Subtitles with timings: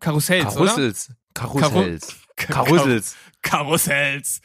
[0.00, 1.08] Karussells, Karussells.
[1.34, 2.16] Karussells.
[2.36, 3.16] Karu- Karussells.
[3.42, 4.40] Karussells.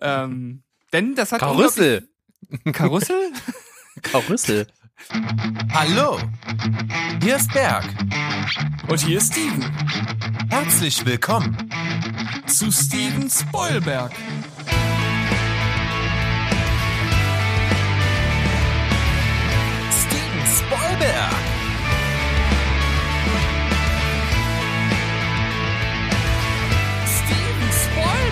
[0.00, 2.08] Ähm, denn das hat Karussell.
[2.50, 3.32] unglaublich- Karussell?
[4.02, 4.66] Karussell.
[5.72, 6.18] Hallo,
[7.22, 7.84] hier ist Berg.
[8.88, 9.62] Und hier ist Steven
[10.50, 11.56] Herzlich willkommen.
[12.46, 14.12] zu Steven Spoilberg.
[19.90, 21.63] Steven Spoilberg.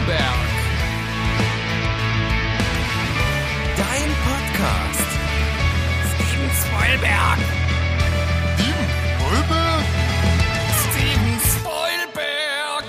[0.02, 0.20] Spoilberg.
[3.76, 5.08] Dein Podcast.
[6.10, 7.38] Steven Spoilberg.
[8.56, 8.88] Steven
[9.20, 9.84] Spoilberg.
[10.82, 12.84] Steven Spoilberg.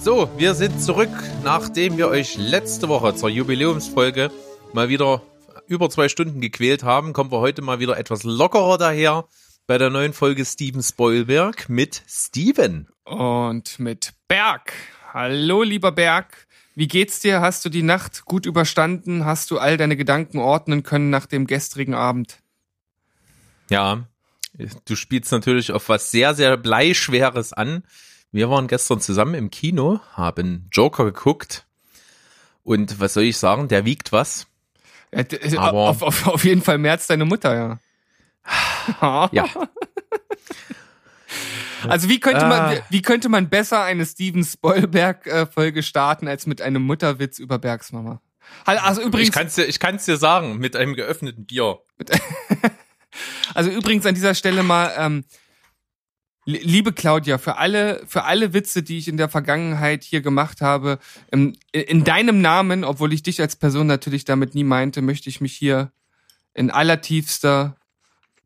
[0.00, 1.08] So, wir sind zurück,
[1.42, 4.30] nachdem wir euch letzte Woche zur Jubiläumsfolge
[4.74, 5.22] mal wieder
[5.66, 9.24] über zwei Stunden gequält haben, kommen wir heute mal wieder etwas lockerer daher
[9.66, 12.88] bei der neuen Folge Steven Spoilberg mit Steven.
[13.04, 14.72] Und mit Berg.
[15.12, 16.46] Hallo, lieber Berg.
[16.74, 17.40] Wie geht's dir?
[17.40, 19.24] Hast du die Nacht gut überstanden?
[19.24, 22.38] Hast du all deine Gedanken ordnen können nach dem gestrigen Abend?
[23.68, 24.04] Ja,
[24.86, 27.84] du spielst natürlich auf was sehr, sehr Bleischweres an.
[28.32, 31.66] Wir waren gestern zusammen im Kino, haben Joker geguckt
[32.62, 34.46] und was soll ich sagen, der wiegt was.
[35.12, 37.78] Ja, äh, Aber- auf, auf, auf jeden Fall mehr als deine Mutter, ja.
[39.32, 39.46] Ja.
[41.88, 42.82] Also wie könnte man, Ah.
[42.90, 47.90] wie, könnte man besser eine Steven Spoilberg Folge starten als mit einem Mutterwitz über Bergs
[47.92, 48.20] Mama?
[48.66, 51.78] Hal- Also übrigens, Ich kann's dir, ich kann's dir sagen, mit einem geöffneten Bier.
[53.54, 55.24] also übrigens an dieser Stelle mal, ähm,
[56.44, 60.60] li- liebe Claudia, für alle, für alle Witze, die ich in der Vergangenheit hier gemacht
[60.60, 60.98] habe,
[61.30, 65.40] im, in deinem Namen, obwohl ich dich als Person natürlich damit nie meinte, möchte ich
[65.40, 65.92] mich hier
[66.54, 67.76] in allertiefster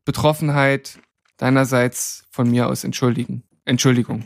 [0.07, 0.99] Betroffenheit
[1.35, 3.43] deinerseits von mir aus entschuldigen.
[3.65, 4.23] Entschuldigung.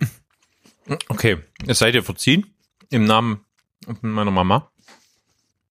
[1.10, 1.38] Okay,
[1.68, 2.54] es seid ihr verziehen
[2.90, 3.46] im Namen
[4.02, 4.72] meiner Mama.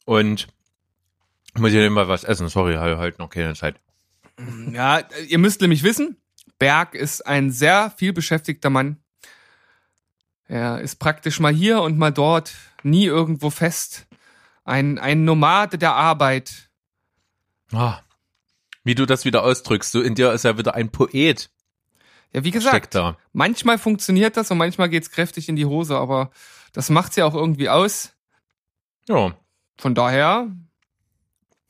[0.05, 0.49] Und
[1.55, 2.49] ich muss hier mal was essen.
[2.49, 3.81] Sorry, habe halt noch keine Zeit.
[4.73, 6.17] Ja, ihr müsst nämlich wissen,
[6.59, 8.97] Berg ist ein sehr viel beschäftigter Mann.
[10.49, 14.07] Er ist praktisch mal hier und mal dort, nie irgendwo fest.
[14.65, 16.71] Ein, ein Nomade der Arbeit.
[17.73, 18.01] Ah,
[18.85, 19.95] wie du das wieder ausdrückst.
[19.95, 21.51] Du in dir ist ja wieder ein Poet.
[22.33, 23.17] Ja, wie gesagt, da.
[23.33, 26.31] manchmal funktioniert das und manchmal geht's kräftig in die Hose, aber
[26.73, 28.13] das macht's ja auch irgendwie aus.
[29.09, 29.35] Ja.
[29.79, 30.49] Von daher,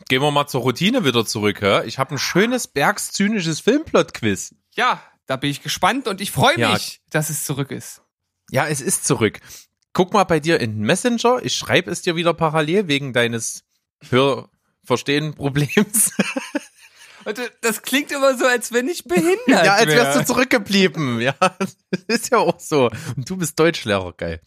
[0.09, 1.63] Gehen wir mal zur Routine wieder zurück.
[1.63, 1.85] Ja?
[1.85, 4.55] Ich habe ein schönes bergszynisches Filmplot-Quiz.
[4.75, 6.73] ja, da bin ich gespannt und ich freue Ja.
[6.73, 8.03] mich, dass es zurück ist.
[8.51, 9.39] Ja, es ist zurück.
[9.93, 11.39] Guck mal bei dir in Messenger.
[11.45, 13.63] Ich schreibe es dir wieder parallel wegen deines
[14.09, 16.13] Hörverstehen-Problems.
[17.25, 20.19] Und das klingt immer so, als wenn ich behindert Ja, als wärst wär.
[20.21, 21.21] du zurückgeblieben.
[21.21, 21.77] Ja, das
[22.07, 22.91] ist ja auch so.
[23.17, 24.41] Und du bist Deutschlehrer, geil.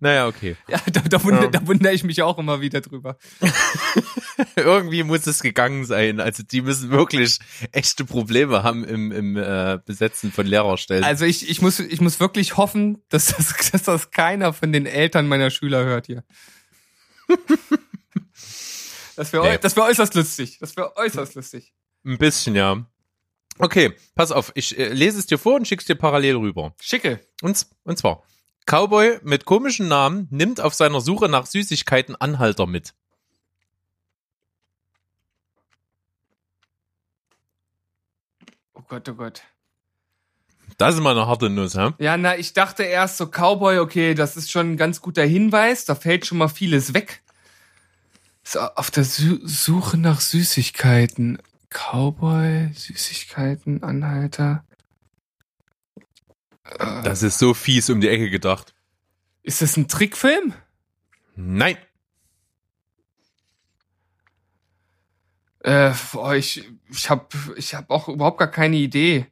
[0.00, 0.56] Naja, okay.
[0.68, 1.50] Ja, da, da, wundere, Ja.
[1.50, 3.16] da wundere ich mich auch immer wieder drüber.
[4.56, 6.18] Irgendwie muss es gegangen sein.
[6.20, 7.38] Also die müssen wirklich
[7.72, 11.04] echte Probleme haben im, im äh, Besetzen von Lehrerstellen.
[11.04, 14.86] Also ich, ich, muss, ich muss wirklich hoffen, dass das, dass das keiner von den
[14.86, 16.24] Eltern meiner Schüler hört hier.
[19.16, 19.58] Das wäre Nee.
[19.60, 20.58] das wär äußerst lustig.
[20.60, 21.74] Das wäre äußerst lustig.
[22.08, 22.86] Ein bisschen, ja.
[23.58, 24.50] Okay, pass auf.
[24.54, 26.74] Ich äh, lese es dir vor und schick's dir parallel rüber.
[26.80, 27.20] Schicke.
[27.42, 28.22] Und, und zwar,
[28.64, 32.94] Cowboy mit komischen Namen nimmt auf seiner Suche nach Süßigkeiten Anhalter mit.
[38.72, 39.42] Oh Gott, oh Gott.
[40.78, 41.90] Das ist mal eine harte Nuss, hä?
[41.98, 45.84] Ja, na, ich dachte erst so Cowboy, okay, das ist schon ein ganz guter Hinweis.
[45.84, 47.22] Da fällt schon mal vieles weg.
[48.44, 51.38] So, auf der Su Suche nach Süßigkeiten.
[51.70, 54.64] Cowboy, Süßigkeiten, Anhalter.
[56.64, 58.74] Äh, Das ist so fies um die Ecke gedacht.
[59.42, 60.54] ist das ein Trickfilm?
[61.36, 61.76] Nein.
[65.60, 69.26] Äh, boah, ich, ich hab, ich hab auch überhaupt gar keine Idee.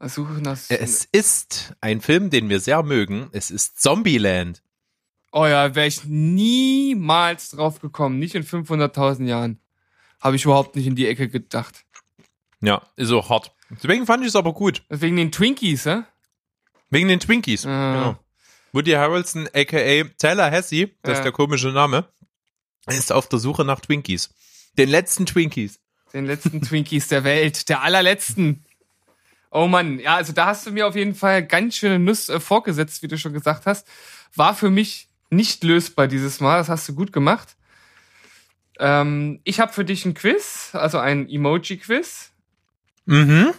[0.00, 0.58] Suche nach.
[0.68, 3.28] Es ist ein Film, den wir sehr mögen.
[3.32, 4.62] Es ist Zombieland.
[5.32, 8.18] Oh ja, wäre ich niemals drauf gekommen.
[8.18, 9.58] Nicht in 500.000 Jahren.
[10.20, 11.84] Habe ich überhaupt nicht in die Ecke gedacht.
[12.60, 13.52] Ja, ist auch hart.
[13.70, 14.82] Deswegen fand ich es aber gut.
[14.88, 16.02] Wegen den Twinkies, hä?
[16.90, 17.66] Wegen den Twinkies.
[17.66, 17.92] Ah.
[17.94, 18.18] Genau.
[18.72, 21.12] Woody Harrelson, aka Taylor Hesse, das Ja.
[21.18, 22.04] ist der komische Name,
[22.86, 24.30] ist auf der Suche nach Twinkies.
[24.78, 25.80] Den letzten Twinkies.
[26.12, 27.68] Den letzten Twinkies der Welt.
[27.68, 28.64] Der allerletzten.
[29.50, 32.40] Oh Mann, ja, also da hast du mir auf jeden Fall ganz schöne Nuss äh,
[32.40, 33.86] vorgesetzt, wie du schon gesagt hast.
[34.34, 36.58] War für mich nicht lösbar dieses Mal.
[36.58, 37.56] Das hast du gut gemacht.
[38.78, 42.32] Ähm, ich habe für dich ein Quiz, also ein Emoji-Quiz.
[43.06, 43.54] Mhm.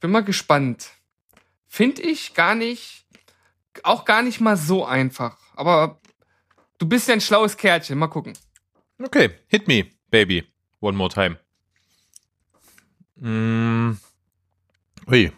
[0.00, 0.90] bin mal gespannt.
[1.68, 3.04] Finde ich gar nicht,
[3.82, 5.36] auch gar nicht mal so einfach.
[5.54, 6.00] Aber
[6.78, 7.98] du bist ja ein schlaues Kerlchen.
[7.98, 8.34] Mal gucken.
[9.02, 10.44] Okay, hit me, baby.
[10.80, 11.38] One more time.
[13.16, 13.98] Mm.
[15.08, 15.32] Ui.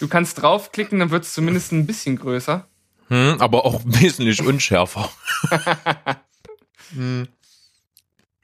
[0.00, 2.68] Du kannst draufklicken, dann wird es zumindest ein bisschen größer.
[3.08, 5.10] Hm, aber auch wesentlich unschärfer.
[6.94, 7.28] Hm.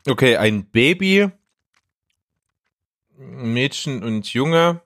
[0.06, 1.31] Okay, ein Baby,
[3.17, 4.82] Mädchen und Junge,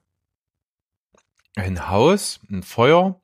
[1.56, 3.20] ein Haus, ein Feuer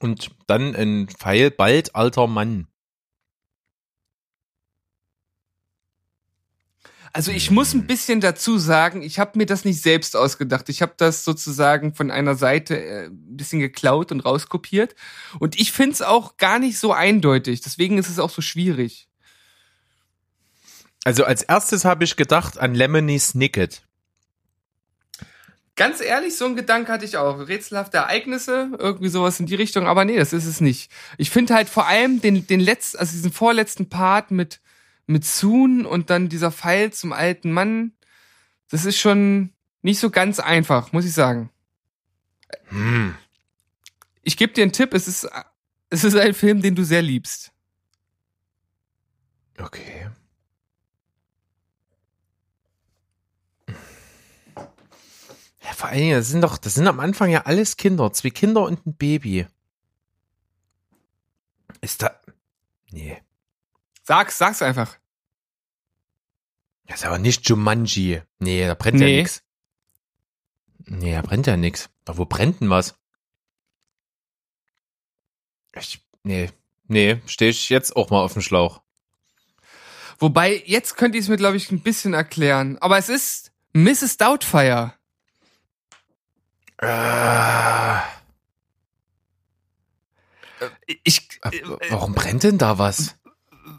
[0.00, 2.66] und dann ein Pfeil, bald alter Mann.
[7.12, 10.68] Also ich muss ein bisschen dazu sagen, ich habe mir das nicht selbst ausgedacht.
[10.68, 14.94] Ich habe das sozusagen von einer Seite äh, ein bisschen geklaut und rauskopiert.
[15.40, 17.62] Und ich find's auch gar nicht so eindeutig.
[17.62, 19.09] Deswegen ist es auch so schwierig.
[21.04, 23.82] Also als erstes habe ich gedacht an Lemony Snicket.
[25.76, 27.48] Ganz ehrlich, so ein Gedanke hatte ich auch.
[27.48, 30.92] Rätselhafte Ereignisse, irgendwie sowas in die Richtung, aber nee, das ist es nicht.
[31.16, 34.60] Ich finde halt vor allem den, den letzten, also diesen vorletzten Part mit,
[35.06, 37.92] mit Soon und dann dieser Pfeil zum alten Mann,
[38.68, 41.50] das ist schon nicht so ganz einfach, muss ich sagen.
[42.68, 43.14] Hm.
[44.22, 45.26] Ich gebe dir einen Tipp, es ist,
[45.88, 47.52] es ist ein Film, den du sehr liebst.
[49.58, 50.10] Okay.
[55.70, 58.30] Ja, vor allen Dingen, das sind doch, das sind am Anfang ja alles Kinder, zwei
[58.30, 59.46] Kinder und ein Baby.
[61.80, 62.20] Ist da.
[62.90, 63.22] Nee.
[64.02, 64.96] Sag's, sag's einfach.
[66.86, 68.20] Das ist aber nicht Jumanji.
[68.40, 69.18] Nee, da brennt ja Nee.
[69.18, 69.44] nix.
[70.86, 71.88] Nee, da brennt ja nix.
[72.04, 72.96] Aber wo brennt denn was?
[75.76, 76.50] Ich, nee,
[76.88, 78.82] nee, stehe ich jetzt auch mal auf dem Schlauch.
[80.18, 82.76] Wobei, jetzt könnte ich es mir, glaube ich, ein bisschen erklären.
[82.78, 84.16] Aber es ist Mrs.
[84.16, 84.94] Doubtfire.
[86.80, 87.98] Äh,
[91.04, 93.16] Ich, äh, warum brennt denn da was?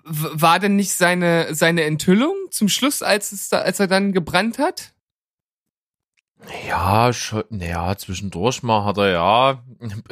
[0.03, 4.57] war denn nicht seine, seine Enthüllung zum Schluss, als, es da, als er dann gebrannt
[4.57, 4.94] hat?
[6.68, 9.63] Ja, schon, naja, zwischendurch mal hat er ja,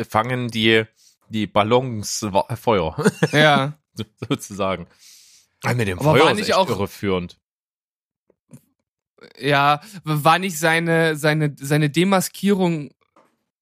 [0.07, 0.83] fangen die,
[1.29, 2.25] die Ballons
[2.55, 2.95] Feuer,
[3.31, 3.73] Ja.
[4.29, 4.87] sozusagen.
[5.75, 7.39] Mit dem Aber Feuer war ist nicht echt auch- irreführend.
[9.39, 9.81] Ja.
[10.03, 12.91] War nicht seine, seine, seine Demaskierung,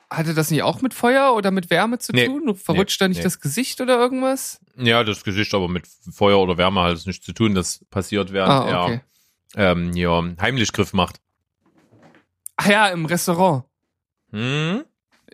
[0.09, 2.25] hatte das nicht auch mit Feuer oder mit Wärme zu Nee.
[2.27, 2.56] tun?
[2.56, 3.24] Verrutscht da nicht nee.
[3.24, 4.59] das Gesicht oder irgendwas?
[4.77, 7.56] Ja, das Gesicht aber mit Feuer oder Wärme hat es nichts zu tun.
[7.56, 9.01] Das passiert, während Ah, okay.
[9.56, 11.19] er ähm, ja, heimlich Griff macht.
[12.56, 13.65] Ach ja, im Restaurant.
[14.31, 14.83] Hm?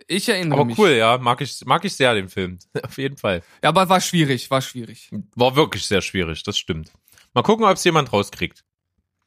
[0.08, 0.78] Ich erinnere Aber mich.
[0.78, 2.58] cool, ja, mag ich, mag ich sehr den Film.
[2.82, 3.42] Auf jeden Fall.
[3.62, 5.10] Ja, aber war schwierig, war schwierig.
[5.36, 6.92] War wirklich sehr schwierig, das stimmt.
[7.32, 8.63] Mal gucken, ob es jemand rauskriegt.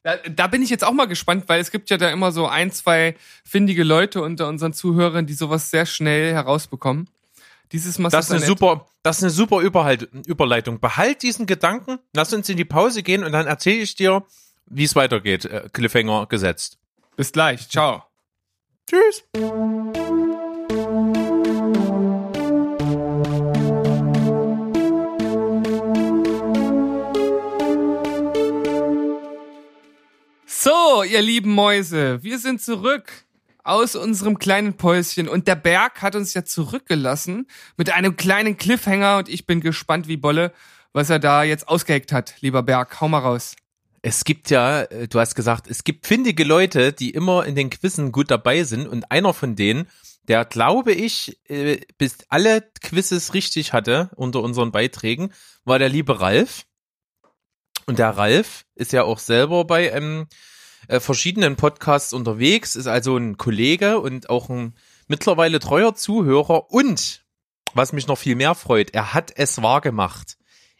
[0.08, 2.46] Da, da bin ich jetzt auch mal gespannt, weil es gibt ja da immer so
[2.46, 3.14] ein, zwei
[3.44, 7.10] findige Leute unter unseren Zuhörern, die sowas sehr schnell herausbekommen.
[7.72, 10.80] Dieses Mal Das ist eine ein- super, das ist eine super Überhalt, Überleitung.
[10.80, 14.24] Behalt diesen Gedanken, lass uns in die Pause gehen und dann erzähle ich dir,
[14.64, 15.44] wie es weitergeht.
[15.44, 16.78] Äh, Cliffhanger gesetzt.
[17.16, 18.04] Bis gleich, ciao.
[18.88, 19.24] Tschüss.
[31.08, 33.24] Ihr lieben Mäuse, wir sind zurück
[33.64, 39.18] aus unserem kleinen Päuschen und der Berg hat uns ja zurückgelassen mit einem kleinen Cliffhanger
[39.18, 40.52] und ich bin gespannt wie Bolle,
[40.92, 42.34] was er da jetzt ausgeheckt hat.
[42.40, 43.56] Lieber Berg, hau mal raus.
[44.02, 47.70] Es gibt ja, äh, du hast gesagt, es gibt findige Leute, die immer in den
[47.70, 49.88] Quizzen gut dabei sind und einer von denen,
[50.28, 55.32] der glaube ich, äh, bis alle Quizzes richtig hatte unter unseren Beiträgen,
[55.64, 56.64] war der liebe Ralf.
[57.86, 60.26] Und der Ralf ist ja auch selber bei ähm,
[60.86, 64.74] äh, verschiedenen Podcasts unterwegs, ist also ein Kollege und auch ein
[65.08, 67.24] mittlerweile treuer Zuhörer und
[67.74, 69.82] was mich noch viel mehr freut, er hat es wahr.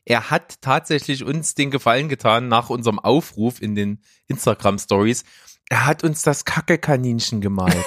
[0.05, 5.25] Er hat tatsächlich uns den Gefallen getan nach unserem Aufruf in den Instagram Stories.
[5.69, 7.77] Er hat uns das Kacke-Kaninchen gemalt.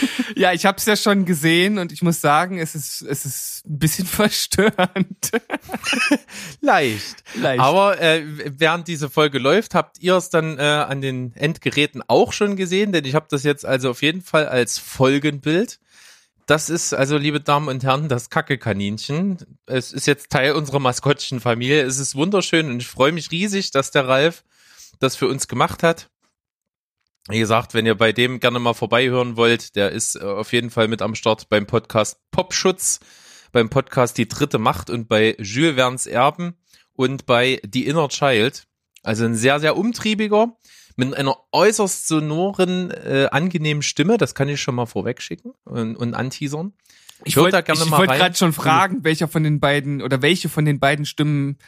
[0.36, 3.66] Ja, ich habe es ja schon gesehen und ich muss sagen, es ist es ist
[3.66, 5.30] ein bisschen verstörend.
[6.60, 7.24] Leicht.
[7.34, 7.60] Leicht.
[7.60, 8.22] Aber äh,
[8.58, 12.92] während diese Folge läuft, habt ihr es dann äh, an den Endgeräten auch schon gesehen,
[12.92, 15.78] denn ich habe das jetzt also auf jeden Fall als Folgenbild.
[16.46, 19.38] Das ist also, liebe Damen und Herren, das Kacke-Kaninchen.
[19.66, 21.82] Es ist jetzt Teil unserer Maskottchenfamilie.
[21.82, 24.44] Es ist wunderschön und ich freue mich riesig, dass der Ralf
[25.00, 26.08] das für uns gemacht hat.
[27.28, 30.70] Wie gesagt, wenn ihr bei dem gerne mal vorbeihören wollt, der ist äh, auf jeden
[30.70, 33.00] Fall mit am Start beim Podcast Popschutz,
[33.50, 36.56] beim Podcast Die dritte Macht und bei Jules Verne's Erben
[36.92, 38.68] und bei The Inner Child.
[39.02, 40.56] Also ein sehr, sehr umtriebiger,
[40.94, 44.18] mit einer äußerst sonoren, äh, angenehmen Stimme.
[44.18, 46.74] Das kann ich schon mal vorweg schicken und, und anteasern.
[47.24, 48.18] Ich wollte ich mal wollte rein.
[48.18, 51.58] gerade schon fragen, welcher von den beiden oder welche von den beiden Stimmen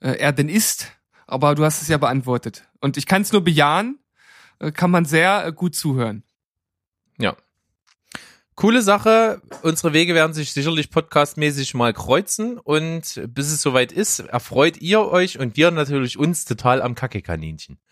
[0.00, 0.92] äh, er denn ist,
[1.26, 2.64] aber du hast es ja beantwortet.
[2.80, 3.98] Und ich kann es nur bejahen,
[4.72, 6.22] kann man sehr äh, gut zuhören.
[7.18, 7.36] Ja.
[8.54, 9.42] Coole Sache.
[9.62, 15.00] Unsere Wege werden sich sicherlich podcastmäßig mal kreuzen und bis es soweit ist, erfreut ihr
[15.00, 17.78] euch und wir natürlich uns total am Kacke-Kaninchen.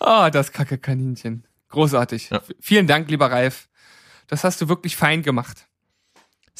[0.00, 1.44] Ah, das Kacke-Kaninchen.
[1.70, 2.30] Großartig.
[2.30, 2.42] Ja.
[2.60, 3.68] Vielen Dank, lieber Ralf.
[4.26, 5.67] Das hast du wirklich fein gemacht.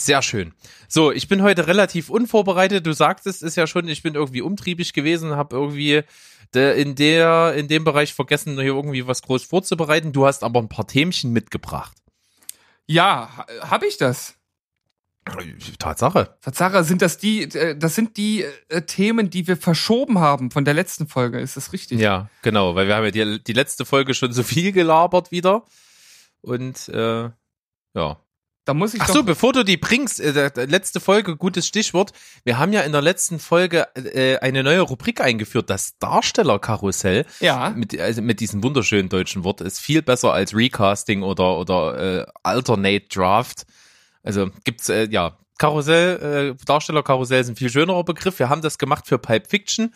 [0.01, 0.55] Sehr schön.
[0.87, 2.87] So, ich bin heute relativ unvorbereitet.
[2.87, 6.03] Du sagtest es ja schon, ich bin irgendwie umtriebig gewesen, habe irgendwie
[6.55, 10.13] de, in der in dem Bereich vergessen, hier irgendwie was groß vorzubereiten.
[10.13, 11.97] Du hast aber ein paar Themchen mitgebracht.
[12.87, 14.37] Ja, ha- hab ich das?
[15.81, 16.37] Tatsache.
[16.43, 20.65] Tatsache, sind das die, äh, das sind die äh, Themen, die wir verschoben haben von
[20.65, 21.41] der letzten Folge.
[21.41, 21.99] Ist das richtig?
[21.99, 25.65] Ja, genau, weil wir haben ja die, die letzte Folge schon so viel gelabert wieder.
[26.41, 27.31] Und äh,
[27.95, 28.21] ja.
[28.69, 32.13] Da muss ich Ach so, bevor du die bringst, äh, letzte Folge, gutes Stichwort.
[32.45, 37.25] Wir haben ja in der letzten Folge äh, eine neue Rubrik eingeführt, das Darstellerkarussell.
[37.41, 37.71] ja.
[37.71, 42.27] Mit, also mit diesem wunderschönen deutschen Wort ist viel besser als Recasting oder oder äh,
[42.43, 43.65] Alternate Draft.
[44.23, 48.39] Also gibt's äh, ja Karussell, äh, Darstellerkarussell ist ein viel schönerer Begriff.
[48.39, 49.95] Wir haben das gemacht für Pulp Fiction.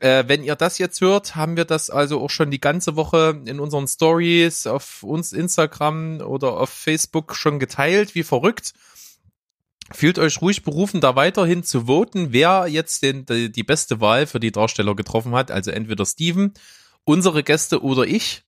[0.00, 3.40] Äh, wenn ihr das jetzt hört, haben wir das also auch schon die ganze Woche
[3.44, 8.72] in unseren Stories auf uns Instagram oder auf Facebook schon geteilt, wie verrückt.
[9.92, 14.26] Fühlt euch ruhig berufen, da weiterhin zu voten, wer jetzt den, die, die beste Wahl
[14.26, 15.50] für die Darsteller getroffen hat.
[15.50, 16.54] Also entweder Steven,
[17.04, 18.42] unsere Gäste oder ich.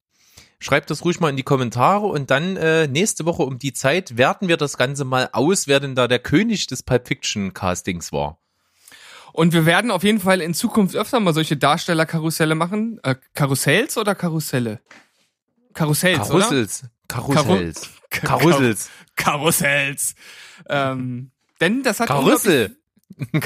[0.58, 4.16] Schreibt das ruhig mal in die Kommentare und dann äh, nächste Woche um die Zeit
[4.16, 8.12] werten wir das Ganze mal aus, wer denn da der König des Pulp Fiction Castings
[8.12, 8.38] war.
[9.32, 13.00] Und wir werden auf jeden Fall in Zukunft öfter mal solche Darstellerkarusselle machen.
[13.02, 14.80] Äh, Karussells oder Karusselle?
[15.74, 16.40] Karussells, oder?
[16.40, 16.82] Karussells.
[17.08, 17.90] Karussells.
[18.10, 18.90] Karu- Karussells.
[19.16, 20.14] Karussells.
[20.68, 22.76] Ähm, denn das hat Karussell.
[23.32, 23.42] unglaublich-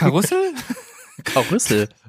[1.24, 1.88] Karussell?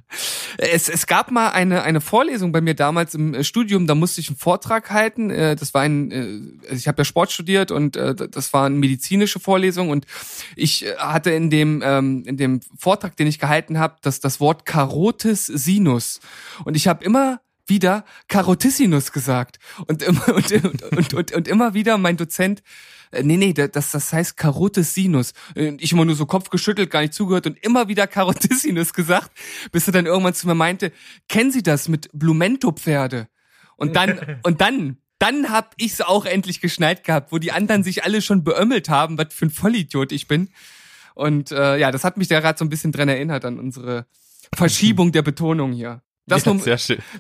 [0.57, 4.21] Es, es gab mal eine, eine Vorlesung bei mir damals im äh, Studium, da musste
[4.21, 5.29] ich einen Vortrag halten.
[5.29, 8.75] Äh, Das war ein, äh, also ich habe ja Sport studiert und das war eine
[8.75, 10.05] medizinische Vorlesung und
[10.55, 14.65] ich hatte in dem, ähm, in dem Vortrag, den ich gehalten habe, das, das Wort
[14.65, 16.19] Carotis sinus.
[16.63, 19.59] Und ich habe immer wieder Carotissinus gesagt.
[19.87, 22.63] Und und, und, und, und, und immer wieder mein Dozent,
[23.11, 25.33] äh, nee, nee, das, das heißt Carotis sinus.
[25.55, 29.31] Und ich immer nur so Kopf geschüttelt, gar nicht zugehört und immer wieder Carotissinus gesagt,
[29.71, 30.91] bis er dann irgendwann zu mir meinte,
[31.27, 33.27] kennen Sie das mit Blumento-Pferde?
[33.75, 38.03] Und dann, und dann, dann hab ich's auch endlich geschnallt gehabt, wo die anderen sich
[38.03, 40.49] alle schon beömmelt haben, was für ein Vollidiot ich bin.
[41.15, 44.05] Und äh, ja, das hat mich da gerade so ein bisschen dran erinnert an unsere
[44.53, 46.03] Verschiebung der Betonung hier.
[46.27, 46.61] Das, ja, nur,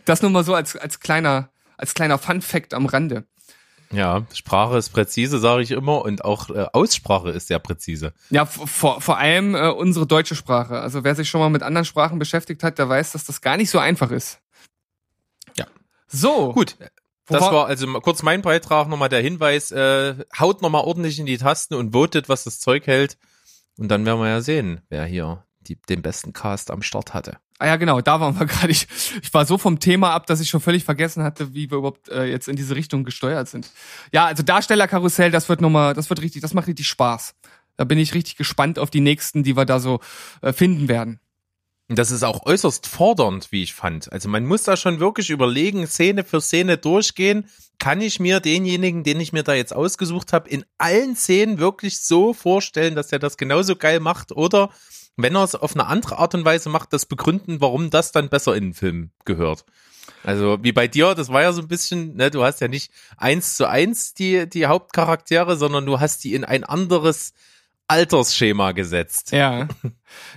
[0.05, 3.25] das nur mal so als, als kleiner, als kleiner Fun Fact am Rande.
[3.91, 8.13] Ja, Sprache ist präzise, sage ich immer, und auch äh, Aussprache ist sehr präzise.
[8.29, 10.79] Ja, vor, vor allem äh, unsere deutsche Sprache.
[10.79, 13.55] Also wer sich schon mal mit anderen Sprachen beschäftigt hat, der weiß, dass das gar
[13.55, 14.39] nicht so einfach ist.
[15.55, 15.65] Ja.
[16.07, 16.51] So.
[16.53, 16.75] Gut,
[17.27, 21.25] das Wovor- war also kurz mein Beitrag, nochmal der Hinweis, äh, haut nochmal ordentlich in
[21.25, 23.17] die Tasten und votet, was das Zeug hält.
[23.77, 27.37] Und dann werden wir ja sehen, wer hier die, den besten Cast am Start hatte.
[27.59, 28.71] Ah ja, genau, da waren wir gerade.
[28.71, 28.87] Ich,
[29.21, 32.09] ich war so vom Thema ab, dass ich schon völlig vergessen hatte, wie wir überhaupt
[32.09, 33.71] äh, jetzt in diese Richtung gesteuert sind.
[34.11, 37.35] Ja, also Darstellerkarussell, das wird nochmal, das wird richtig, das macht richtig Spaß.
[37.77, 39.99] Da bin ich richtig gespannt auf die nächsten, die wir da so
[40.41, 41.19] äh, finden werden.
[41.89, 44.11] Und das ist auch äußerst fordernd, wie ich fand.
[44.11, 47.49] Also man muss da schon wirklich überlegen, Szene für Szene durchgehen.
[47.79, 52.01] Kann ich mir denjenigen, den ich mir da jetzt ausgesucht habe, in allen Szenen wirklich
[52.01, 54.33] so vorstellen, dass er das genauso geil macht?
[54.33, 54.69] Oder
[55.17, 58.29] wenn er es auf eine andere Art und Weise macht, das begründen, warum das dann
[58.29, 59.65] besser in den Film gehört?
[60.23, 62.91] Also wie bei dir, das war ja so ein bisschen, ne, du hast ja nicht
[63.17, 67.33] eins zu eins die, die Hauptcharaktere, sondern du hast die in ein anderes
[67.87, 69.31] Altersschema gesetzt.
[69.31, 69.67] Ja.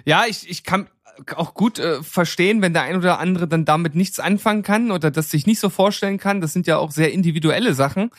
[0.04, 0.88] Ja, ich, ich kann
[1.36, 5.10] auch gut äh, verstehen, wenn der ein oder andere dann damit nichts anfangen kann oder
[5.10, 6.40] das sich nicht so vorstellen kann.
[6.40, 8.10] Das sind ja auch sehr individuelle Sachen.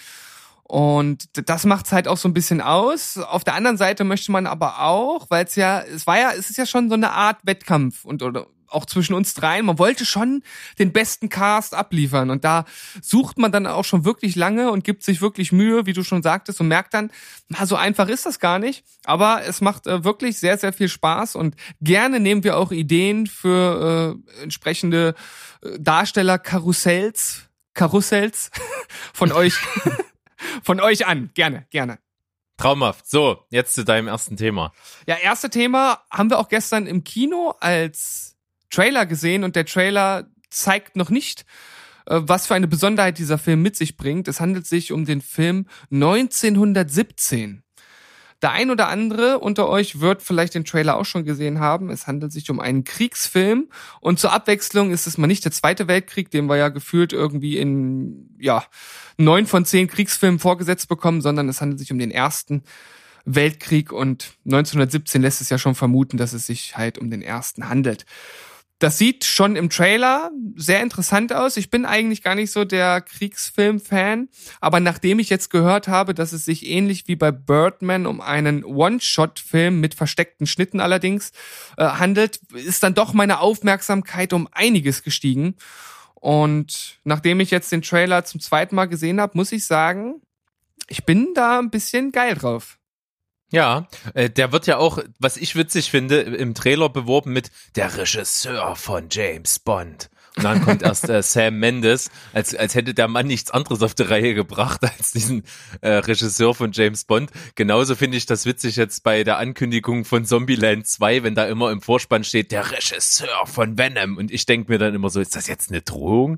[0.72, 3.18] Und das macht's halt auch so ein bisschen aus.
[3.18, 6.50] Auf der anderen Seite möchte man aber auch, weil es ja, es war ja, es
[6.50, 9.66] ist ja schon so eine Art Wettkampf und oder auch zwischen uns dreien.
[9.66, 10.44] Man wollte schon
[10.80, 12.64] den besten Cast abliefern und da
[13.02, 16.24] sucht man dann auch schon wirklich lange und gibt sich wirklich Mühe, wie du schon
[16.24, 17.12] sagtest, und merkt dann,
[17.50, 18.86] na, so einfach ist das gar nicht.
[19.04, 23.28] Aber es macht äh, wirklich sehr, sehr viel Spaß und gerne nehmen wir auch Ideen
[23.28, 25.16] für äh, entsprechende
[25.64, 28.52] äh, Darsteller-Karussells, Karussells
[29.14, 29.56] von euch,
[30.64, 31.32] von euch an.
[31.34, 32.00] Gerne, gerne.
[32.58, 33.10] Traumhaft.
[33.10, 34.72] So, jetzt zu deinem ersten Thema.
[35.08, 38.38] Ja, erste Thema haben wir auch gestern im Kino als
[38.70, 41.46] Trailer gesehen und der Trailer zeigt noch nicht
[42.06, 44.28] äh, was für eine Besonderheit dieser Film mit sich bringt.
[44.28, 47.64] Es handelt sich um den Film 1917.
[48.42, 51.90] Der ein oder andere unter euch wird vielleicht den Trailer auch schon gesehen haben.
[51.90, 53.70] Es handelt sich um einen Kriegsfilm
[54.00, 57.58] und zur Abwechslung ist es mal nicht der Zweite Weltkrieg, den wir ja gefühlt irgendwie
[57.58, 58.64] in ja
[59.18, 62.64] neun von zehn Kriegsfilmen vorgesetzt bekommen, sondern es handelt sich um den Ersten
[63.26, 67.70] Weltkrieg und 1917 lässt es ja schon vermuten, dass es sich halt um den Ersten
[67.70, 68.06] handelt.
[68.82, 71.56] Das sieht schon im Trailer sehr interessant aus.
[71.56, 74.28] Ich bin eigentlich gar nicht so der Kriegsfilm-Fan,
[74.60, 78.66] aber nachdem ich jetzt gehört habe, dass es sich ähnlich wie bei Birdman um einen
[78.66, 81.32] One-Shot-Film mit versteckten Schnitten allerdings
[81.78, 85.58] äh, handelt, ist dann doch meine Aufmerksamkeit um einiges gestiegen.
[86.16, 90.24] Und nachdem ich jetzt den Trailer zum zweiten Mal gesehen habe, muss ich sagen,
[90.88, 92.80] ich bin da ein bisschen geil drauf.
[93.52, 97.98] Ja, äh, der wird ja auch, was ich witzig finde, im Trailer beworben mit der
[97.98, 100.10] Regisseur von James Bond.
[100.38, 103.94] Und dann kommt erst äh, Sam Mendes, als, als hätte der Mann nichts anderes auf
[103.94, 105.44] die Reihe gebracht als diesen
[105.82, 107.32] äh, Regisseur von James Bond.
[107.56, 111.72] Genauso finde ich das witzig jetzt bei der Ankündigung von Zombieland 2, wenn da immer
[111.72, 114.16] im Vorspann steht, der Regisseur von Venom.
[114.16, 116.38] Und ich denke mir dann immer so, ist das jetzt eine Drohung?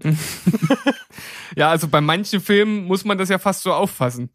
[1.55, 4.31] ja, also bei manchen Filmen muss man das ja fast so auffassen.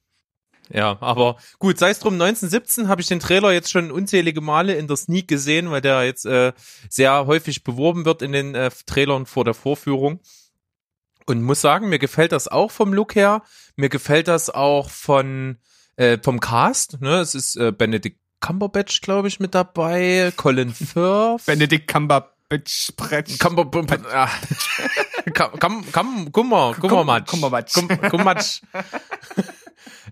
[0.70, 4.74] Ja, aber gut, sei es drum, 1917 habe ich den Trailer jetzt schon unzählige Male
[4.74, 6.52] in der Sneak gesehen, weil der jetzt äh,
[6.90, 10.20] sehr häufig beworben wird in den äh, Trailern vor der Vorführung.
[11.26, 13.42] Und muss sagen, mir gefällt das auch vom Look her.
[13.76, 15.58] Mir gefällt das auch von
[15.96, 17.00] äh, vom Cast.
[17.00, 17.20] Ne?
[17.20, 20.32] Es ist äh, Benedict Cumberbatch, glaube ich, mit dabei.
[20.36, 21.44] Colin Firth.
[21.46, 22.92] Benedict Cumberbatch.
[23.38, 24.00] Cumberbatch.
[24.10, 24.30] Ah.
[26.32, 27.30] Kummer, Kummermatsch.
[27.30, 27.74] Kummermatsch.
[28.10, 28.62] Kummermatsch.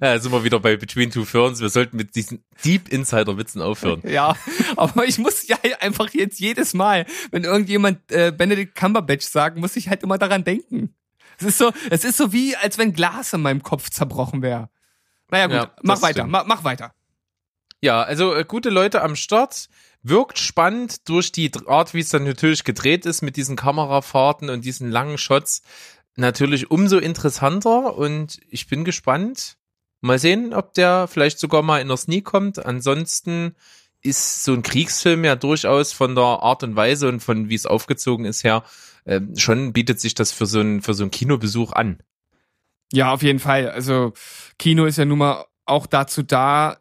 [0.00, 1.60] Ja, sind wir wieder bei Between Two Ferns.
[1.60, 4.02] Wir sollten mit diesen Deep Insider Witzen aufhören.
[4.06, 4.36] Ja,
[4.76, 9.76] aber ich muss ja einfach jetzt jedes Mal, wenn irgendjemand äh, Benedict Cumberbatch sagt, muss
[9.76, 10.94] ich halt immer daran denken.
[11.38, 14.70] Es ist so, es ist so wie, als wenn Glas in meinem Kopf zerbrochen wäre.
[15.30, 16.30] Naja, gut, Ja, mach weiter, stimmt.
[16.32, 16.94] mach, mach weiter.
[17.82, 19.68] Ja, also äh, gute Leute am Start.
[20.02, 24.64] Wirkt spannend durch die Art, wie es dann natürlich gedreht ist mit diesen Kamerafahrten und
[24.64, 25.62] diesen langen Shots.
[26.14, 29.56] Natürlich umso interessanter und ich bin gespannt.
[30.06, 32.64] Mal sehen, ob der vielleicht sogar mal in der Sneak kommt.
[32.64, 33.54] Ansonsten
[34.02, 37.66] ist so ein Kriegsfilm ja durchaus von der Art und Weise und von wie es
[37.66, 38.62] aufgezogen ist her,
[39.04, 41.98] äh, schon bietet sich das für so einen, für so einen Kinobesuch an.
[42.92, 43.70] Ja, auf jeden Fall.
[43.70, 44.12] Also
[44.58, 46.78] Kino ist ja nun mal auch dazu da,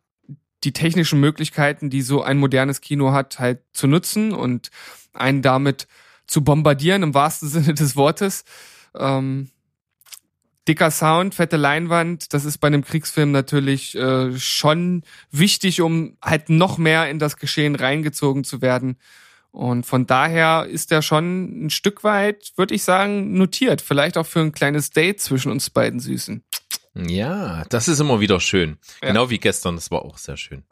[0.63, 4.69] die technischen Möglichkeiten, die so ein modernes Kino hat, halt zu nutzen und
[5.13, 5.88] einen damit
[6.27, 8.45] zu bombardieren im wahrsten Sinne des Wortes.
[8.95, 9.49] Ähm,
[10.67, 16.49] dicker Sound, fette Leinwand, das ist bei einem Kriegsfilm natürlich äh, schon wichtig, um halt
[16.49, 18.97] noch mehr in das Geschehen reingezogen zu werden.
[19.51, 23.82] Und von daher ist er schon ein Stück weit, würde ich sagen, notiert.
[23.82, 26.43] Vielleicht auch für ein kleines Date zwischen uns beiden Süßen.
[26.93, 28.78] Ja, das ist immer wieder schön.
[29.01, 29.10] Ja.
[29.10, 30.63] Genau wie gestern, das war auch sehr schön.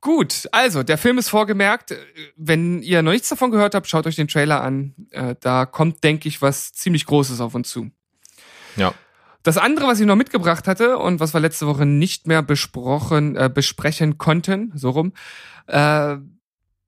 [0.00, 1.94] Gut, also der Film ist vorgemerkt.
[2.36, 4.94] Wenn ihr noch nichts davon gehört habt, schaut euch den Trailer an.
[5.10, 7.90] Äh, Da kommt, denke ich, was ziemlich Großes auf uns zu.
[8.76, 8.94] Ja.
[9.42, 13.36] Das andere, was ich noch mitgebracht hatte und was wir letzte Woche nicht mehr besprochen,
[13.36, 15.12] äh, besprechen konnten, so rum,
[15.66, 16.16] äh,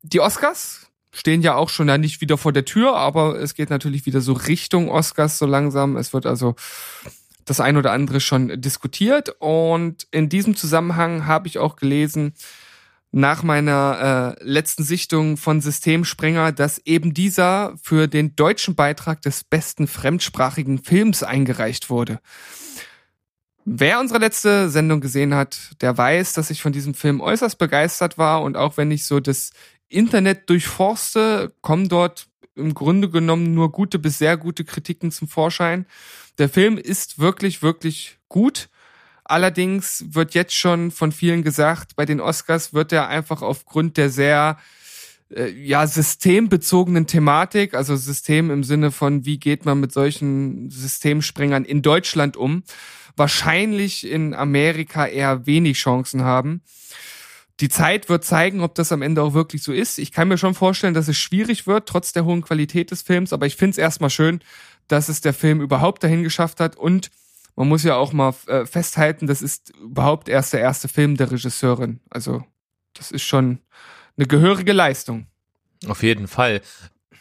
[0.02, 3.70] die Oscars stehen ja auch schon ja nicht wieder vor der Tür, aber es geht
[3.70, 5.96] natürlich wieder so Richtung Oscars so langsam.
[5.96, 6.56] Es wird also
[7.44, 12.34] das ein oder andere schon diskutiert und in diesem Zusammenhang habe ich auch gelesen,
[13.12, 19.44] nach meiner äh, letzten Sichtung von Systemsprenger, dass eben dieser für den deutschen Beitrag des
[19.44, 22.20] besten fremdsprachigen Films eingereicht wurde.
[23.64, 28.16] Wer unsere letzte Sendung gesehen hat, der weiß, dass ich von diesem Film äußerst begeistert
[28.16, 29.50] war und auch wenn ich so das
[29.88, 35.86] Internet durchforste, kommen dort im Grunde genommen nur gute bis sehr gute Kritiken zum Vorschein.
[36.38, 38.68] Der Film ist wirklich, wirklich gut.
[39.28, 44.08] Allerdings wird jetzt schon von vielen gesagt, bei den Oscars wird er einfach aufgrund der
[44.08, 44.56] sehr
[45.34, 51.64] äh, ja systembezogenen Thematik, also System im Sinne von wie geht man mit solchen Systemsprengern
[51.64, 52.62] in Deutschland um,
[53.16, 56.62] wahrscheinlich in Amerika eher wenig Chancen haben.
[57.58, 59.98] Die Zeit wird zeigen, ob das am Ende auch wirklich so ist.
[59.98, 63.32] Ich kann mir schon vorstellen, dass es schwierig wird, trotz der hohen Qualität des Films,
[63.32, 64.40] aber ich finde es erstmal schön,
[64.86, 67.10] dass es der Film überhaupt dahin geschafft hat und
[67.56, 71.30] man muss ja auch mal äh, festhalten, das ist überhaupt erst der erste Film der
[71.32, 72.00] Regisseurin.
[72.10, 72.44] Also
[72.94, 73.58] das ist schon
[74.16, 75.26] eine gehörige Leistung.
[75.86, 76.60] Auf jeden Fall.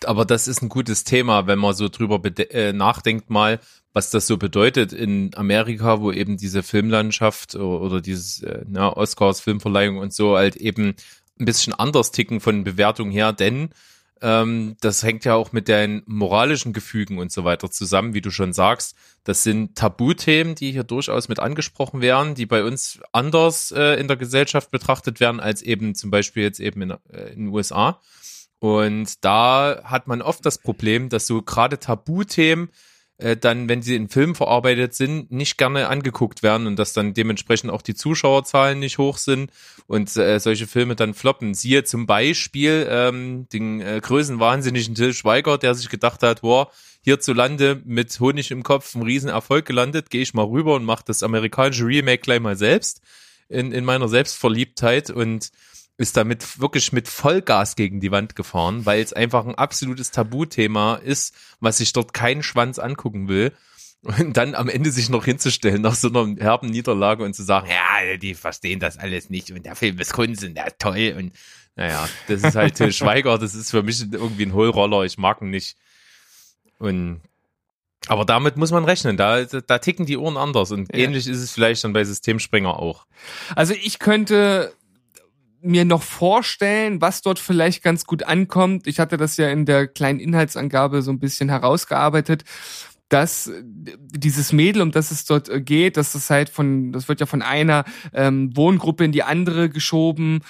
[0.06, 2.22] Aber das ist ein gutes Thema, wenn man so drüber
[2.52, 3.60] äh, nachdenkt mal,
[3.94, 8.96] was das so bedeutet in Amerika, wo eben diese Filmlandschaft o- oder dieses äh, na,
[8.96, 10.96] Oscars Filmverleihung und so halt eben
[11.40, 13.70] ein bisschen anders ticken von Bewertung her, denn
[14.22, 18.32] Ähm, das hängt ja auch mit deinen moralischen Gefügen und so weiter zusammen, wie du
[18.32, 18.96] schon sagst.
[19.24, 24.08] Das sind Tabuthemen, die hier durchaus mit angesprochen werden, die bei uns anders äh, in
[24.08, 28.00] der Gesellschaft betrachtet werden als eben zum Beispiel jetzt eben in, äh, in den USA.
[28.60, 32.70] Und da hat man oft das Problem, dass so gerade Tabuthemen
[33.18, 37.14] äh, dann, wenn sie in Filmen verarbeitet sind, nicht gerne angeguckt werden und dass dann
[37.14, 39.52] dementsprechend auch die Zuschauerzahlen nicht hoch sind
[39.88, 41.54] und äh, solche Filme dann floppen.
[41.54, 46.70] Siehe zum Beispiel ähm, den äh, größenwahnsinnigen Till Schweiger, der sich gedacht hat, boah,
[47.02, 51.24] hierzulande mit Honig im Kopf ein Riesenerfolg gelandet, gehe ich mal rüber und mache das
[51.24, 53.02] amerikanische Remake gleich mal selbst
[53.48, 55.52] in, in meiner Selbstverliebtheit und
[55.98, 60.96] ist damit wirklich mit Vollgas gegen die Wand gefahren, weil es einfach ein absolutes Tabuthema
[60.96, 63.54] ist, was sich dort kein Schwanz angucken will.
[64.02, 67.68] Und dann am Ende sich noch hinzustellen nach so einer herben Niederlage und zu sagen,
[67.68, 71.16] ja, die verstehen das alles nicht und der Film ist Kunst und der ist toll
[71.18, 71.32] und
[71.76, 75.42] naja, das ist halt Till Schweiger, das ist für mich irgendwie ein Hohlroller, ich mag
[75.42, 75.76] ihn nicht.
[76.78, 77.22] Und
[78.08, 81.00] aber damit muss man rechnen, da, da ticken die Ohren anders und ja.
[81.00, 83.08] ähnlich ist es vielleicht dann bei Systemspringer auch.
[83.56, 84.72] Also ich könnte
[85.66, 88.88] mir noch vorstellen, was dort vielleicht ganz gut ankommt.
[88.88, 92.44] Ich hatte das ja in der kleinen Inhaltsangabe so ein bisschen herausgearbeitet,
[93.10, 97.28] dass dieses Mädel, um das es dort geht, dass das halt von, das wird ja
[97.28, 100.42] von einer ähm, Wohngruppe in die andere geschoben,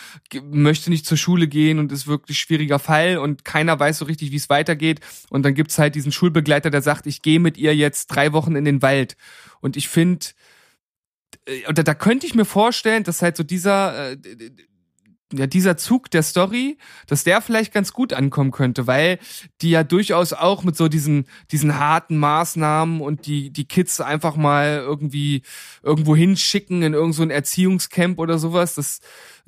[0.41, 4.31] möchte nicht zur Schule gehen und ist wirklich schwieriger Fall und keiner weiß so richtig,
[4.31, 5.01] wie es weitergeht.
[5.29, 8.55] Und dann gibt's halt diesen Schulbegleiter, der sagt, ich gehe mit ihr jetzt drei Wochen
[8.55, 9.17] in den Wald.
[9.59, 10.27] Und ich finde,
[11.45, 14.17] äh, oder da könnte ich mir vorstellen, dass halt so dieser äh,
[15.33, 19.17] ja, dieser Zug der Story, dass der vielleicht ganz gut ankommen könnte, weil
[19.61, 24.35] die ja durchaus auch mit so diesen, diesen harten Maßnahmen und die, die Kids einfach
[24.35, 25.41] mal irgendwie
[25.81, 28.99] irgendwo hinschicken in irgendein so Erziehungscamp oder sowas, das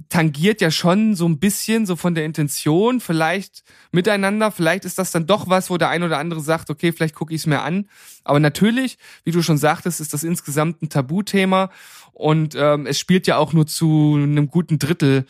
[0.09, 5.11] tangiert ja schon so ein bisschen so von der Intention, vielleicht miteinander, vielleicht ist das
[5.11, 7.61] dann doch was, wo der ein oder andere sagt, okay, vielleicht gucke ich es mir
[7.61, 7.87] an.
[8.23, 11.71] Aber natürlich, wie du schon sagtest, ist das insgesamt ein Tabuthema
[12.13, 15.25] und ähm, es spielt ja auch nur zu einem guten Drittel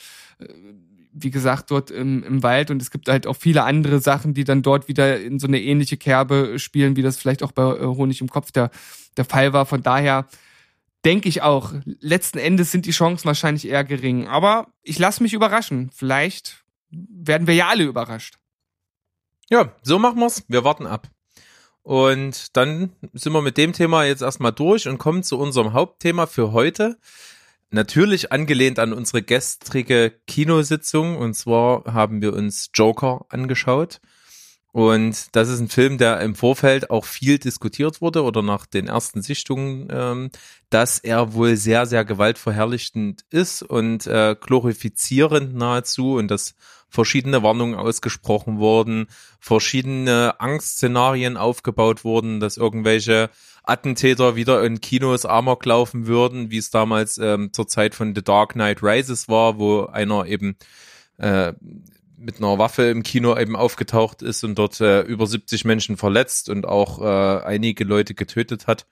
[1.19, 4.43] wie gesagt, dort im, im Wald und es gibt halt auch viele andere Sachen, die
[4.43, 7.85] dann dort wieder in so eine ähnliche Kerbe spielen, wie das vielleicht auch bei äh,
[7.85, 8.69] Honig im Kopf der,
[9.17, 9.65] der Fall war.
[9.65, 10.27] Von daher
[11.05, 14.27] denke ich auch, letzten Endes sind die Chancen wahrscheinlich eher gering.
[14.27, 15.89] Aber ich lasse mich überraschen.
[15.93, 18.37] Vielleicht werden wir ja alle überrascht.
[19.49, 20.43] Ja, so machen wir's.
[20.47, 21.09] Wir warten ab.
[21.81, 26.25] Und dann sind wir mit dem Thema jetzt erstmal durch und kommen zu unserem Hauptthema
[26.25, 26.97] für heute.
[27.69, 31.17] Natürlich angelehnt an unsere gestrige Kinositzung.
[31.17, 33.99] Und zwar haben wir uns Joker angeschaut.
[34.77, 38.85] Und das ist ein Film, der im Vorfeld auch viel diskutiert wurde oder nach den
[38.85, 40.29] ersten Sichtungen, ähm,
[40.69, 46.53] dass er wohl sehr, sehr gewaltverherrlichtend ist und äh, glorifizierend nahezu und dass
[46.89, 49.07] verschiedene Warnungen ausgesprochen wurden,
[49.39, 53.31] verschiedene Angstszenarien aufgebaut wurden, dass irgendwelche
[53.63, 58.23] Attentäter wieder in Kinos Amok laufen würden, wie es damals ähm, zur Zeit von The
[58.23, 60.55] Dark Knight Rises war, wo einer eben
[61.17, 61.53] äh,
[62.17, 66.49] mit einer Waffe im Kino eben aufgetaucht ist und dort äh, über 70 Menschen verletzt
[66.49, 68.87] und auch äh, einige Leute getötet hat.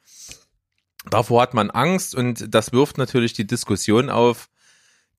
[1.09, 4.49] Davor hat man Angst und das wirft natürlich die Diskussion auf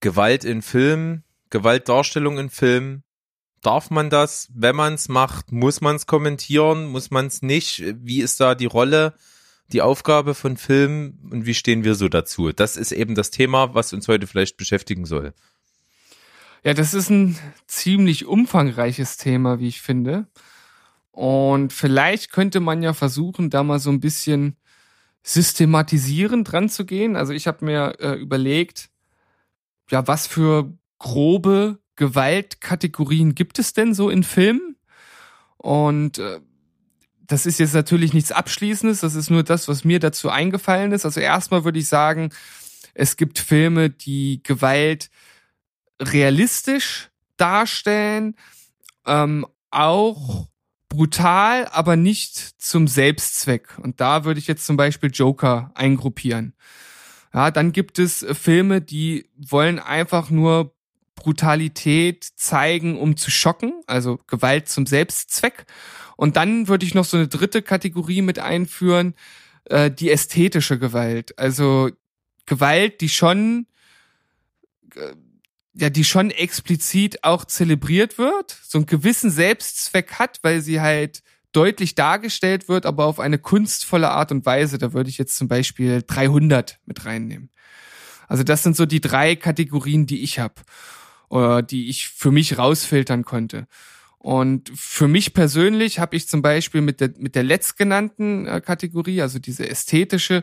[0.00, 3.02] Gewalt in Filmen, Gewaltdarstellung in Filmen.
[3.62, 4.48] Darf man das?
[4.54, 6.86] Wenn man es macht, muss man es kommentieren?
[6.86, 7.82] Muss man es nicht?
[8.02, 9.14] Wie ist da die Rolle?
[9.72, 12.52] die Aufgabe von Filmen und wie stehen wir so dazu?
[12.52, 15.32] Das ist eben das Thema, was uns heute vielleicht beschäftigen soll.
[16.66, 20.26] Ja, das ist ein ziemlich umfangreiches Thema, wie ich finde.
[21.12, 24.56] Und vielleicht könnte man ja versuchen, da mal so ein bisschen
[25.22, 27.14] systematisierend dran zu gehen.
[27.14, 28.90] Also ich habe mir äh, überlegt,
[29.92, 34.74] ja, was für grobe Gewaltkategorien gibt es denn so in Filmen?
[35.58, 36.40] Und äh,
[37.28, 41.04] das ist jetzt natürlich nichts Abschließendes, das ist nur das, was mir dazu eingefallen ist.
[41.04, 42.30] Also erstmal würde ich sagen,
[42.92, 45.10] es gibt Filme, die Gewalt
[46.00, 48.36] realistisch darstellen,
[49.06, 50.48] ähm, auch
[50.88, 53.78] brutal, aber nicht zum Selbstzweck.
[53.78, 56.54] Und da würde ich jetzt zum Beispiel Joker eingruppieren.
[57.34, 60.74] Ja, dann gibt es Filme, die wollen einfach nur
[61.16, 65.66] Brutalität zeigen, um zu schocken, also Gewalt zum Selbstzweck.
[66.16, 69.14] Und dann würde ich noch so eine dritte Kategorie mit einführen,
[69.64, 71.38] äh, die ästhetische Gewalt.
[71.38, 71.90] Also
[72.46, 73.66] Gewalt, die schon,
[74.94, 75.14] äh,
[75.78, 81.22] ja, die schon explizit auch zelebriert wird, so einen gewissen Selbstzweck hat, weil sie halt
[81.52, 84.78] deutlich dargestellt wird, aber auf eine kunstvolle Art und Weise.
[84.78, 87.50] Da würde ich jetzt zum Beispiel 300 mit reinnehmen.
[88.28, 90.54] Also das sind so die drei Kategorien, die ich habe
[91.28, 93.66] oder die ich für mich rausfiltern konnte.
[94.18, 99.22] Und für mich persönlich habe ich zum Beispiel mit der, mit der letztgenannten äh, Kategorie,
[99.22, 100.42] also diese ästhetische,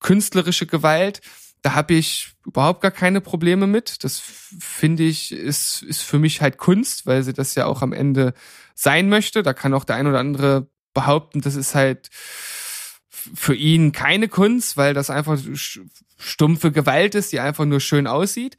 [0.00, 1.22] künstlerische Gewalt,
[1.62, 4.02] da habe ich überhaupt gar keine Probleme mit.
[4.04, 4.20] Das
[4.58, 8.34] finde ich, ist, ist für mich halt Kunst, weil sie das ja auch am Ende
[8.74, 9.44] sein möchte.
[9.44, 12.10] Da kann auch der ein oder andere behaupten, das ist halt
[13.34, 15.38] für ihn keine Kunst, weil das einfach
[16.18, 18.58] stumpfe Gewalt ist, die einfach nur schön aussieht.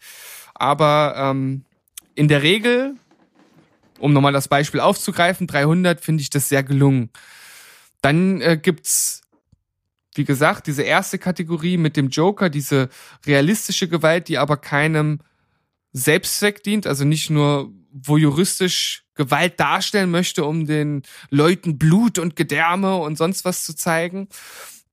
[0.53, 1.65] Aber ähm,
[2.15, 2.95] in der Regel,
[3.99, 7.09] um nochmal das Beispiel aufzugreifen, 300 finde ich das sehr gelungen.
[8.01, 9.22] Dann äh, gibt's
[10.15, 12.89] wie gesagt, diese erste Kategorie mit dem Joker, diese
[13.26, 15.19] realistische Gewalt, die aber keinem
[15.91, 22.97] Selbstzweck dient, also nicht nur voyeuristisch Gewalt darstellen möchte, um den Leuten Blut und Gedärme
[22.97, 24.28] und sonst was zu zeigen.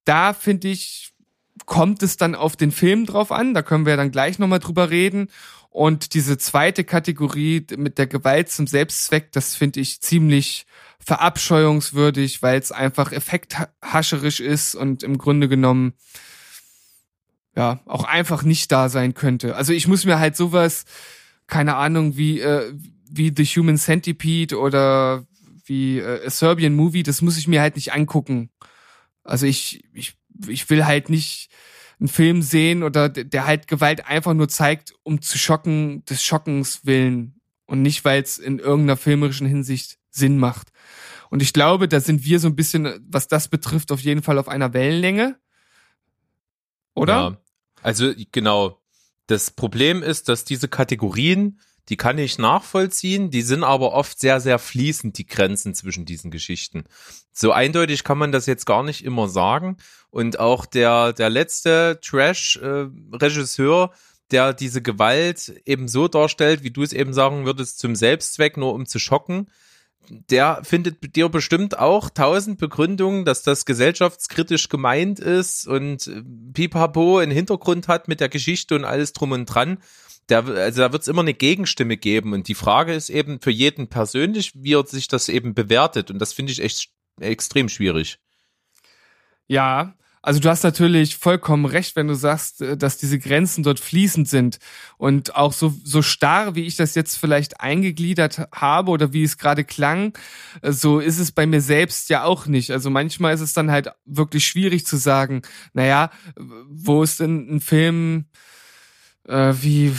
[0.04, 1.12] Da finde ich,
[1.66, 3.54] kommt es dann auf den Film drauf an.
[3.54, 5.28] Da können wir dann gleich nochmal drüber reden.
[5.70, 10.66] Und diese zweite Kategorie mit der Gewalt zum Selbstzweck, das finde ich ziemlich
[10.98, 15.94] verabscheuungswürdig, weil es einfach effekthascherisch ist und im Grunde genommen
[17.56, 19.56] ja auch einfach nicht da sein könnte.
[19.56, 20.85] Also ich muss mir halt sowas,
[21.46, 22.72] keine Ahnung, wie äh,
[23.11, 25.24] wie The Human Centipede oder
[25.64, 28.50] wie äh, A Serbian Movie, das muss ich mir halt nicht angucken.
[29.24, 30.14] Also ich ich
[30.48, 31.50] ich will halt nicht
[32.00, 36.84] einen Film sehen oder der halt Gewalt einfach nur zeigt, um zu schocken, des Schockens
[36.84, 40.72] willen und nicht, weil es in irgendeiner filmerischen Hinsicht Sinn macht.
[41.28, 44.38] Und ich glaube, da sind wir so ein bisschen, was das betrifft, auf jeden Fall
[44.38, 45.38] auf einer Wellenlänge.
[46.94, 47.14] Oder?
[47.14, 47.36] Ja,
[47.82, 48.82] also genau.
[49.26, 54.40] Das Problem ist, dass diese Kategorien, die kann ich nachvollziehen, die sind aber oft sehr,
[54.40, 56.84] sehr fließend, die Grenzen zwischen diesen Geschichten.
[57.32, 59.76] So eindeutig kann man das jetzt gar nicht immer sagen.
[60.10, 63.92] Und auch der, der letzte Trash-Regisseur,
[64.30, 68.74] der diese Gewalt eben so darstellt, wie du es eben sagen würdest, zum Selbstzweck, nur
[68.74, 69.48] um zu schocken,
[70.08, 76.10] der findet dir bestimmt auch tausend Begründungen, dass das gesellschaftskritisch gemeint ist und
[76.52, 79.78] Pipapo einen Hintergrund hat mit der Geschichte und alles drum und dran.
[80.30, 83.50] Der, also da wird es immer eine Gegenstimme geben und die Frage ist eben für
[83.50, 86.90] jeden persönlich, wie er sich das eben bewertet und das finde ich echt
[87.20, 88.18] extrem schwierig.
[89.46, 93.80] Ja, also du hast natürlich vollkommen recht, wenn du sagst, äh, dass diese Grenzen dort
[93.80, 94.58] fließend sind
[94.98, 99.38] und auch so so starr, wie ich das jetzt vielleicht eingegliedert habe oder wie es
[99.38, 100.12] gerade klang,
[100.60, 102.70] äh, so ist es bei mir selbst ja auch nicht.
[102.70, 106.10] Also manchmal ist es dann halt wirklich schwierig zu sagen, naja,
[106.68, 108.26] wo ist denn ein Film
[109.30, 109.94] äh, wie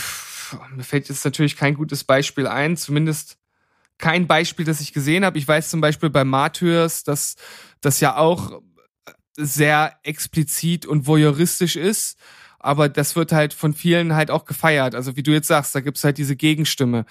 [0.75, 3.37] mir fällt jetzt natürlich kein gutes Beispiel ein, zumindest
[3.97, 5.37] kein Beispiel, das ich gesehen habe.
[5.37, 7.35] Ich weiß zum Beispiel bei Martyrs, dass
[7.79, 8.61] das ja auch
[9.37, 12.17] sehr explizit und voyeuristisch ist.
[12.59, 14.93] Aber das wird halt von vielen halt auch gefeiert.
[14.93, 17.05] Also wie du jetzt sagst, da gibt's halt diese Gegenstimme.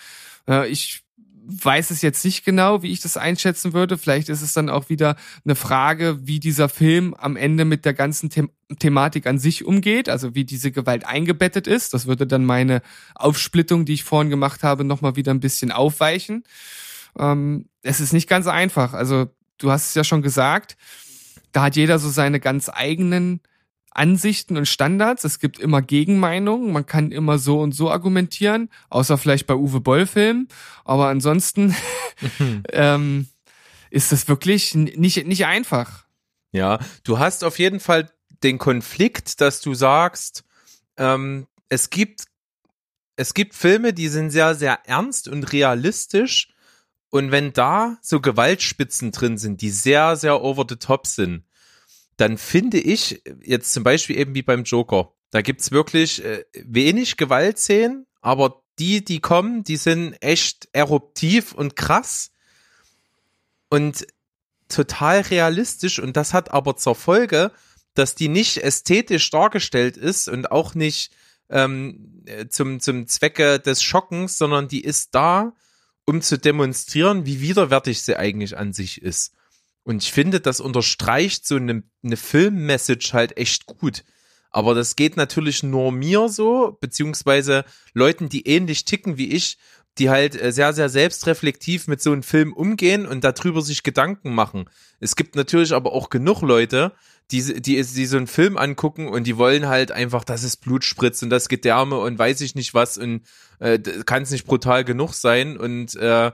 [0.69, 1.03] Ich
[1.47, 3.99] weiß es jetzt nicht genau, wie ich das einschätzen würde.
[3.99, 7.95] Vielleicht ist es dann auch wieder eine Frage, wie dieser Film am Ende mit der
[7.95, 8.49] ganzen The
[8.79, 11.93] Thematik an sich umgeht, also wie diese Gewalt eingebettet ist.
[11.95, 12.83] Das würde dann meine
[13.15, 16.45] Aufsplittung, die ich vorhin gemacht habe, nochmal wieder ein bisschen aufweichen.
[17.19, 18.93] Ähm, es ist nicht ganz einfach.
[18.93, 19.27] Also
[19.59, 20.77] du hast es ja schon gesagt,
[21.53, 23.41] da hat jeder so seine ganz eigenen
[23.91, 25.25] Ansichten und Standards.
[25.25, 26.73] Es gibt immer Gegenmeinungen.
[26.73, 30.49] Man kann immer so und so argumentieren, außer vielleicht bei Uwe Boll-Filmen.
[30.85, 31.75] Aber ansonsten
[32.73, 33.29] ähm,
[33.91, 36.05] ist das wirklich nicht, nicht einfach.
[36.53, 38.11] Ja, du hast auf jeden Fall
[38.43, 40.45] den Konflikt, dass du sagst,
[40.97, 42.25] ähm, es gibt
[43.17, 46.49] es gibt Filme, die sind sehr, sehr ernst und realistisch
[47.11, 51.45] und wenn da so Gewaltspitzen drin sind, die sehr, sehr over the top sind,
[52.21, 57.17] dann finde ich jetzt zum Beispiel eben wie beim Joker, da gibt's wirklich äh, wenig
[57.17, 62.33] Gewaltszenen, aber die, die kommen, die sind echt eruptiv und krass
[63.71, 64.07] und
[64.69, 67.53] total realistisch und das hat aber zur Folge,
[67.95, 71.13] dass die nicht ästhetisch dargestellt ist und auch nicht
[71.49, 75.55] ähm, zum, zum Zwecke des Schockens, sondern die ist da,
[76.05, 79.33] um zu demonstrieren, wie widerwärtig sie eigentlich an sich ist.
[79.91, 84.05] Und ich finde, das unterstreicht so eine, eine Filmmessage halt echt gut.
[84.53, 89.59] Aber das geht natürlich nur mir so, beziehungsweise Leuten, die ähnlich ticken wie ich,
[89.99, 94.33] die halt äh, sehr, sehr selbstreflektiv mit so einem Film umgehen und darüber sich Gedanken
[94.33, 94.71] machen.
[95.01, 96.93] Es gibt natürlich aber auch genug Leute,
[97.33, 100.85] die, die, die so einen Film angucken und die wollen halt einfach, dass es Blut
[100.85, 103.23] spritzt und das Gedärme und weiß ich nicht was und
[103.59, 106.31] äh, kann es nicht brutal genug sein und äh,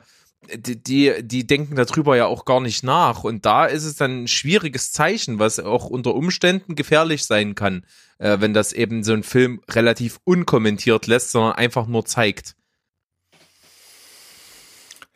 [0.54, 3.24] die, die, die denken darüber ja auch gar nicht nach.
[3.24, 7.84] Und da ist es dann ein schwieriges Zeichen, was auch unter Umständen gefährlich sein kann,
[8.18, 12.56] äh, wenn das eben so ein Film relativ unkommentiert lässt, sondern einfach nur zeigt.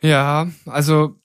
[0.01, 1.19] Ja, also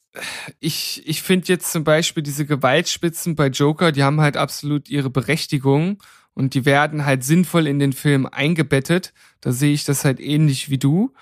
[0.61, 5.11] ich, ich finde jetzt zum Beispiel diese Gewaltspitzen bei Joker, die haben halt absolut ihre
[5.11, 6.03] Berechtigung
[6.35, 9.13] und die werden halt sinnvoll in den Film eingebettet.
[9.41, 11.13] Da sehe ich das halt ähnlich wie du.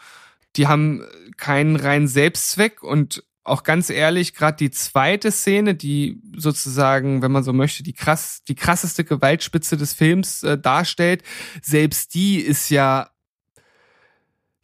[0.56, 1.04] Die haben
[1.36, 7.44] keinen reinen Selbstzweck und auch ganz ehrlich, gerade die zweite Szene, die sozusagen, wenn man
[7.44, 11.22] so möchte, die krass, die krasseste Gewaltspitze des Films äh, darstellt,
[11.60, 13.10] selbst die ist ja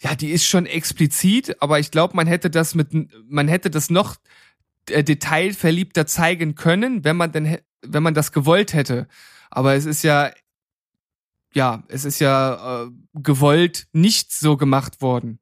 [0.03, 2.89] ja, die ist schon explizit, aber ich glaube, man hätte das mit,
[3.29, 4.17] man hätte das noch
[4.89, 9.09] äh, detailverliebter zeigen können, wenn man denn, wenn man das gewollt hätte.
[9.51, 10.31] Aber es ist ja,
[11.53, 15.39] ja, es ist ja äh, gewollt nicht so gemacht worden.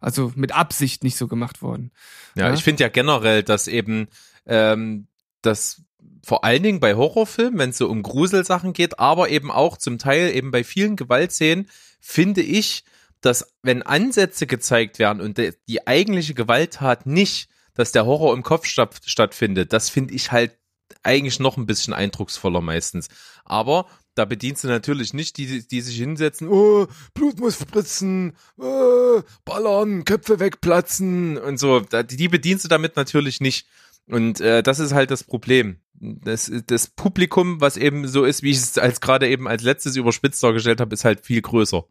[0.00, 1.92] Also mit Absicht nicht so gemacht worden.
[2.34, 2.54] Ja, ja?
[2.54, 4.08] ich finde ja generell, dass eben
[4.46, 5.08] ähm,
[5.42, 5.82] das
[6.24, 9.98] vor allen Dingen bei Horrorfilmen, wenn es so um Gruselsachen geht, aber eben auch zum
[9.98, 11.68] Teil eben bei vielen Gewaltszenen,
[12.00, 12.84] finde ich,
[13.20, 18.66] dass wenn Ansätze gezeigt werden und die eigentliche Gewalttat nicht, dass der Horror im Kopf
[18.66, 20.56] statt, stattfindet, das finde ich halt
[21.02, 23.08] eigentlich noch ein bisschen eindrucksvoller meistens.
[23.44, 23.86] Aber
[24.18, 30.04] da bedienst du natürlich nicht die, die sich hinsetzen, oh, Blut muss spritzen, oh, ballern,
[30.04, 31.80] Köpfe wegplatzen und so.
[31.80, 33.68] Die bedienst du damit natürlich nicht.
[34.08, 35.78] Und äh, das ist halt das Problem.
[35.92, 39.96] Das, das Publikum, was eben so ist, wie ich es als gerade eben als letztes
[39.96, 41.84] überspitzt dargestellt habe, ist halt viel größer.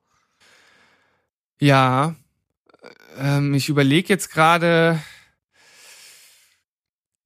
[1.60, 2.16] Ja,
[3.18, 5.02] ähm, ich überlege jetzt gerade,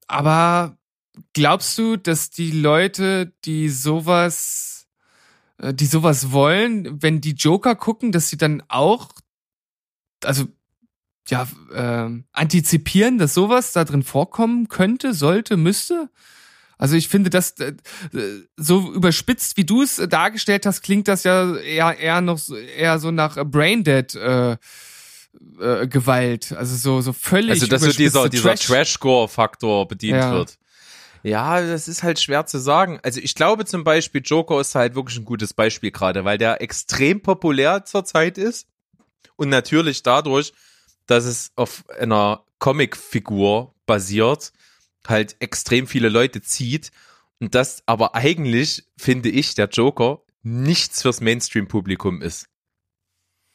[0.08, 0.78] aber
[1.34, 4.71] glaubst du, dass die Leute, die sowas,
[5.62, 9.12] die sowas wollen, wenn die Joker gucken, dass sie dann auch,
[10.24, 10.46] also
[11.30, 16.10] ja, äh, antizipieren, dass sowas da drin vorkommen könnte, sollte, müsste?
[16.78, 17.74] Also ich finde, dass äh,
[18.58, 22.98] so überspitzt, wie du es dargestellt hast, klingt das ja eher, eher noch so, eher
[22.98, 24.54] so nach Braindead äh,
[25.60, 26.52] äh, Gewalt.
[26.54, 27.52] Also so, so völlig.
[27.52, 30.32] Also dass so dieser, dieser Trash-Gore-Faktor bedient ja.
[30.32, 30.58] wird.
[31.24, 33.00] Ja, das ist halt schwer zu sagen.
[33.04, 36.62] Also ich glaube zum Beispiel, Joker ist halt wirklich ein gutes Beispiel gerade, weil der
[36.62, 38.68] extrem populär zurzeit ist.
[39.36, 40.54] Und natürlich dadurch,
[41.06, 44.54] dass es auf einer Comicfigur basiert,
[45.08, 46.92] halt extrem viele Leute zieht.
[47.40, 52.48] Und das aber eigentlich, finde ich, der Joker nichts fürs Mainstream-Publikum ist.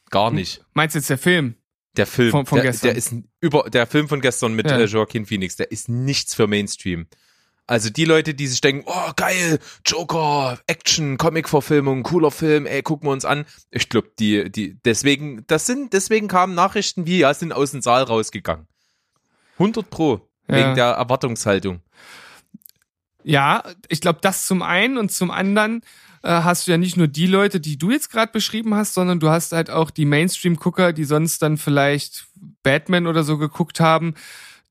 [0.09, 0.63] Gar nicht.
[0.73, 1.55] Meinst du jetzt der Film?
[1.97, 2.89] Der Film von, von der, gestern.
[2.89, 4.77] Der ist über der Film von gestern mit ja.
[4.77, 5.55] äh, Joaquin Phoenix.
[5.55, 7.07] Der ist nichts für Mainstream.
[7.67, 13.09] Also die Leute, die sich denken, oh geil, Joker, Action, Comic-Verfilmung, cooler Film, ey, gucken
[13.09, 13.45] wir uns an.
[13.71, 17.81] Ich glaube, die, die, deswegen, das sind, deswegen kamen Nachrichten wie, ja, sind aus dem
[17.81, 18.67] Saal rausgegangen.
[19.59, 20.21] 100 pro.
[20.47, 21.81] Wegen der Erwartungshaltung.
[23.21, 25.81] Ja, ich glaube, das zum einen und zum anderen
[26.23, 29.19] äh, hast du ja nicht nur die Leute, die du jetzt gerade beschrieben hast, sondern
[29.19, 32.27] du hast halt auch die Mainstream-Gucker, die sonst dann vielleicht
[32.63, 34.13] Batman oder so geguckt haben,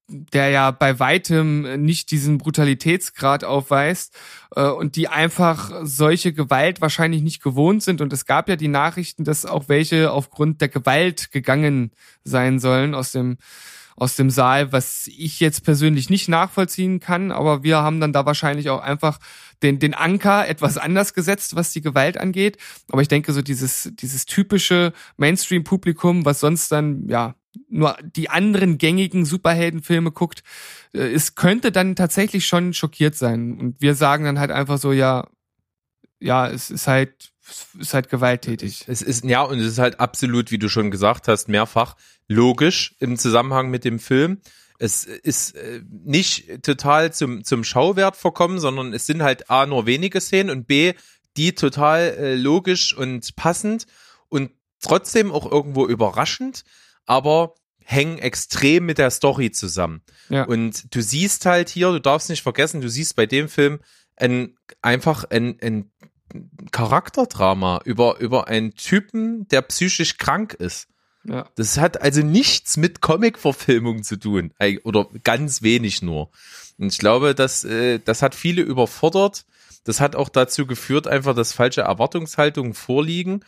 [0.08, 4.16] der ja bei weitem nicht diesen Brutalitätsgrad aufweist
[4.54, 8.00] äh, und die einfach solche Gewalt wahrscheinlich nicht gewohnt sind.
[8.00, 11.90] Und es gab ja die Nachrichten, dass auch welche aufgrund der Gewalt gegangen
[12.24, 13.38] sein sollen aus dem
[13.96, 18.26] aus dem Saal, was ich jetzt persönlich nicht nachvollziehen kann, aber wir haben dann da
[18.26, 19.18] wahrscheinlich auch einfach
[19.62, 22.58] den, den Anker etwas anders gesetzt, was die Gewalt angeht.
[22.90, 27.36] Aber ich denke, so dieses, dieses typische Mainstream-Publikum, was sonst dann, ja,
[27.68, 30.42] nur die anderen gängigen Superheldenfilme guckt,
[30.92, 33.58] äh, es könnte dann tatsächlich schon schockiert sein.
[33.58, 35.28] Und wir sagen dann halt einfach so, ja,
[36.18, 38.84] ja, es ist halt, es ist halt gewalttätig.
[38.88, 41.96] Es ist, ja, und es ist halt absolut, wie du schon gesagt hast, mehrfach
[42.28, 44.40] logisch im Zusammenhang mit dem Film.
[44.78, 49.86] Es ist äh, nicht total zum, zum Schauwert verkommen, sondern es sind halt A, nur
[49.86, 50.94] wenige Szenen und B,
[51.36, 53.86] die total äh, logisch und passend
[54.28, 56.64] und trotzdem auch irgendwo überraschend,
[57.06, 60.02] aber hängen extrem mit der Story zusammen.
[60.28, 60.44] Ja.
[60.44, 63.78] Und du siehst halt hier, du darfst nicht vergessen, du siehst bei dem Film
[64.16, 65.90] ein, einfach ein, ein
[66.72, 70.88] Charakterdrama über, über einen Typen, der psychisch krank ist.
[71.24, 71.48] Ja.
[71.56, 74.52] Das hat also nichts mit Comic-Verfilmung zu tun.
[74.84, 76.30] Oder ganz wenig nur.
[76.78, 79.44] Und ich glaube, dass, äh, das hat viele überfordert.
[79.84, 83.44] Das hat auch dazu geführt, einfach, dass falsche Erwartungshaltungen vorliegen.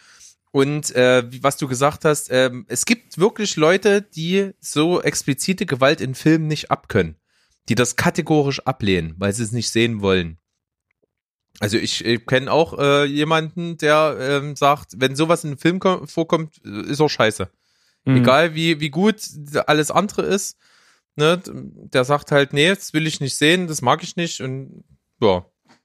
[0.51, 6.01] Und äh, was du gesagt hast, äh, es gibt wirklich Leute, die so explizite Gewalt
[6.01, 7.17] in Filmen nicht abkönnen.
[7.69, 10.39] Die das kategorisch ablehnen, weil sie es nicht sehen wollen.
[11.61, 15.81] Also ich, ich kenne auch äh, jemanden, der ähm, sagt, wenn sowas in einem Film
[16.07, 17.51] vorkommt, ist er scheiße.
[18.05, 18.17] Mhm.
[18.17, 19.21] Egal wie, wie gut
[19.67, 20.57] alles andere ist,
[21.17, 24.85] ne, der sagt halt, nee, das will ich nicht sehen, das mag ich nicht und
[25.21, 25.45] ja,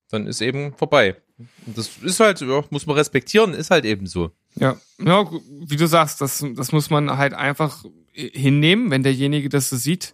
[0.10, 1.18] dann ist eben vorbei.
[1.66, 4.32] Und das ist halt, ja, muss man respektieren, ist halt eben so.
[4.56, 5.30] Ja, ja,
[5.66, 7.84] wie du sagst, das, das muss man halt einfach
[8.14, 10.14] hinnehmen, wenn derjenige das so sieht.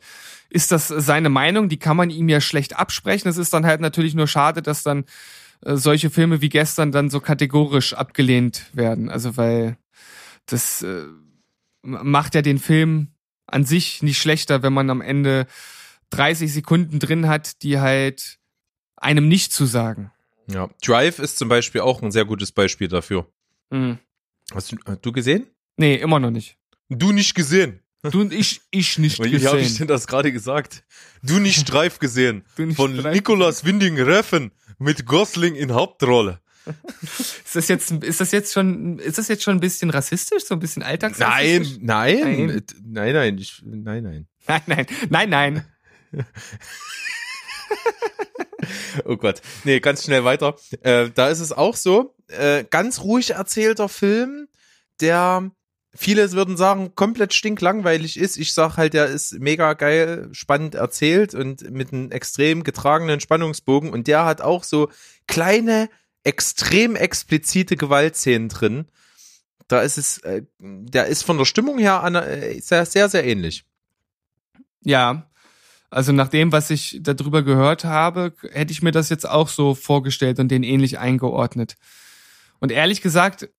[0.49, 1.69] Ist das seine Meinung?
[1.69, 3.29] Die kann man ihm ja schlecht absprechen.
[3.29, 5.05] Es ist dann halt natürlich nur schade, dass dann
[5.61, 9.09] äh, solche Filme wie gestern dann so kategorisch abgelehnt werden.
[9.09, 9.77] Also weil
[10.45, 11.03] das äh,
[11.81, 13.09] macht ja den Film
[13.45, 15.45] an sich nicht schlechter, wenn man am Ende
[16.11, 18.39] 30 Sekunden drin hat, die halt
[18.95, 20.11] einem nicht zu sagen.
[20.47, 23.27] Ja, Drive ist zum Beispiel auch ein sehr gutes Beispiel dafür.
[23.69, 23.99] Mhm.
[24.53, 25.47] Hast du, hast du gesehen?
[25.77, 26.57] Nee, immer noch nicht.
[26.89, 27.79] Du nicht gesehen.
[28.01, 29.77] Du und ich, ich nicht Wie habe ich gesehen.
[29.79, 30.83] denn das gerade gesagt?
[31.21, 32.43] Du nicht Drive gesehen.
[32.55, 36.39] Du nicht Von Drive Nicolas Winding Reffen mit Gosling in Hauptrolle.
[37.01, 40.53] Ist das jetzt, ist das jetzt schon, ist das jetzt schon ein bisschen rassistisch, so
[40.53, 41.77] ein bisschen Nein, alltagsrassistisch?
[41.81, 42.63] nein, Nein.
[42.85, 44.27] nein, nein, ich, nein, nein.
[44.47, 45.65] Nein, nein, nein, nein.
[49.05, 49.41] Oh Gott.
[49.63, 50.55] Nee, ganz schnell weiter.
[50.81, 54.47] Äh, da ist es auch so, äh, ganz ruhig erzählter Film,
[55.01, 55.51] der
[55.93, 58.37] viele würden sagen, komplett stinklangweilig ist.
[58.37, 63.91] Ich sag halt, der ist mega geil, spannend erzählt und mit einem extrem getragenen Spannungsbogen
[63.91, 64.89] und der hat auch so
[65.27, 65.89] kleine,
[66.23, 68.85] extrem explizite Gewaltszenen drin.
[69.67, 73.23] Da ist es, äh, der ist von der Stimmung her an, äh, sehr, sehr, sehr
[73.23, 73.65] ähnlich.
[74.83, 75.28] Ja.
[75.89, 79.73] Also nach dem, was ich darüber gehört habe, hätte ich mir das jetzt auch so
[79.73, 81.75] vorgestellt und den ähnlich eingeordnet.
[82.59, 83.49] Und ehrlich gesagt,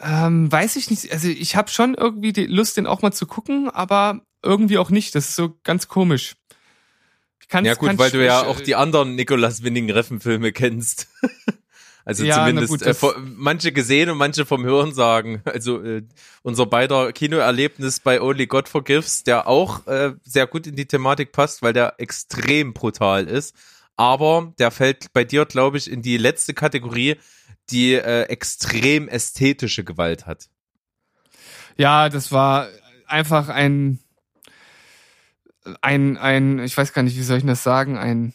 [0.00, 3.26] ähm, weiß ich nicht, also ich habe schon irgendwie die Lust, den auch mal zu
[3.26, 5.14] gucken, aber irgendwie auch nicht.
[5.14, 6.36] Das ist so ganz komisch.
[7.42, 10.52] Ich kann's, Ja gut, kann's weil du ja auch die anderen Nicolas Winning Reffen Filme
[10.52, 11.08] kennst.
[12.10, 12.94] also Ja, zumindest gut, äh,
[13.36, 15.42] manche gesehen und manche vom Hören sagen.
[15.50, 16.02] Also äh,
[16.42, 21.30] unser beider Kinoerlebnis bei Only God Forgives, der auch äh, sehr gut in die Thematik
[21.30, 23.54] passt, weil der extrem brutal ist.
[23.96, 27.16] Aber der fällt bei dir, glaube ich, in die letzte Kategorie,
[27.70, 30.48] die äh, extrem ästhetische Gewalt hat.
[31.76, 32.68] Ja, das war
[33.06, 34.00] einfach ein,
[35.80, 38.34] ein, ein, ich weiß gar nicht, wie soll ich das sagen, ein,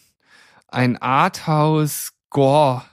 [0.68, 2.86] ein Arthouse-Gore,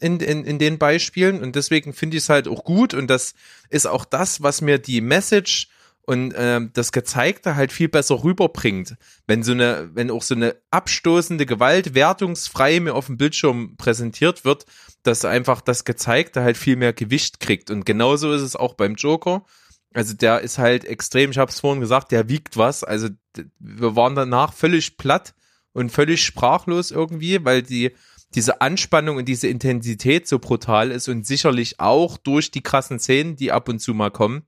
[0.00, 3.34] in, in, in den Beispielen und deswegen finde ich es halt auch gut und das
[3.68, 5.68] ist auch das, was mir die Message
[6.08, 8.96] und ähm, das Gezeigte halt viel besser rüberbringt.
[9.26, 14.46] Wenn so eine, wenn auch so eine abstoßende Gewalt wertungsfrei mir auf dem Bildschirm präsentiert
[14.46, 14.64] wird,
[15.02, 17.70] dass einfach das Gezeigte halt viel mehr Gewicht kriegt.
[17.70, 19.44] Und genauso ist es auch beim Joker.
[19.92, 22.84] Also der ist halt extrem, ich habe es vorhin gesagt, der wiegt was.
[22.84, 23.10] Also
[23.58, 25.34] wir waren danach völlig platt
[25.74, 27.94] und völlig sprachlos irgendwie, weil die
[28.34, 33.36] diese Anspannung und diese Intensität so brutal ist und sicherlich auch durch die krassen Szenen,
[33.36, 34.46] die ab und zu mal kommen,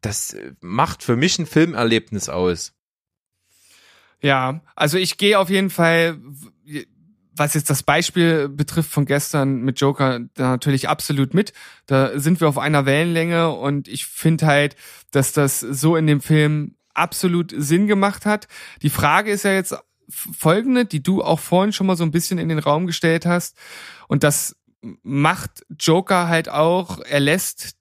[0.00, 2.72] das äh, macht für mich ein Filmerlebnis aus.
[4.22, 6.18] Ja, also ich gehe auf jeden Fall,
[7.34, 11.54] was jetzt das Beispiel betrifft von gestern mit Joker, da natürlich absolut mit.
[11.86, 14.76] Da sind wir auf einer Wellenlänge und ich finde halt,
[15.10, 18.46] dass das so in dem Film absolut Sinn gemacht hat.
[18.82, 19.74] Die Frage ist ja jetzt
[20.10, 23.56] folgende, die du auch vorhin schon mal so ein bisschen in den Raum gestellt hast.
[24.06, 24.56] Und das
[25.02, 27.76] macht Joker halt auch, er lässt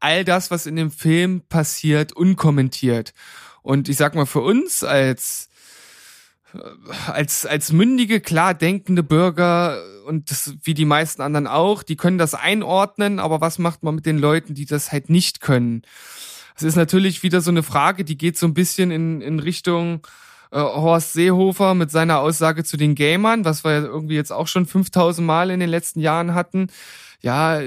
[0.00, 3.14] all das, was in dem Film passiert, unkommentiert.
[3.62, 5.48] Und ich sag mal, für uns als,
[7.06, 12.18] als, als mündige, klar denkende Bürger und das, wie die meisten anderen auch, die können
[12.18, 15.82] das einordnen, aber was macht man mit den Leuten, die das halt nicht können?
[16.56, 20.06] Es ist natürlich wieder so eine Frage, die geht so ein bisschen in, in Richtung
[20.50, 24.66] äh, Horst Seehofer mit seiner Aussage zu den Gamern, was wir irgendwie jetzt auch schon
[24.66, 26.68] 5000 Mal in den letzten Jahren hatten.
[27.20, 27.60] Ja,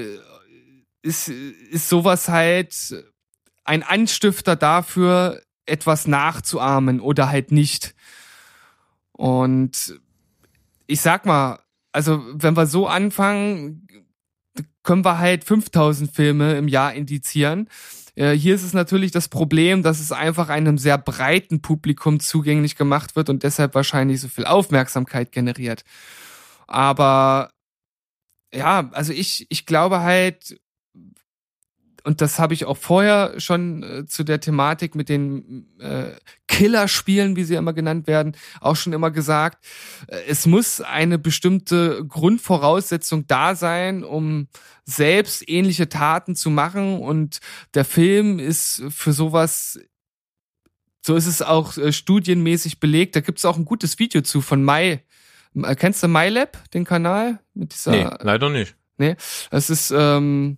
[1.01, 2.75] ist, ist sowas halt
[3.63, 7.95] ein Anstifter dafür, etwas nachzuahmen oder halt nicht.
[9.11, 9.99] Und
[10.87, 11.59] ich sag mal,
[11.91, 13.87] also wenn wir so anfangen,
[14.83, 17.69] können wir halt 5000 Filme im Jahr indizieren.
[18.15, 22.75] Äh, hier ist es natürlich das Problem, dass es einfach einem sehr breiten Publikum zugänglich
[22.75, 25.83] gemacht wird und deshalb wahrscheinlich so viel Aufmerksamkeit generiert.
[26.67, 27.51] Aber
[28.53, 30.59] ja, also ich, ich glaube halt,
[32.03, 36.11] und das habe ich auch vorher schon äh, zu der Thematik mit den äh,
[36.47, 39.63] Killerspielen, wie sie immer genannt werden, auch schon immer gesagt.
[40.07, 44.47] Äh, es muss eine bestimmte Grundvoraussetzung da sein, um
[44.85, 46.99] selbst ähnliche Taten zu machen.
[46.99, 47.39] Und
[47.73, 49.79] der Film ist für sowas
[51.03, 53.15] so ist es auch äh, studienmäßig belegt.
[53.15, 55.03] Da gibt es auch ein gutes Video zu von Mai.
[55.55, 57.39] Äh, kennst du MyLab, den Kanal?
[57.53, 58.75] Mit dieser, nee, leider nicht.
[58.97, 59.15] Nee,
[59.49, 60.57] das ist ähm,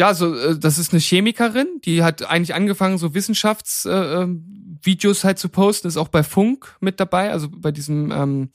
[0.00, 5.38] ja, so äh, das ist eine Chemikerin, die hat eigentlich angefangen, so Wissenschaftsvideos äh, halt
[5.38, 8.48] zu posten, ist auch bei Funk mit dabei, also bei diesem ähm,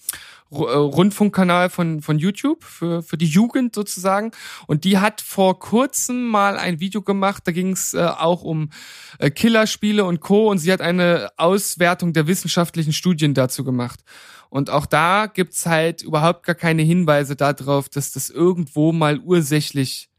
[0.49, 4.31] äh, Rundfunkkanal von, von YouTube für, für die Jugend sozusagen.
[4.65, 8.71] Und die hat vor kurzem mal ein Video gemacht, da ging es äh, auch um
[9.19, 10.49] äh, Killerspiele und Co.
[10.49, 13.99] Und sie hat eine Auswertung der wissenschaftlichen Studien dazu gemacht.
[14.49, 20.09] Und auch da gibt's halt überhaupt gar keine Hinweise darauf, dass das irgendwo mal ursächlich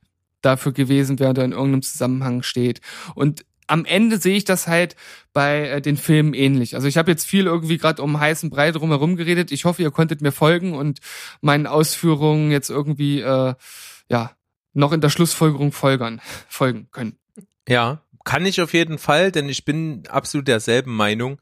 [0.46, 2.80] dafür gewesen wäre oder in irgendeinem Zusammenhang steht.
[3.14, 4.96] Und am Ende sehe ich das halt
[5.32, 6.74] bei äh, den Filmen ähnlich.
[6.74, 9.50] Also ich habe jetzt viel irgendwie gerade um heißen Brei drumherum geredet.
[9.50, 11.00] Ich hoffe, ihr konntet mir folgen und
[11.40, 13.54] meinen Ausführungen jetzt irgendwie äh,
[14.08, 14.30] ja
[14.72, 17.18] noch in der Schlussfolgerung folgern, folgen können.
[17.68, 21.40] Ja, kann ich auf jeden Fall, denn ich bin absolut derselben Meinung.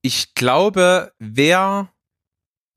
[0.00, 1.92] Ich glaube, wer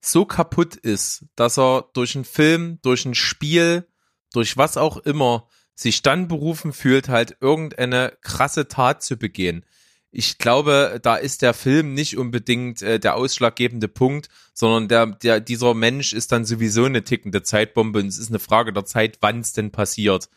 [0.03, 3.87] so kaputt ist, dass er durch einen Film, durch ein Spiel,
[4.33, 9.65] durch was auch immer sich dann berufen fühlt, halt irgendeine krasse Tat zu begehen.
[10.13, 15.39] Ich glaube, da ist der Film nicht unbedingt äh, der ausschlaggebende Punkt, sondern der, der,
[15.39, 19.19] dieser Mensch ist dann sowieso eine tickende Zeitbombe und es ist eine Frage der Zeit,
[19.21, 20.29] wann es denn passiert.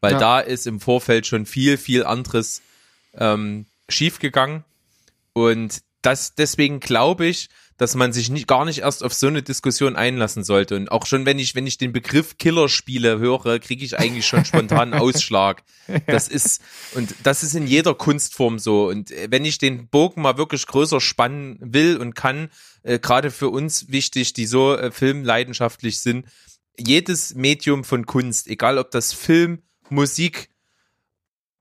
[0.00, 0.18] Weil ja.
[0.18, 2.62] da ist im Vorfeld schon viel, viel anderes
[3.14, 4.64] ähm, schiefgegangen.
[5.34, 9.42] Und das, deswegen glaube ich, dass man sich nicht, gar nicht erst auf so eine
[9.42, 10.76] Diskussion einlassen sollte.
[10.76, 14.44] Und auch schon, wenn ich, wenn ich den Begriff Killerspiele höre, kriege ich eigentlich schon
[14.44, 15.62] spontan Ausschlag.
[16.06, 16.60] Das ist,
[16.94, 18.88] und das ist in jeder Kunstform so.
[18.88, 22.50] Und äh, wenn ich den Bogen mal wirklich größer spannen will und kann,
[22.82, 26.26] äh, gerade für uns wichtig, die so äh, filmleidenschaftlich sind,
[26.76, 30.48] jedes Medium von Kunst, egal ob das Film, Musik,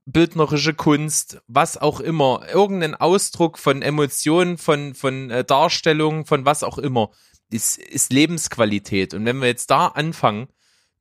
[0.08, 6.64] bildnerische Kunst, was auch immer, irgendein Ausdruck von Emotionen, von, von äh, Darstellung, von was
[6.64, 7.12] auch immer,
[7.52, 9.14] ist, ist Lebensqualität.
[9.14, 10.48] Und wenn wir jetzt da anfangen,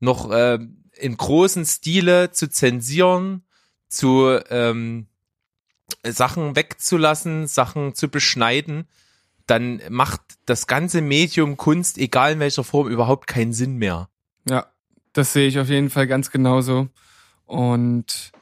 [0.01, 0.59] noch äh,
[0.93, 3.45] in großen Stile zu zensieren,
[3.87, 5.07] zu ähm,
[6.05, 8.89] Sachen wegzulassen, Sachen zu beschneiden,
[9.45, 14.09] dann macht das ganze Medium Kunst, egal in welcher Form, überhaupt keinen Sinn mehr.
[14.49, 14.67] Ja,
[15.13, 16.89] das sehe ich auf jeden Fall ganz genauso.
[17.45, 18.33] Und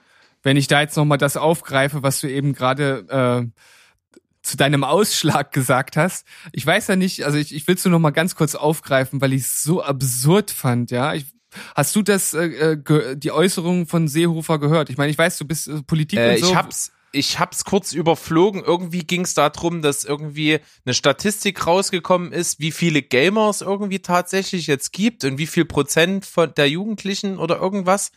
[0.46, 5.52] wenn ich da jetzt nochmal das aufgreife, was du eben gerade äh, zu deinem Ausschlag
[5.52, 6.28] gesagt hast.
[6.52, 9.20] Ich weiß ja nicht, also ich, ich will es nur noch mal ganz kurz aufgreifen,
[9.22, 11.16] weil ich es so absurd fand, ja.
[11.16, 11.26] Ich,
[11.74, 14.92] hast du das äh, äh die Äußerung von Seehofer gehört?
[14.92, 16.50] Ich meine, ich weiß, du bist äh, Politik äh, und so.
[16.52, 18.62] Ich hab's ich hab's kurz überflogen.
[18.64, 24.68] Irgendwie ging es darum, dass irgendwie eine Statistik rausgekommen ist, wie viele Gamers irgendwie tatsächlich
[24.68, 28.12] jetzt gibt und wie viel Prozent von der Jugendlichen oder irgendwas.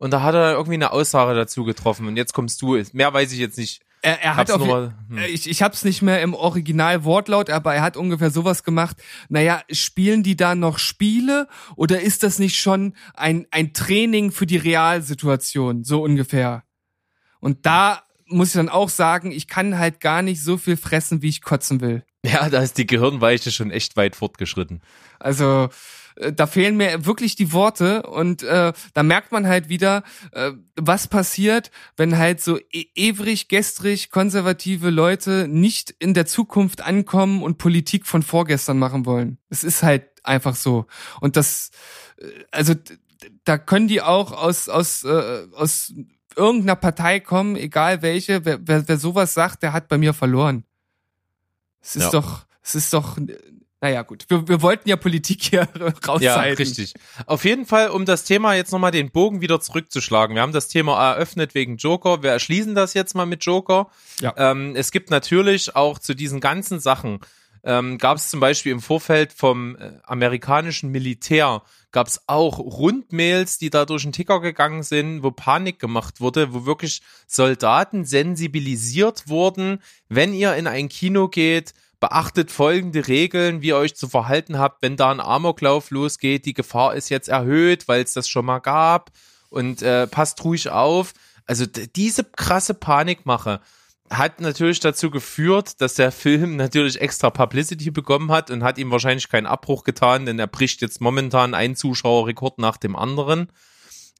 [0.00, 2.06] Und da hat er irgendwie eine Aussage dazu getroffen.
[2.06, 2.82] Und jetzt kommst du.
[2.94, 3.82] Mehr weiß ich jetzt nicht.
[4.00, 5.18] Er, er hat auf, mal, hm.
[5.28, 8.96] ich, ich hab's nicht mehr im Original Wortlaut, aber er hat ungefähr sowas gemacht.
[9.28, 14.46] Naja, spielen die da noch Spiele oder ist das nicht schon ein, ein Training für
[14.46, 15.84] die Realsituation?
[15.84, 16.64] So ungefähr.
[17.40, 21.20] Und da muss ich dann auch sagen, ich kann halt gar nicht so viel fressen,
[21.20, 22.04] wie ich kotzen will.
[22.24, 24.80] Ja, da ist die Gehirnweiche schon echt weit fortgeschritten.
[25.18, 25.68] Also,
[26.20, 30.02] da fehlen mir wirklich die Worte und äh, da merkt man halt wieder,
[30.32, 36.82] äh, was passiert, wenn halt so e ewig, gestrig, konservative Leute nicht in der Zukunft
[36.82, 39.38] ankommen und Politik von vorgestern machen wollen.
[39.48, 40.86] Es ist halt einfach so.
[41.20, 41.70] Und das,
[42.18, 42.74] äh, also
[43.44, 45.92] da können die auch aus, aus, äh, aus
[46.36, 50.64] irgendeiner Partei kommen, egal welche, wer, wer, wer sowas sagt, der hat bei mir verloren.
[51.80, 52.10] Es ist ja.
[52.10, 53.16] doch, es ist doch
[53.80, 54.26] naja, gut.
[54.28, 55.62] Wir, wir wollten ja Politik hier
[56.06, 56.22] raushalten.
[56.22, 56.94] Ja, richtig.
[57.26, 60.36] Auf jeden Fall, um das Thema jetzt nochmal den Bogen wieder zurückzuschlagen.
[60.36, 62.22] Wir haben das Thema eröffnet wegen Joker.
[62.22, 63.88] Wir erschließen das jetzt mal mit Joker.
[64.20, 64.34] Ja.
[64.36, 67.20] Ähm, es gibt natürlich auch zu diesen ganzen Sachen,
[67.62, 73.58] ähm, gab es zum Beispiel im Vorfeld vom äh, amerikanischen Militär, gab es auch Rundmails,
[73.58, 79.28] die da durch den Ticker gegangen sind, wo Panik gemacht wurde, wo wirklich Soldaten sensibilisiert
[79.28, 84.58] wurden, wenn ihr in ein Kino geht, beachtet folgende Regeln, wie ihr euch zu verhalten
[84.58, 86.46] habt, wenn da ein Amoklauf losgeht.
[86.46, 89.10] Die Gefahr ist jetzt erhöht, weil es das schon mal gab.
[89.50, 91.12] Und äh, passt ruhig auf.
[91.46, 93.60] Also diese krasse Panikmache
[94.08, 98.90] hat natürlich dazu geführt, dass der Film natürlich extra Publicity bekommen hat und hat ihm
[98.90, 103.52] wahrscheinlich keinen Abbruch getan, denn er bricht jetzt momentan einen Zuschauerrekord nach dem anderen.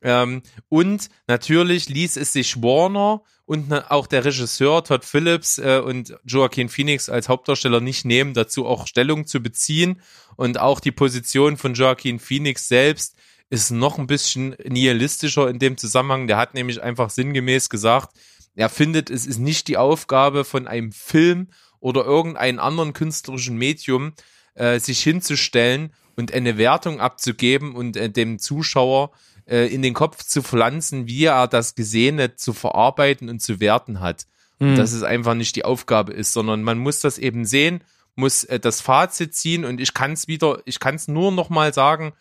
[0.02, 6.16] Ähm, und natürlich ließ es sich Warner und auch der Regisseur Todd Phillips äh, und
[6.24, 10.00] Joaquin Phoenix als Hauptdarsteller nicht nehmen, dazu auch Stellung zu beziehen.
[10.36, 13.16] Und auch die Position von Joaquin Phoenix selbst
[13.48, 16.28] ist noch ein bisschen nihilistischer in dem Zusammenhang.
[16.28, 18.16] Der hat nämlich einfach sinngemäß gesagt,
[18.54, 21.48] er findet, es ist nicht die Aufgabe von einem Film
[21.80, 24.12] oder irgendeinem anderen künstlerischen Medium,
[24.54, 29.10] äh, sich hinzustellen und eine Wertung abzugeben und äh, dem Zuschauer
[29.46, 34.00] äh, in den Kopf zu pflanzen, wie er das Gesehene zu verarbeiten und zu werten
[34.00, 34.26] hat.
[34.58, 34.76] Mhm.
[34.76, 37.82] Dass es einfach nicht die Aufgabe ist, sondern man muss das eben sehen,
[38.14, 41.48] muss äh, das Fazit ziehen und ich kann es wieder, ich kann es nur noch
[41.48, 42.12] mal sagen,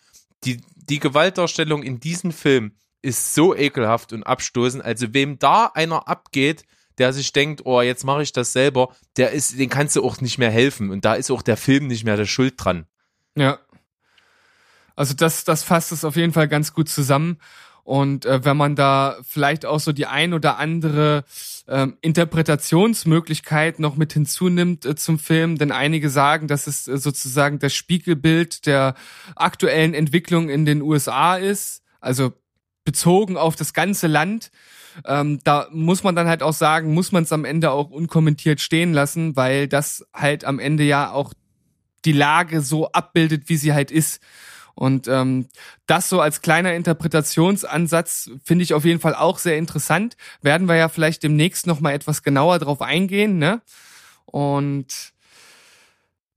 [0.46, 4.84] die, die Gewaltdarstellung in diesem Film ist so ekelhaft und abstoßend.
[4.84, 6.64] Also wem da einer abgeht,
[6.98, 10.20] der sich denkt, oh, jetzt mache ich das selber, der ist, den kannst du auch
[10.22, 10.90] nicht mehr helfen.
[10.90, 12.86] Und da ist auch der Film nicht mehr der Schuld dran.
[13.36, 13.60] Ja.
[15.00, 17.38] Also das, das fasst es auf jeden Fall ganz gut zusammen.
[17.86, 21.24] Und äh, wenn man da vielleicht auch so die ein oder andere
[21.70, 27.60] ähm, Interpretationsmöglichkeit noch mit hinzunimmt äh, zum Film, denn einige sagen, dass es äh, sozusagen
[27.60, 28.94] das Spiegelbild der
[29.38, 32.34] aktuellen Entwicklung in den USA ist, also
[32.84, 34.52] bezogen auf das ganze Land.
[35.06, 38.60] Ähm, da muss man dann halt auch sagen, muss man es am Ende auch unkommentiert
[38.60, 41.34] stehen lassen, weil das halt am Ende ja auch
[42.04, 44.22] die Lage so abbildet, wie sie halt ist.
[44.80, 45.50] Und ähm,
[45.88, 50.16] das so als kleiner Interpretationsansatz finde ich auf jeden Fall auch sehr interessant.
[50.42, 53.62] Werden wir ja vielleicht demnächst noch mal etwas genauer drauf eingehen, ne?
[54.24, 55.12] Und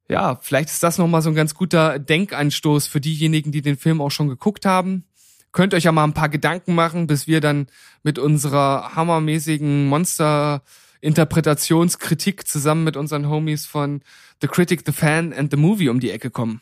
[0.09, 3.77] ja, vielleicht ist das noch mal so ein ganz guter Denkanstoß für diejenigen, die den
[3.77, 5.05] Film auch schon geguckt haben.
[5.53, 7.69] Könnt euch ja mal ein paar Gedanken machen, bis wir dann
[8.03, 10.65] mit unserer hammermäßigen Monster
[11.01, 14.03] Interpretationskritik zusammen mit unseren Homies von
[14.41, 16.61] The Critic, The Fan and The Movie um die Ecke kommen.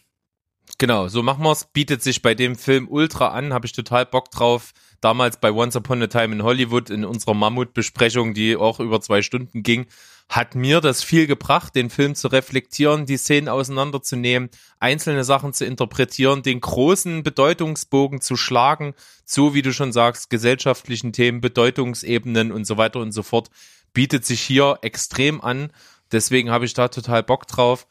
[0.80, 1.66] Genau, so machen wir's.
[1.74, 4.72] Bietet sich bei dem Film ultra an, habe ich total Bock drauf.
[5.02, 9.20] Damals bei Once Upon a Time in Hollywood in unserer Mammutbesprechung, die auch über zwei
[9.20, 9.88] Stunden ging,
[10.30, 15.66] hat mir das viel gebracht, den Film zu reflektieren, die Szenen auseinanderzunehmen, einzelne Sachen zu
[15.66, 18.94] interpretieren, den großen Bedeutungsbogen zu schlagen,
[19.26, 23.50] so wie du schon sagst, gesellschaftlichen Themen, Bedeutungsebenen und so weiter und so fort,
[23.92, 25.74] bietet sich hier extrem an.
[26.10, 27.86] Deswegen habe ich da total Bock drauf.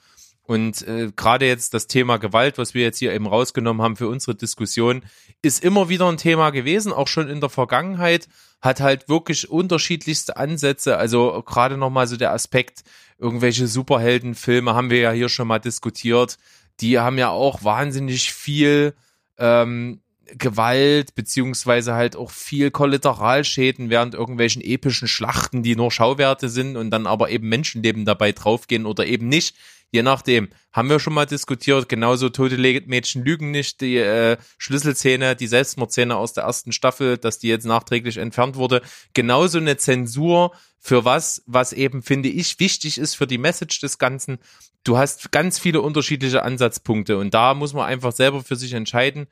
[0.50, 4.08] Und äh, gerade jetzt das Thema Gewalt, was wir jetzt hier eben rausgenommen haben für
[4.08, 5.04] unsere Diskussion,
[5.43, 8.28] ist immer wieder ein Thema gewesen, auch schon in der Vergangenheit,
[8.60, 10.97] hat halt wirklich unterschiedlichste Ansätze.
[10.97, 12.82] Also gerade nochmal so der Aspekt,
[13.20, 16.39] irgendwelche Superheldenfilme haben wir ja hier schon mal diskutiert.
[16.80, 18.95] Die haben ja auch wahnsinnig viel
[19.38, 20.02] ähm,
[20.36, 26.89] Gewalt, beziehungsweise halt auch viel Kollateralschäden während irgendwelchen epischen Schlachten, die nur Schauwerte sind und
[26.89, 29.56] dann aber eben Menschenleben dabei draufgehen oder eben nicht
[29.92, 35.36] je nachdem, haben wir schon mal diskutiert, genauso tote Mädchen lügen nicht, die äh, Schlüsselszene,
[35.36, 38.82] die Selbstmordszene aus der ersten Staffel, dass die jetzt nachträglich entfernt wurde,
[39.14, 43.98] genauso eine Zensur für was, was eben, finde ich, wichtig ist für die Message des
[43.98, 44.38] Ganzen.
[44.84, 49.28] Du hast ganz viele unterschiedliche Ansatzpunkte und da muss man einfach selber für sich entscheiden,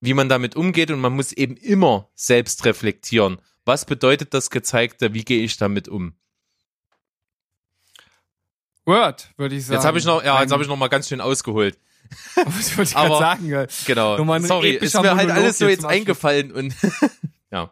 [0.00, 3.38] wie man damit umgeht und man muss eben immer selbst reflektieren.
[3.64, 5.14] Was bedeutet das Gezeigte?
[5.14, 6.14] Wie gehe ich damit um?
[8.90, 9.76] Word, würde ich sagen.
[9.76, 11.78] Jetzt habe ich noch, ja, jetzt habe ich noch mal ganz schön ausgeholt.
[12.34, 13.48] Was wollte ich gerade sagen?
[13.86, 14.16] Genau.
[14.40, 16.74] Sorry, ist mir halt alles so jetzt eingefallen und
[17.50, 17.70] ja.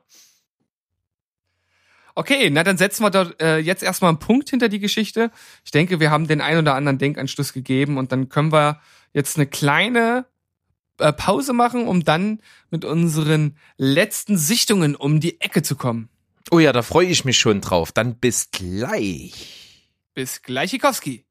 [2.14, 5.30] Okay, na dann setzen wir dort äh, jetzt erstmal einen Punkt hinter die Geschichte.
[5.64, 8.80] Ich denke, wir haben den ein oder anderen Denkanschluss gegeben und dann können wir
[9.12, 10.26] jetzt eine kleine
[10.98, 12.40] äh, Pause machen, um dann
[12.70, 16.08] mit unseren letzten Sichtungen um die Ecke zu kommen.
[16.50, 17.92] Oh ja, da freue ich mich schon drauf.
[17.92, 19.57] Dann bis gleich.
[20.18, 21.24] Bis gleich, Ikowski.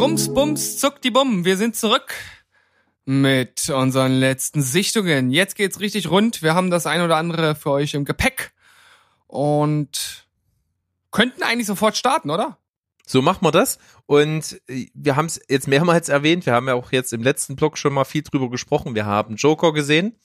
[0.00, 1.44] Rums, Bums, zuck die Bumm.
[1.44, 2.12] Wir sind zurück
[3.04, 5.30] mit unseren letzten Sichtungen.
[5.30, 6.42] Jetzt geht's richtig rund.
[6.42, 8.52] Wir haben das ein oder andere für euch im Gepäck
[9.28, 10.26] und
[11.12, 12.58] könnten eigentlich sofort starten, oder?
[13.06, 13.78] So machen wir das.
[14.06, 16.46] Und äh, wir haben es jetzt mehrmals erwähnt.
[16.46, 18.94] Wir haben ja auch jetzt im letzten Blog schon mal viel drüber gesprochen.
[18.94, 20.16] Wir haben Joker gesehen.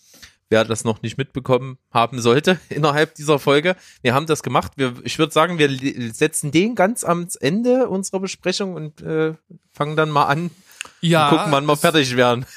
[0.52, 3.76] Wer das noch nicht mitbekommen haben sollte innerhalb dieser Folge.
[4.02, 4.72] Wir haben das gemacht.
[4.78, 9.36] Wir, ich würde sagen, wir setzen den ganz am Ende unserer Besprechung und äh,
[9.72, 10.50] fangen dann mal an
[11.02, 11.30] Ja.
[11.30, 12.46] Und gucken, wann wir fertig werden.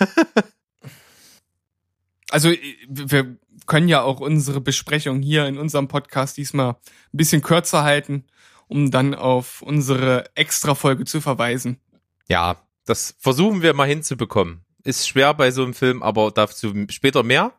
[2.32, 2.58] Also äh,
[2.88, 6.76] wir können ja auch unsere Besprechung hier in unserem Podcast diesmal ein
[7.16, 8.24] bisschen kürzer halten,
[8.72, 11.78] um dann auf unsere Extra-Folge zu verweisen.
[12.26, 12.56] Ja,
[12.86, 14.64] das versuchen wir mal hinzubekommen.
[14.82, 17.52] Ist schwer bei so einem Film, aber dazu später mehr.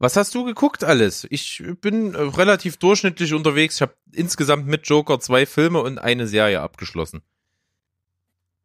[0.00, 1.28] Was hast du geguckt alles?
[1.30, 3.76] Ich bin äh, relativ durchschnittlich unterwegs.
[3.76, 7.22] Ich habe insgesamt mit Joker zwei Filme und eine Serie abgeschlossen.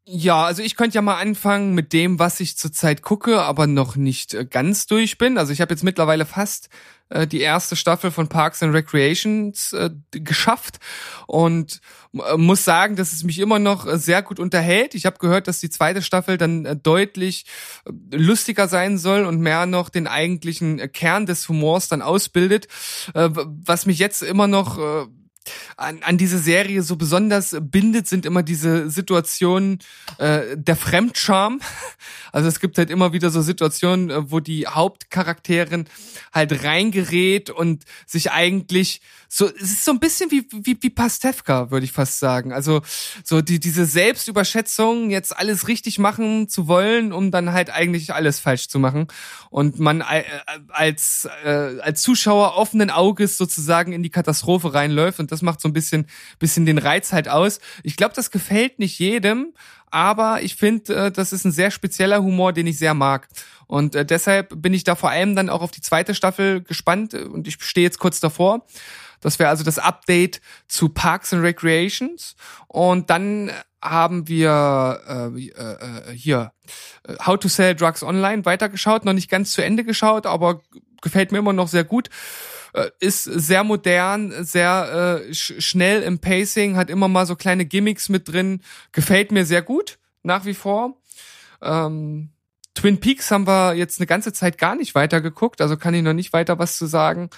[0.08, 3.96] Ja, also ich könnte ja mal anfangen mit dem, was ich zurzeit gucke, aber noch
[3.96, 5.40] nicht äh, ganz durch bin.
[5.40, 6.70] Also ich habe jetzt mittlerweile fast
[7.10, 10.78] äh, die erste Staffel von Parks and Recreations äh, geschafft
[11.26, 11.82] und
[12.14, 14.94] äh, muss sagen, dass es mich immer noch äh, sehr gut unterhält.
[14.94, 17.46] Ich habe gehört, dass die zweite Staffel dann äh, deutlich
[18.12, 22.68] lustiger sein soll und mehr noch den eigentlichen Kern des Humors dann ausbildet,
[23.14, 25.08] was mich jetzt immer noch
[25.78, 29.80] an, an diese Serie so besonders bindet, sind immer diese Situationen
[30.18, 31.62] äh, der Fremdscham.
[32.32, 35.86] Also es gibt halt immer wieder so Situationen, äh, wo die Hauptcharakterin
[36.34, 41.72] halt reingerät und sich eigentlich so, es ist so ein bisschen wie, wie, wie Pastewka,
[41.72, 42.54] würde ich fast sagen.
[42.54, 42.82] Also
[43.24, 48.40] so die, diese Selbstüberschätzung, jetzt alles richtig machen zu wollen, um dann halt eigentlich alles
[48.40, 49.08] falsch zu machen.
[49.50, 50.24] Und man äh,
[50.70, 55.68] als, äh, als Zuschauer offenen Auges sozusagen in die Katastrophe reinläuft und das macht so
[55.68, 56.08] ein bisschen,
[56.40, 57.60] bisschen den Reiz halt aus.
[57.84, 59.54] Ich glaube, das gefällt nicht jedem,
[59.92, 63.28] aber ich finde, äh, das ist ein sehr spezieller Humor, den ich sehr mag.
[63.68, 67.14] Und äh, deshalb bin ich da vor allem dann auch auf die zweite Staffel gespannt
[67.14, 68.66] äh, und ich stehe jetzt kurz davor.
[69.22, 72.36] Das wäre also das Update zu Parks and Recreations.
[72.68, 76.52] Und dann haben wir äh, äh, hier
[77.26, 80.62] How to Sell Drugs Online weitergeschaut, noch nicht ganz zu Ende geschaut, aber
[81.06, 82.10] gefällt mir immer noch sehr gut.
[82.74, 87.66] Äh, ist sehr modern, sehr äh, sch schnell im Pacing, hat immer mal so kleine
[87.66, 88.60] Gimmicks mit drin.
[88.92, 90.98] Gefällt mir sehr gut, nach wie vor.
[91.62, 92.32] Ähm,
[92.74, 96.14] Twin Peaks haben wir jetzt eine ganze Zeit gar nicht weitergeguckt, also kann ich noch
[96.14, 97.30] nicht weiter was zu sagen.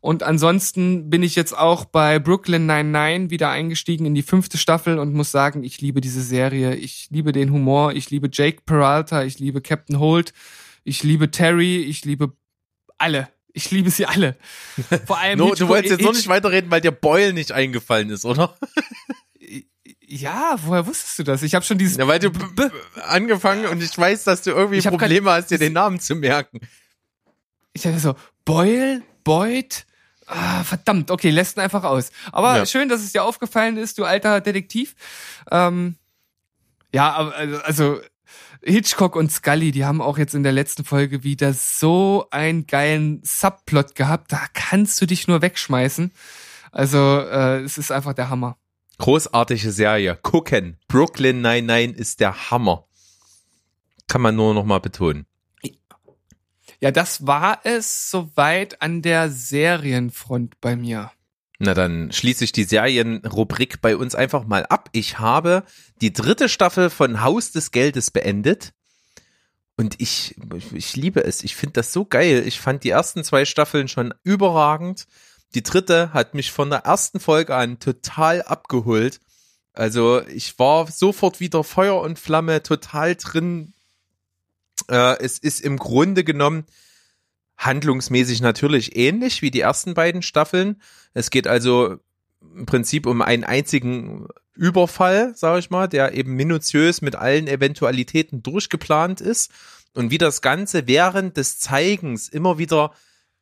[0.00, 4.98] Und ansonsten bin ich jetzt auch bei Brooklyn 99 wieder eingestiegen in die fünfte Staffel
[4.98, 6.76] und muss sagen, ich liebe diese Serie.
[6.76, 7.92] Ich liebe den Humor.
[7.92, 9.24] Ich liebe Jake Peralta.
[9.24, 10.32] Ich liebe Captain Holt.
[10.84, 11.78] Ich liebe Terry.
[11.78, 12.32] Ich liebe
[12.98, 13.28] alle.
[13.52, 14.36] Ich liebe sie alle.
[15.06, 18.24] Vor allem No, du wolltest jetzt noch nicht weiterreden, weil dir Boyle nicht eingefallen ist,
[18.24, 18.56] oder?
[20.10, 21.42] Ja, woher wusstest du das?
[21.42, 22.30] Ich habe schon dieses Ja, weil du
[23.02, 26.60] angefangen und ich weiß, dass du irgendwie Probleme hast, dir den Namen zu merken.
[27.74, 28.14] Ich dachte so,
[28.46, 29.84] Boyle, Boyd,
[30.26, 32.10] ah, verdammt, okay, lässt ihn einfach aus.
[32.32, 32.64] Aber Ja.
[32.66, 34.94] schön, dass es dir aufgefallen ist, du alter Detektiv.
[35.50, 35.96] Ähm,
[36.94, 38.00] ja, also- also
[38.62, 43.20] Hitchcock und Scully, die haben auch jetzt in der letzten Folge wieder so einen geilen
[43.24, 46.12] Subplot gehabt, da kannst du dich nur wegschmeißen.
[46.72, 48.56] Also äh, es ist einfach der Hammer.
[48.98, 50.18] Großartige Serie.
[50.22, 50.76] Gucken.
[50.88, 52.84] Brooklyn 99 ist der Hammer.
[54.08, 55.26] Kann man nur noch mal betonen.
[56.80, 61.10] Ja, das war es soweit an der Serienfront bei mir.
[61.58, 64.88] Na, dann schließe ich die Serienrubrik bei uns einfach mal ab.
[64.92, 65.64] Ich habe
[66.00, 68.72] die dritte Staffel von Haus des Geldes beendet.
[69.76, 70.36] Und ich,
[70.72, 71.42] ich liebe es.
[71.42, 72.44] Ich finde das so geil.
[72.46, 75.06] Ich fand die ersten zwei Staffeln schon überragend.
[75.54, 79.20] Die dritte hat mich von der ersten Folge an total abgeholt.
[79.72, 83.72] Also ich war sofort wieder Feuer und Flamme total drin.
[84.88, 86.66] Äh, es ist im Grunde genommen
[87.58, 90.80] handlungsmäßig natürlich ähnlich wie die ersten beiden Staffeln.
[91.12, 91.96] Es geht also
[92.40, 98.42] im Prinzip um einen einzigen Überfall, sage ich mal, der eben minutiös mit allen Eventualitäten
[98.42, 99.50] durchgeplant ist
[99.94, 102.92] und wie das Ganze während des Zeigens immer wieder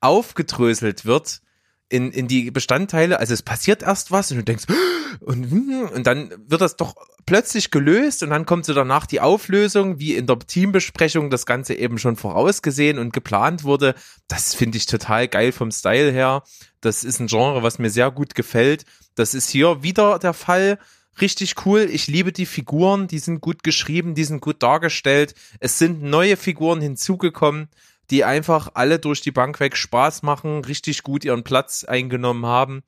[0.01, 1.41] aufgedröselt wird
[1.89, 3.21] in, in die Bestandteile.
[3.21, 4.65] Also es passiert erst was und du denkst,
[5.21, 5.53] und,
[5.93, 6.95] und dann wird das doch
[7.27, 11.75] plötzlich gelöst und dann kommt so danach die Auflösung, wie in der Teambesprechung das Ganze
[11.75, 13.95] eben schon vorausgesehen und geplant wurde.
[14.29, 16.43] Das finde ich total geil vom Style her.
[16.81, 18.85] Das ist ein Genre, was mir sehr gut gefällt.
[19.17, 20.79] Das ist hier wieder der Fall.
[21.21, 21.89] Richtig cool.
[21.91, 23.09] Ich liebe die Figuren.
[23.09, 25.35] Die sind gut geschrieben, die sind gut dargestellt.
[25.61, 27.69] Es sind neue Figuren hinzugekommen,
[28.11, 32.83] die einfach alle durch die Bank weg Spaß machen, richtig gut ihren Platz eingenommen haben.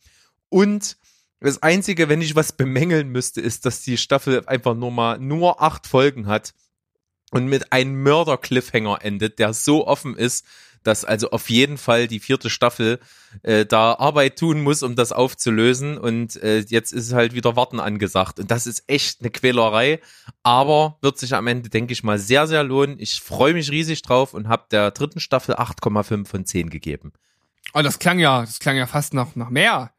[0.48, 0.96] Und
[1.40, 5.62] das Einzige, wenn ich was bemängeln müsste, ist, dass die Staffel einfach nur mal nur
[5.62, 6.54] acht Folgen hat
[7.30, 10.44] und mit einem Mörder-Cliffhanger endet, der so offen ist,
[10.88, 12.98] dass also auf jeden Fall die vierte Staffel
[13.42, 15.98] äh, da Arbeit tun muss, um das aufzulösen.
[15.98, 18.40] Und äh, jetzt ist halt wieder Warten angesagt.
[18.40, 20.00] Und das ist echt eine Quälerei,
[20.42, 22.96] aber wird sich am Ende, denke ich mal, sehr, sehr lohnen.
[22.98, 27.12] Ich freue mich riesig drauf und habe der dritten Staffel 8,5 von 10 gegeben.
[27.74, 29.92] Oh, das klang ja, das klang ja fast noch nach mehr.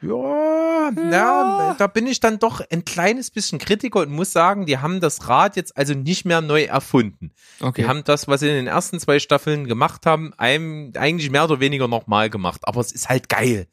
[0.00, 4.78] Ja, ja, da bin ich dann doch ein kleines bisschen Kritiker und muss sagen, die
[4.78, 7.32] haben das Rad jetzt also nicht mehr neu erfunden.
[7.60, 7.82] Okay.
[7.82, 11.44] Die haben das, was sie in den ersten zwei Staffeln gemacht haben, einem eigentlich mehr
[11.44, 12.60] oder weniger nochmal gemacht.
[12.62, 13.66] Aber es ist halt geil.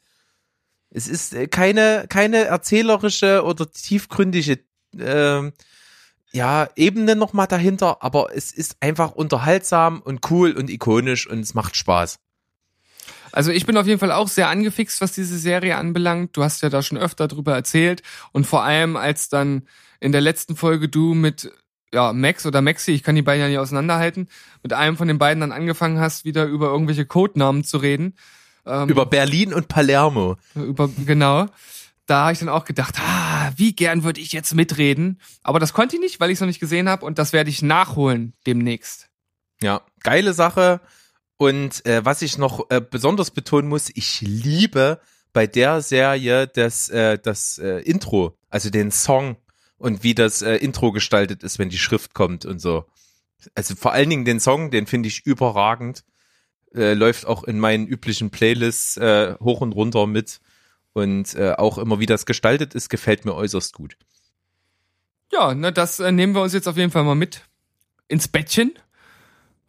[0.90, 4.58] Es ist äh, keine, keine erzählerische oder tiefgründige
[4.98, 5.52] ähm,
[6.32, 11.54] ja, Ebene nochmal dahinter, aber es ist einfach unterhaltsam und cool und ikonisch und es
[11.54, 12.18] macht Spaß.
[13.36, 16.34] Also ich bin auf jeden Fall auch sehr angefixt, was diese Serie anbelangt.
[16.38, 19.68] Du hast ja da schon öfter drüber erzählt und vor allem als dann
[20.00, 21.52] in der letzten Folge du mit
[21.92, 24.28] ja, Max oder Maxi, ich kann die beiden ja nicht auseinanderhalten,
[24.62, 28.14] mit einem von den beiden dann angefangen hast, wieder über irgendwelche Codenamen zu reden.
[28.64, 30.38] Ähm, Über Berlin und Palermo.
[30.54, 31.44] über genau.
[32.06, 35.20] Da habe ich dann auch gedacht, ah, wie gern würde ich jetzt mitreden.
[35.42, 37.50] Aber das konnte ich nicht, weil ich es noch nicht gesehen habe und das werde
[37.50, 39.10] ich nachholen demnächst.
[39.60, 40.80] Ja, geile Sache.
[41.36, 45.00] Und äh, was ich noch äh, besonders betonen muss, ich liebe
[45.32, 49.36] bei der Serie das, äh, das äh, Intro, also den Song
[49.76, 52.86] und wie das äh, Intro gestaltet ist, wenn die Schrift kommt und so.
[53.54, 56.04] Also vor allen Dingen den Song, den finde ich überragend.
[56.74, 60.40] Äh, läuft auch in meinen üblichen Playlists äh, hoch und runter mit.
[60.94, 63.98] Und äh, auch immer wie das gestaltet ist, gefällt mir äußerst gut.
[65.30, 67.42] Ja, ne, das äh, nehmen wir uns jetzt auf jeden Fall mal mit
[68.08, 68.72] ins Bettchen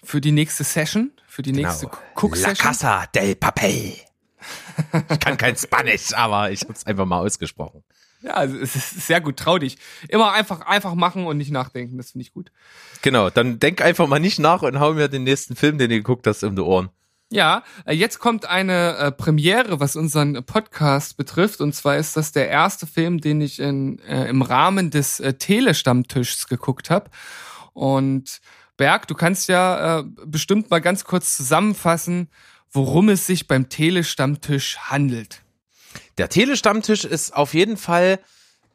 [0.08, 1.98] für die nächste Session, für die nächste Genau.
[1.98, 2.56] La Cook-Session.
[2.56, 3.94] Casa del Papel.
[5.10, 7.84] Ich kann kein Spanisch, aber ich habe es einfach mal ausgesprochen.
[8.22, 9.78] Ja, also es ist sehr gut, trau dich.
[10.08, 12.52] Immer einfach, einfach machen und nicht nachdenken, das finde ich gut.
[13.02, 15.98] Genau, dann denk einfach mal nicht nach und hau mir den nächsten Film, den du
[15.98, 16.90] geguckt hast, um die Ohren.
[17.30, 21.60] Ja, äh, jetzt kommt eine äh, Premiere, was unseren Podcast betrifft.
[21.60, 25.34] Und zwar ist das der erste Film, den ich in, äh, im Rahmen des äh,
[25.34, 27.10] Telestammtischs geguckt habe.
[27.74, 28.40] Und
[28.78, 32.30] Berg, du kannst ja äh, bestimmt mal ganz kurz zusammenfassen,
[32.72, 35.42] worum es sich beim Telestammtisch handelt.
[36.18, 38.20] Der Telestammtisch ist auf jeden Fall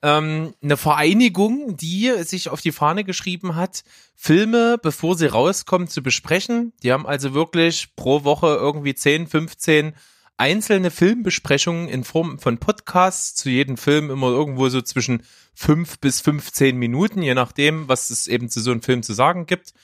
[0.02, 3.84] ähm, eine Vereinigung, die sich auf die Fahne geschrieben hat,
[4.14, 6.72] Filme, bevor sie rauskommen, zu besprechen.
[6.82, 9.94] Die haben also wirklich pro Woche irgendwie 10, 15
[10.36, 15.22] einzelne Filmbesprechungen in Form von Podcasts, zu jedem Film immer irgendwo so zwischen
[15.54, 19.46] 5 bis 15 Minuten, je nachdem, was es eben zu so einem Film zu sagen
[19.46, 19.74] gibt.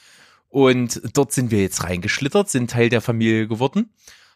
[0.49, 3.91] Und dort sind wir jetzt reingeschlittert, sind Teil der Familie geworden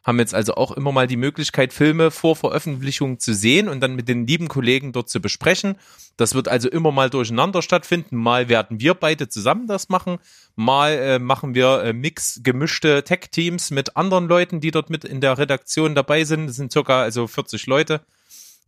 [0.04, 3.94] haben jetzt also auch immer mal die Möglichkeit, Filme vor Veröffentlichung zu sehen und dann
[3.94, 5.76] mit den lieben Kollegen dort zu besprechen.
[6.16, 8.16] Das wird also immer mal durcheinander stattfinden.
[8.16, 10.18] Mal werden wir beide zusammen das machen,
[10.56, 15.20] mal äh, machen wir äh, Mix gemischte Tech-Teams mit anderen Leuten, die dort mit in
[15.20, 16.48] der Redaktion dabei sind.
[16.48, 18.00] Das sind circa also 40 Leute.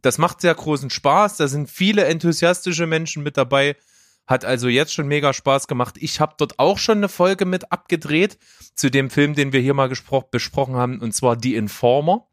[0.02, 1.38] Das macht sehr großen Spaß.
[1.38, 3.76] Da sind viele enthusiastische Menschen mit dabei.
[4.26, 5.96] Hat also jetzt schon mega Spaß gemacht.
[5.98, 8.38] Ich habe dort auch schon eine Folge mit abgedreht
[8.74, 9.92] zu dem Film, den wir hier mal
[10.30, 12.26] besprochen haben, und zwar Die Informer.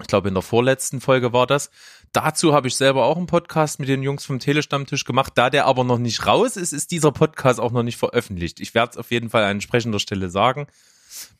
[0.00, 1.70] Ich glaube, in der vorletzten Folge war das.
[2.12, 5.32] Dazu habe ich selber auch einen Podcast mit den Jungs vom Telestammtisch gemacht.
[5.36, 8.60] Da der aber noch nicht raus ist, ist dieser Podcast auch noch nicht veröffentlicht.
[8.60, 10.66] Ich werde es auf jeden Fall an entsprechender Stelle sagen.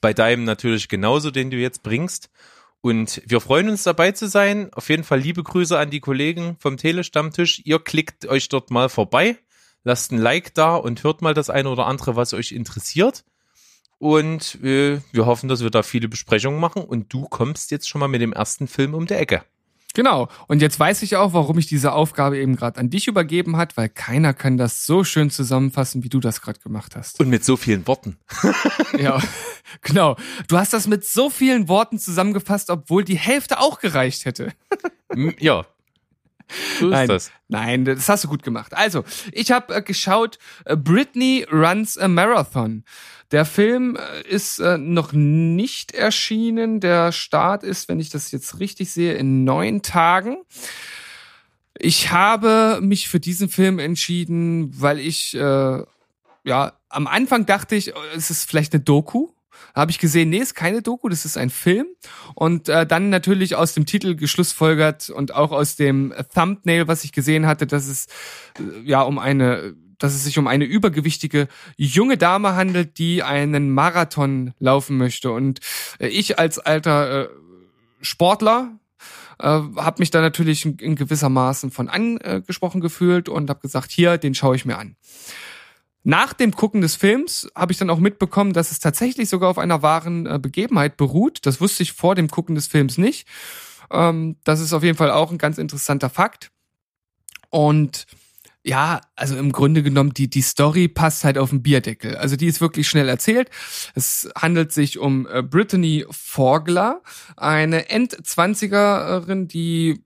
[0.00, 2.30] Bei deinem natürlich genauso, den du jetzt bringst.
[2.82, 4.72] Und wir freuen uns dabei zu sein.
[4.72, 7.62] Auf jeden Fall liebe Grüße an die Kollegen vom Telestammtisch.
[7.64, 9.38] Ihr klickt euch dort mal vorbei,
[9.84, 13.24] lasst ein Like da und hört mal das eine oder andere, was euch interessiert.
[13.98, 16.82] Und äh, wir hoffen, dass wir da viele Besprechungen machen.
[16.82, 19.42] Und du kommst jetzt schon mal mit dem ersten Film um die Ecke.
[19.94, 20.28] Genau.
[20.46, 23.76] Und jetzt weiß ich auch, warum ich diese Aufgabe eben gerade an dich übergeben hat,
[23.76, 27.20] weil keiner kann das so schön zusammenfassen, wie du das gerade gemacht hast.
[27.20, 28.18] Und mit so vielen Worten.
[28.98, 29.22] Ja,
[29.82, 30.16] genau.
[30.48, 34.52] Du hast das mit so vielen Worten zusammengefasst, obwohl die Hälfte auch gereicht hätte.
[35.38, 35.64] Ja.
[36.78, 37.30] So ist Nein, das.
[37.48, 38.74] nein, das hast du gut gemacht.
[38.74, 42.84] Also, ich habe äh, geschaut, äh, Britney Runs a Marathon.
[43.30, 46.80] Der Film äh, ist äh, noch nicht erschienen.
[46.80, 50.38] Der Start ist, wenn ich das jetzt richtig sehe, in neun Tagen.
[51.78, 55.82] Ich habe mich für diesen Film entschieden, weil ich, äh,
[56.44, 59.28] ja, am Anfang dachte ich, es ist vielleicht eine Doku.
[59.74, 61.86] Habe ich gesehen, nee, ist keine Doku, das ist ein Film.
[62.34, 67.12] Und äh, dann natürlich aus dem Titel geschlussfolgert und auch aus dem Thumbnail, was ich
[67.12, 68.06] gesehen hatte, dass es
[68.58, 73.70] äh, ja um eine, dass es sich um eine übergewichtige junge Dame handelt, die einen
[73.70, 75.30] Marathon laufen möchte.
[75.30, 75.60] Und
[75.98, 77.28] äh, ich als alter äh,
[78.00, 78.78] Sportler
[79.38, 84.18] äh, habe mich da natürlich in, in gewissermaßen von angesprochen gefühlt und habe gesagt, hier,
[84.18, 84.96] den schaue ich mir an.
[86.02, 89.58] Nach dem Gucken des Films habe ich dann auch mitbekommen, dass es tatsächlich sogar auf
[89.58, 91.44] einer wahren äh, Begebenheit beruht.
[91.44, 93.28] Das wusste ich vor dem Gucken des Films nicht.
[93.90, 96.50] Ähm, das ist auf jeden Fall auch ein ganz interessanter Fakt.
[97.50, 98.06] Und
[98.62, 102.16] ja, also im Grunde genommen, die, die Story passt halt auf den Bierdeckel.
[102.16, 103.50] Also die ist wirklich schnell erzählt.
[103.94, 107.02] Es handelt sich um äh, Brittany Fogler,
[107.36, 110.04] eine Endzwanzigerin, die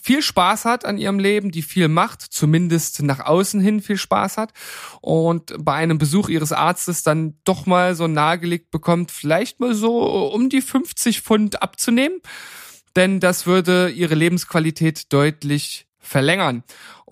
[0.00, 4.38] viel Spaß hat an ihrem Leben, die viel macht, zumindest nach außen hin viel Spaß
[4.38, 4.52] hat
[5.00, 10.30] und bei einem Besuch ihres Arztes dann doch mal so nahegelegt bekommt, vielleicht mal so
[10.32, 12.20] um die 50 Pfund abzunehmen,
[12.96, 16.62] denn das würde ihre Lebensqualität deutlich verlängern.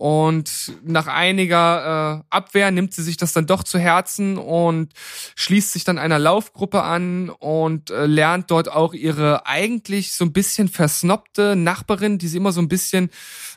[0.00, 4.94] Und nach einiger äh, Abwehr nimmt sie sich das dann doch zu Herzen und
[5.36, 10.32] schließt sich dann einer Laufgruppe an und äh, lernt dort auch ihre eigentlich so ein
[10.32, 13.10] bisschen versnobte Nachbarin, die sie immer so ein bisschen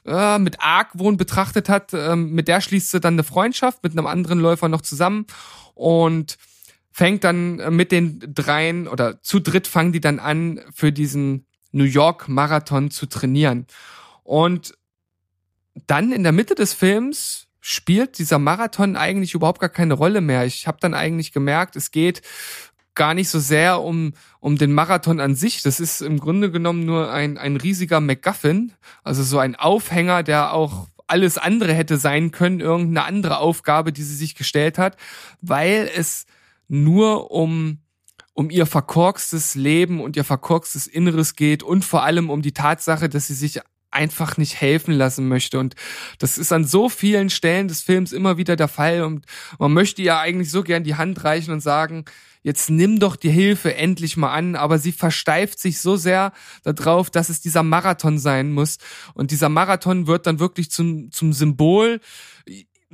[0.06, 1.94] äh, mit Argwohn betrachtet hat.
[1.94, 5.26] Ähm, mit der schließt sie dann eine Freundschaft mit einem anderen Läufer noch zusammen
[5.76, 6.38] und
[6.92, 11.86] fängt dann mit den dreien oder zu dritt fangen die dann an, für diesen New
[11.86, 13.66] York Marathon zu trainieren.
[14.24, 14.76] Und
[15.88, 20.46] dann in der Mitte des Films spielt dieser Marathon eigentlich überhaupt gar keine Rolle mehr.
[20.46, 22.22] Ich habe dann eigentlich gemerkt, es geht
[22.96, 25.62] gar nicht so sehr um, um den Marathon an sich.
[25.62, 30.54] Das ist im Grunde genommen nur ein, ein riesiger MacGuffin, also so ein Aufhänger, der
[30.54, 34.98] auch alles andere hätte sein können, irgendeine andere Aufgabe, die sie sich gestellt hat,
[35.42, 36.26] weil es
[36.68, 37.80] nur um
[38.36, 43.08] um ihr verkorkstes Leben und ihr verkorkstes Inneres geht und vor allem um die Tatsache,
[43.08, 43.62] dass sie sich
[43.94, 45.60] einfach nicht helfen lassen möchte.
[45.60, 45.76] Und
[46.20, 49.04] das ist an so vielen Stellen des Films immer wieder der Fall.
[49.04, 49.26] Und
[49.60, 52.06] man möchte ihr eigentlich so gern die Hand reichen und sagen,
[52.44, 56.34] jetzt nimm doch die Hilfe endlich mal an, aber sie versteift sich so sehr
[56.64, 58.78] darauf, dass es dieser Marathon sein muss.
[59.14, 62.02] Und dieser Marathon wird dann wirklich zum, zum Symbol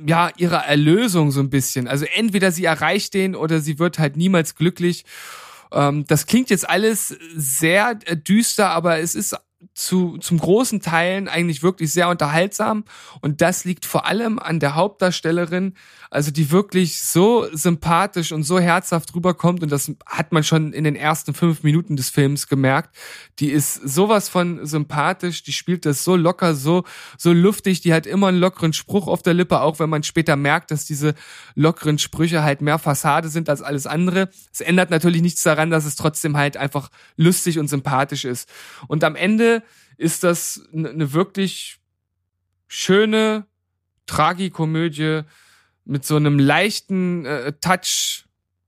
[0.06, 1.88] ja, ihrer Erlösung so ein bisschen.
[1.88, 5.04] Also entweder sie erreicht den oder sie wird halt niemals glücklich.
[5.72, 9.36] Ähm, das klingt jetzt alles sehr äh, düster, aber es ist
[9.74, 12.84] zu, zum großen Teilen eigentlich wirklich sehr unterhaltsam.
[13.20, 15.74] Und das liegt vor allem an der Hauptdarstellerin,
[16.10, 19.62] also die wirklich so sympathisch und so herzhaft rüberkommt.
[19.62, 22.96] Und das hat man schon in den ersten fünf Minuten des Films gemerkt.
[23.38, 26.84] Die ist sowas von sympathisch, die spielt das so locker, so,
[27.18, 30.36] so luftig, die hat immer einen lockeren Spruch auf der Lippe, auch wenn man später
[30.36, 31.14] merkt, dass diese
[31.54, 34.30] lockeren Sprüche halt mehr Fassade sind als alles andere.
[34.52, 38.48] Es ändert natürlich nichts daran, dass es trotzdem halt einfach lustig und sympathisch ist.
[38.88, 39.49] Und am Ende
[39.96, 41.78] ist das eine wirklich
[42.68, 43.46] schöne
[44.06, 45.22] Tragikomödie
[45.84, 48.24] mit so einem leichten äh, Touch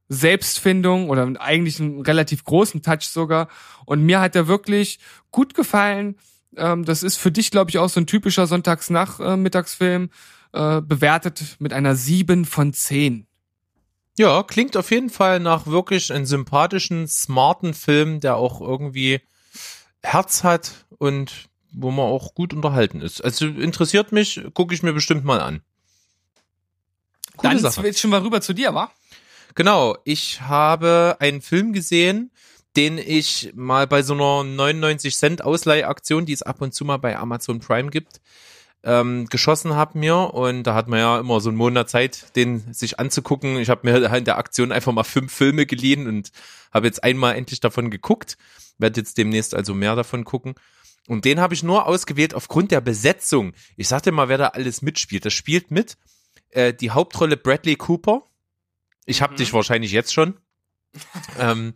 [0.08, 3.48] Selbstfindung oder eigentlich einen relativ großen Touch sogar.
[3.86, 4.98] Und mir hat er wirklich
[5.30, 6.16] gut gefallen.
[6.56, 10.10] Ähm, das ist für dich, glaube ich, auch so ein typischer Sonntagsnachmittagsfilm.
[10.54, 13.26] Äh, bewertet mit einer 7 von 10.
[14.18, 19.22] Ja, klingt auf jeden Fall nach wirklich einem sympathischen, smarten Film, der auch irgendwie
[20.02, 23.22] Herz hat und wo man auch gut unterhalten ist.
[23.22, 25.62] Also interessiert mich, gucke ich mir bestimmt mal an.
[27.36, 27.86] Coole Dann Sache.
[27.86, 28.90] jetzt schon mal rüber zu dir, wa?
[29.54, 32.30] Genau, ich habe einen Film gesehen,
[32.76, 36.96] den ich mal bei so einer 99 Cent Ausleihaktion, die es ab und zu mal
[36.98, 38.20] bei Amazon Prime gibt,
[38.84, 42.72] ähm, geschossen habe mir und da hat man ja immer so einen Monat Zeit, den
[42.72, 43.58] sich anzugucken.
[43.58, 46.32] Ich habe mir in der Aktion einfach mal fünf Filme geliehen und
[46.72, 48.36] habe jetzt einmal endlich davon geguckt
[48.82, 50.54] werde jetzt demnächst also mehr davon gucken.
[51.08, 53.54] Und den habe ich nur ausgewählt aufgrund der Besetzung.
[53.76, 55.24] Ich sagte mal, wer da alles mitspielt.
[55.24, 55.96] Das spielt mit
[56.50, 58.22] äh, die Hauptrolle Bradley Cooper.
[59.06, 59.38] Ich habe mhm.
[59.38, 60.34] dich wahrscheinlich jetzt schon.
[61.38, 61.74] ähm,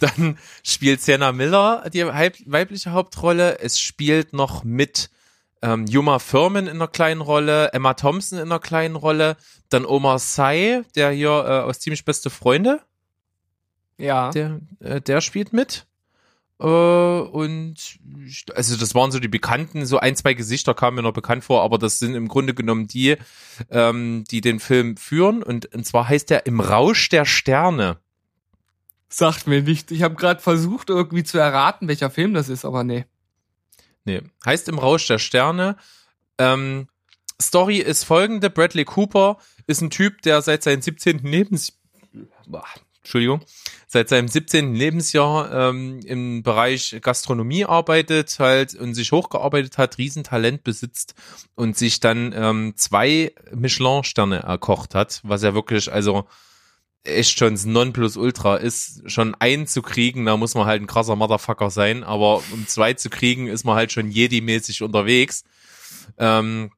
[0.00, 3.60] dann spielt Sienna Miller die weibliche Hauptrolle.
[3.60, 5.10] Es spielt noch mit
[5.66, 9.36] ähm, Yuma Furman in einer kleinen Rolle, Emma Thompson in einer kleinen Rolle,
[9.68, 12.80] dann Omar Sy, der hier äh, aus ziemlich beste Freunde.
[13.98, 14.30] Ja.
[14.30, 15.86] Der, äh, der spielt mit.
[16.60, 17.98] Äh, und
[18.54, 21.62] also das waren so die bekannten, so ein, zwei Gesichter kamen mir noch bekannt vor,
[21.62, 23.16] aber das sind im Grunde genommen die,
[23.70, 25.42] ähm, die den Film führen.
[25.42, 27.98] Und, und zwar heißt er Im Rausch der Sterne.
[29.08, 29.90] Sagt mir nicht.
[29.90, 33.04] Ich habe gerade versucht, irgendwie zu erraten, welcher Film das ist, aber nee.
[34.06, 34.22] Nee.
[34.44, 35.76] Heißt Im Rausch der Sterne.
[36.38, 36.88] Ähm,
[37.40, 41.18] Story ist folgende: Bradley Cooper ist ein Typ, der seit seinem 17.
[41.18, 41.78] Lebens
[43.06, 43.40] Entschuldigung,
[43.86, 44.74] seit seinem 17.
[44.74, 51.14] Lebensjahr ähm, im Bereich Gastronomie arbeitet halt und sich hochgearbeitet hat, Riesentalent besitzt
[51.54, 56.26] und sich dann ähm, zwei Michelin-Sterne erkocht hat, was ja wirklich, also
[57.06, 61.16] echt schon das Nonplusultra ist, schon einen zu kriegen, da muss man halt ein krasser
[61.16, 65.44] Motherfucker sein, aber um zwei zu kriegen, ist man halt schon Jedi-mäßig unterwegs.
[66.18, 66.70] Ähm,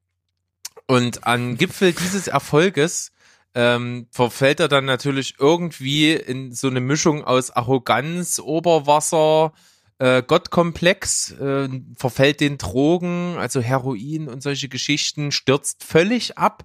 [0.87, 3.12] und an Gipfel dieses Erfolges
[3.55, 9.53] ähm, verfällt er dann natürlich irgendwie in so eine Mischung aus Arroganz, Oberwasser,
[9.99, 16.64] äh, Gottkomplex, äh, verfällt den Drogen, also Heroin und solche Geschichten, stürzt völlig ab,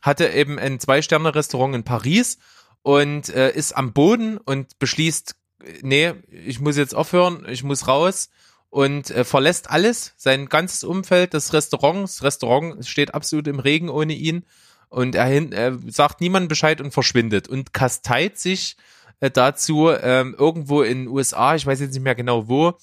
[0.00, 2.38] hatte eben ein Zwei-Sterne-Restaurant in Paris
[2.82, 5.34] und äh, ist am Boden und beschließt,
[5.82, 8.30] nee, ich muss jetzt aufhören, ich muss raus
[8.70, 12.04] und äh, verlässt alles, sein ganzes Umfeld, das Restaurant.
[12.04, 14.44] Das Restaurant steht absolut im Regen ohne ihn.
[14.90, 18.76] Und er hin, äh, sagt niemandem Bescheid und verschwindet und kasteit sich
[19.20, 22.78] äh, dazu ähm, irgendwo in den USA, ich weiß jetzt nicht mehr genau wo,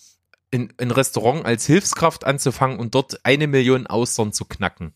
[0.52, 4.94] in ein Restaurant als Hilfskraft anzufangen und dort eine Million Austern zu knacken.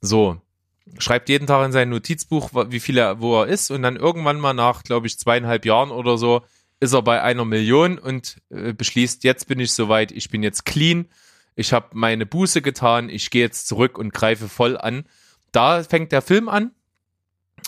[0.00, 0.40] So.
[0.98, 4.40] Schreibt jeden Tag in sein Notizbuch, wie viel er, wo er ist, und dann irgendwann
[4.40, 6.42] mal nach, glaube ich, zweieinhalb Jahren oder so,
[6.80, 10.64] ist er bei einer Million und äh, beschließt, jetzt bin ich soweit, ich bin jetzt
[10.64, 11.06] clean,
[11.54, 15.04] ich habe meine Buße getan, ich gehe jetzt zurück und greife voll an.
[15.52, 16.70] Da fängt der Film an,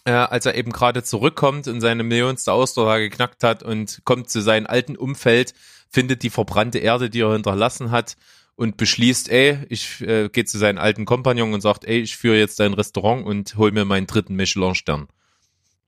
[0.05, 4.41] äh, als er eben gerade zurückkommt und seine millionste Auster geknackt hat und kommt zu
[4.41, 5.53] seinem alten Umfeld,
[5.91, 8.17] findet die verbrannte Erde, die er hinterlassen hat
[8.57, 12.39] und beschließt, ey, ich äh, gehe zu seinen alten Kompagnon und sagt, ey, ich führe
[12.39, 15.09] jetzt dein Restaurant und hol mir meinen dritten Michelin-Stern.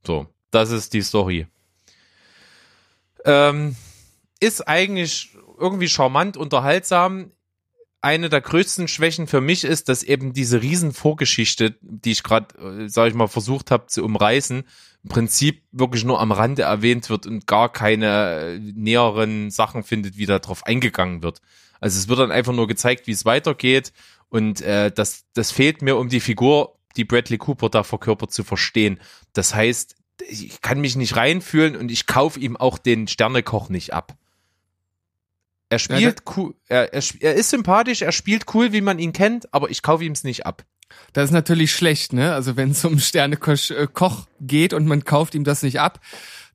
[0.07, 1.47] So, das ist die Story.
[3.25, 3.77] Ähm,
[4.41, 7.31] ist eigentlich irgendwie charmant, unterhaltsam.
[8.01, 12.55] Eine der größten Schwächen für mich ist, dass eben diese riesen Vorgeschichte, die ich gerade,
[12.59, 14.65] äh, sage ich mal, versucht habe zu umreißen,
[15.05, 20.17] im Prinzip wirklich nur am Rande erwähnt wird und gar keine äh, näheren Sachen findet,
[20.17, 21.41] wie da drauf eingegangen wird.
[21.85, 23.93] Also es wird dann einfach nur gezeigt, wie es weitergeht
[24.31, 28.43] und äh, das, das fehlt mir, um die Figur, die Bradley Cooper da verkörpert, zu
[28.43, 28.99] verstehen.
[29.35, 29.95] Das heißt,
[30.27, 34.17] ich kann mich nicht reinfühlen und ich kaufe ihm auch den Sternekoch nicht ab.
[35.69, 39.13] Er spielt ja, cool, er, er, er ist sympathisch, er spielt cool, wie man ihn
[39.13, 40.65] kennt, aber ich kaufe ihm es nicht ab.
[41.13, 42.33] Das ist natürlich schlecht, ne?
[42.33, 46.01] Also wenn es um Sternekoch äh, Koch geht und man kauft ihm das nicht ab,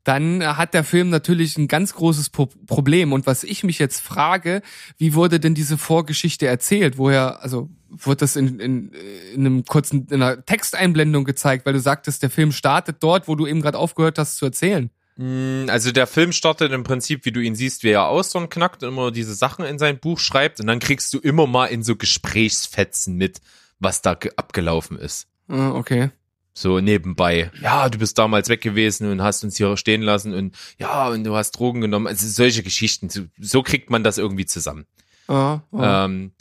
[0.04, 3.14] dann hat der Film natürlich ein ganz großes Pro Problem.
[3.14, 4.62] Und was ich mich jetzt frage,
[4.98, 6.98] wie wurde denn diese Vorgeschichte erzählt?
[6.98, 8.92] Woher, also wird das in, in,
[9.34, 13.36] in einem kurzen, in einer Texteinblendung gezeigt, weil du sagtest, der Film startet dort, wo
[13.36, 14.90] du eben gerade aufgehört hast zu erzählen.
[15.18, 18.84] Mm, also der Film startet im Prinzip, wie du ihn siehst, wie er Austern knackt
[18.84, 21.84] und immer diese Sachen in sein Buch schreibt und dann kriegst du immer mal in
[21.84, 23.42] so Gesprächsfetzen mit,
[23.80, 25.28] was da abgelaufen ist.
[25.50, 26.12] Ah, okay.
[26.60, 27.52] So nebenbei.
[27.62, 31.24] Ja, du bist damals weg gewesen und hast uns hier stehen lassen und ja, und
[31.24, 32.06] du hast Drogen genommen.
[32.06, 33.10] Also solche Geschichten.
[33.10, 34.86] So, so kriegt man das irgendwie zusammen.
[35.30, 36.04] Ah, ah.
[36.04, 36.34] Ähm,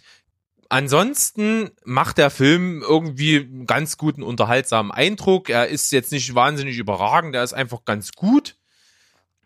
[0.69, 5.51] ansonsten macht der Film irgendwie einen ganz guten, unterhaltsamen Eindruck.
[5.51, 8.57] Er ist jetzt nicht wahnsinnig überragend, er ist einfach ganz gut.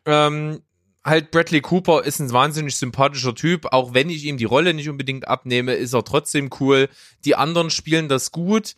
[0.07, 0.63] Ähm,
[1.05, 4.89] halt Bradley Cooper ist ein wahnsinnig sympathischer Typ, auch wenn ich ihm die Rolle nicht
[4.89, 6.89] unbedingt abnehme, ist er trotzdem cool.
[7.27, 8.75] Die anderen spielen das gut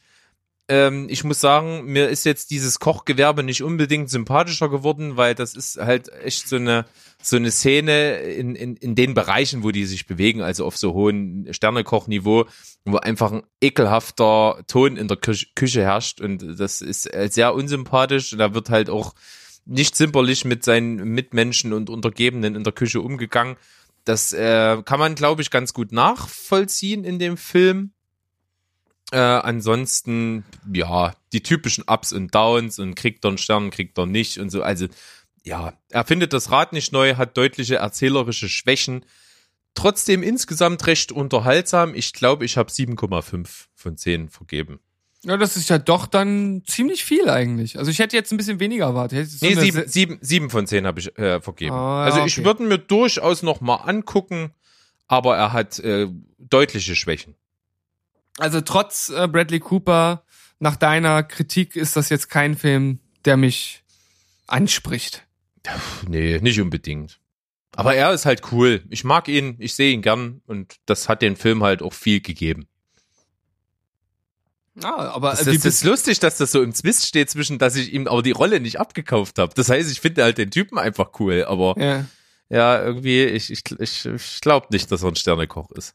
[0.69, 5.55] ähm, ich muss sagen, mir ist jetzt dieses Kochgewerbe nicht unbedingt sympathischer geworden, weil das
[5.55, 6.87] ist halt echt so eine
[7.23, 10.93] so eine Szene in, in, in den Bereichen, wo die sich bewegen, also auf so
[10.93, 12.45] hohen Sternekochniveau,
[12.85, 18.35] wo einfach ein ekelhafter Ton in der Küche, Küche herrscht und das ist sehr unsympathisch
[18.35, 19.15] und da wird halt auch
[19.65, 23.57] nicht zimperlich mit seinen Mitmenschen und Untergebenen in der Küche umgegangen.
[24.05, 27.93] Das äh, kann man, glaube ich, ganz gut nachvollziehen in dem Film.
[29.13, 34.07] Äh, ansonsten, ja, die typischen Ups und Downs und kriegt er einen Stern, kriegt er
[34.07, 34.63] nicht und so.
[34.63, 34.87] Also,
[35.43, 39.05] ja, er findet das Rad nicht neu, hat deutliche erzählerische Schwächen.
[39.75, 41.95] Trotzdem insgesamt recht unterhaltsam.
[41.95, 44.81] Ich glaube, ich habe 7,5 von 10 vergeben.
[45.25, 47.79] Ja, das ist ja doch dann ziemlich viel eigentlich.
[47.79, 49.29] Also ich hätte jetzt ein bisschen weniger erwartet.
[49.29, 51.75] So nee, sieben, sieben, sieben von zehn habe ich äh, vergeben.
[51.75, 52.45] Ah, also ich okay.
[52.45, 54.53] würde mir durchaus noch mal angucken,
[55.07, 57.37] aber er hat äh, deutliche Schwächen.
[58.39, 60.25] Also trotz äh, Bradley Cooper,
[60.59, 63.85] nach deiner Kritik ist das jetzt kein Film, der mich
[64.47, 65.27] anspricht.
[66.07, 67.21] Nee, nicht unbedingt.
[67.77, 68.85] Aber er ist halt cool.
[68.89, 72.21] Ich mag ihn, ich sehe ihn gern und das hat den Film halt auch viel
[72.21, 72.69] gegeben.
[74.83, 77.77] Ah, aber das, das, das ist lustig, dass das so im Zwist steht zwischen, dass
[77.77, 79.55] ich ihm aber die Rolle nicht abgekauft habe.
[79.55, 82.05] Das heißt, ich finde halt den Typen einfach cool, aber ja,
[82.49, 85.95] ja irgendwie, ich, ich, ich, ich glaube nicht, dass er ein Sternekoch ist.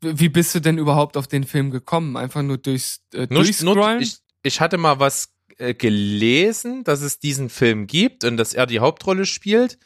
[0.00, 2.16] Wie bist du denn überhaupt auf den Film gekommen?
[2.16, 4.00] Einfach nur durchs äh, durchscrollen?
[4.00, 8.66] Ich, ich hatte mal was äh, gelesen, dass es diesen Film gibt und dass er
[8.66, 9.78] die Hauptrolle spielt.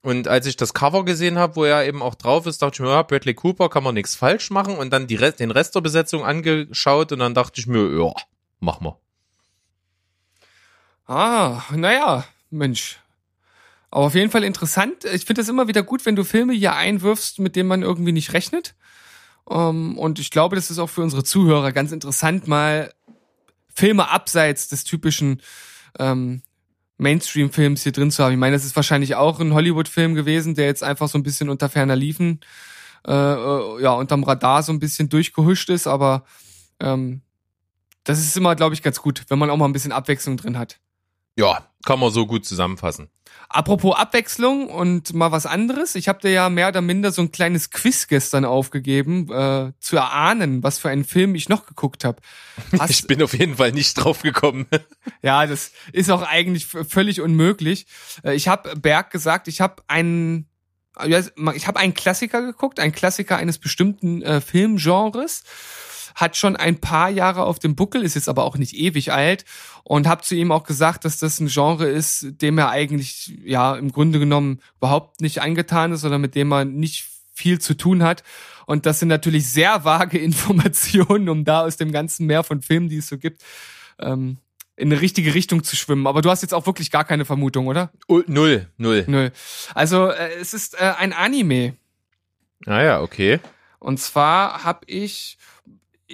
[0.00, 2.80] Und als ich das Cover gesehen habe, wo er eben auch drauf ist, dachte ich
[2.80, 4.76] mir, ja, Bradley Cooper kann man nichts falsch machen.
[4.76, 8.12] Und dann die Rest, den Rest der Besetzung angeschaut und dann dachte ich mir, ja,
[8.58, 8.98] mach mal.
[11.06, 12.98] Ah, naja, Mensch.
[13.90, 15.04] Aber auf jeden Fall interessant.
[15.04, 18.12] Ich finde das immer wieder gut, wenn du Filme hier einwirfst, mit denen man irgendwie
[18.12, 18.74] nicht rechnet.
[19.44, 22.92] Um, ähm, und ich glaube, das ist auch für unsere Zuhörer ganz interessant, mal
[23.74, 25.42] Filme abseits des typischen
[25.98, 26.42] ähm,
[26.98, 28.32] Mainstream-Films hier drin zu haben.
[28.32, 31.48] Ich meine, das ist wahrscheinlich auch ein Hollywood-Film gewesen, der jetzt einfach so ein bisschen
[31.48, 32.40] unter ferner Liefen,
[33.06, 36.24] äh, äh, ja, unterm Radar so ein bisschen durchgehuscht ist, aber
[36.80, 37.22] ähm,
[38.04, 40.58] das ist immer, glaube ich, ganz gut, wenn man auch mal ein bisschen Abwechslung drin
[40.58, 40.78] hat.
[41.36, 43.08] Ja, kann man so gut zusammenfassen.
[43.52, 45.94] Apropos Abwechslung und mal was anderes.
[45.94, 49.96] Ich habe dir ja mehr oder minder so ein kleines Quiz gestern aufgegeben, äh, zu
[49.96, 52.20] erahnen, was für einen Film ich noch geguckt habe.
[52.88, 54.66] Ich bin auf jeden Fall nicht drauf gekommen.
[55.22, 57.86] Ja, das ist auch eigentlich völlig unmöglich.
[58.24, 60.48] Äh, Ich habe Berg gesagt, ich habe einen,
[61.06, 61.20] ja,
[61.54, 65.44] ich habe einen Klassiker geguckt, einen Klassiker eines bestimmten äh, Filmgenres.
[66.14, 69.44] Hat schon ein paar Jahre auf dem Buckel, ist jetzt aber auch nicht ewig alt
[69.84, 73.74] und habe zu ihm auch gesagt, dass das ein Genre ist, dem er eigentlich ja
[73.74, 78.02] im Grunde genommen überhaupt nicht angetan ist oder mit dem man nicht viel zu tun
[78.02, 78.22] hat.
[78.66, 82.88] Und das sind natürlich sehr vage Informationen, um da aus dem ganzen Meer von Filmen,
[82.88, 83.42] die es so gibt,
[83.98, 84.38] ähm,
[84.76, 86.06] in eine richtige Richtung zu schwimmen.
[86.06, 87.90] Aber du hast jetzt auch wirklich gar keine Vermutung, oder?
[88.08, 89.04] Oh, null, null.
[89.06, 89.30] Nö.
[89.74, 91.74] Also äh, es ist äh, ein Anime.
[92.66, 93.40] Ah ja, okay.
[93.78, 95.36] Und zwar habe ich,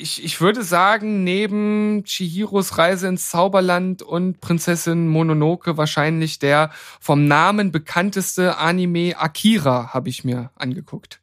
[0.00, 6.70] ich, ich würde sagen, neben Chihiros Reise ins Zauberland und Prinzessin Mononoke wahrscheinlich der
[7.00, 11.20] vom Namen bekannteste Anime Akira habe ich mir angeguckt.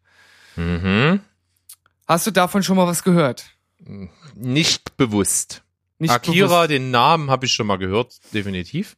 [0.56, 1.22] Mhm.
[2.07, 3.52] Hast du davon schon mal was gehört?
[4.35, 5.64] Nicht bewusst.
[5.97, 6.69] Nicht Akira, bewusst.
[6.72, 8.97] den Namen habe ich schon mal gehört, definitiv.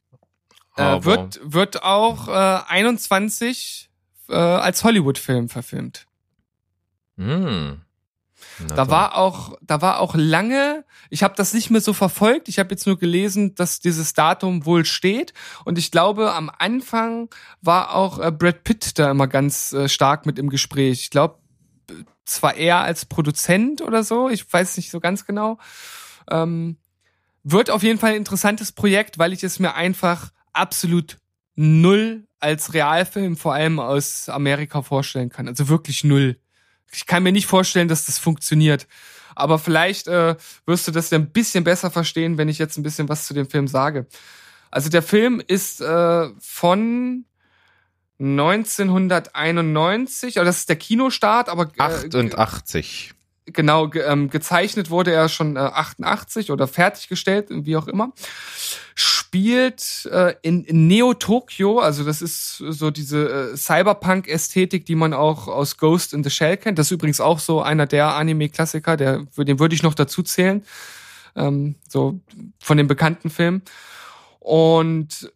[0.78, 3.90] äh, wird, wird auch äh, 21
[4.30, 6.06] äh, als Hollywood-Film verfilmt.
[7.18, 7.82] Hm.
[8.60, 12.50] Na Da war auch, da war auch lange, ich habe das nicht mehr so verfolgt,
[12.50, 15.34] ich habe jetzt nur gelesen, dass dieses Datum wohl steht.
[15.66, 17.30] Und ich glaube, am Anfang
[17.62, 21.02] war auch äh, Brad Pitt da immer ganz äh, stark mit im Gespräch.
[21.02, 21.40] Ich glaube,
[22.26, 25.58] zwar eher als Produzent oder so, ich weiß nicht so ganz genau.
[26.30, 26.78] Ähm,
[27.44, 31.18] wird auf jeden Fall ein interessantes Projekt, weil ich es mir einfach absolut
[31.56, 35.48] null als Realfilm, vor allem aus Amerika, vorstellen kann.
[35.48, 36.40] Also wirklich null.
[36.92, 38.88] Ich kann mir nicht vorstellen, dass das funktioniert.
[39.36, 40.36] Aber vielleicht äh,
[40.66, 43.34] wirst du das ja ein bisschen besser verstehen, wenn ich jetzt ein bisschen was zu
[43.34, 44.08] dem Film sage.
[44.72, 47.26] Also der Film ist äh, von
[48.20, 53.14] 1991, aber das ist der Kinostart, aber äh, 88.
[53.48, 58.14] genau, ge ähm, gezeichnet wurde er schon äh, 88 oder fertiggestellt, wie auch immer.
[58.95, 65.48] Spielt äh, in, in Neo-Tokyo, also das ist so diese äh, Cyberpunk-Ästhetik, die man auch
[65.48, 66.80] aus Ghost in the Shell kennt.
[66.80, 70.64] Das ist übrigens auch so einer der Anime-Klassiker, der, den würde ich noch dazu zählen.
[71.36, 72.19] Ähm, so
[72.60, 73.61] von den bekannten Filmen.
[74.40, 75.32] Und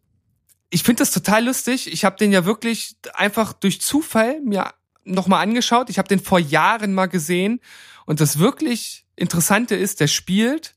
[0.69, 1.91] ich finde das total lustig.
[1.91, 4.71] Ich habe den ja wirklich einfach durch Zufall mir
[5.03, 5.89] nochmal angeschaut.
[5.89, 7.59] Ich habe den vor Jahren mal gesehen.
[8.11, 10.75] Und das wirklich Interessante ist, der spielt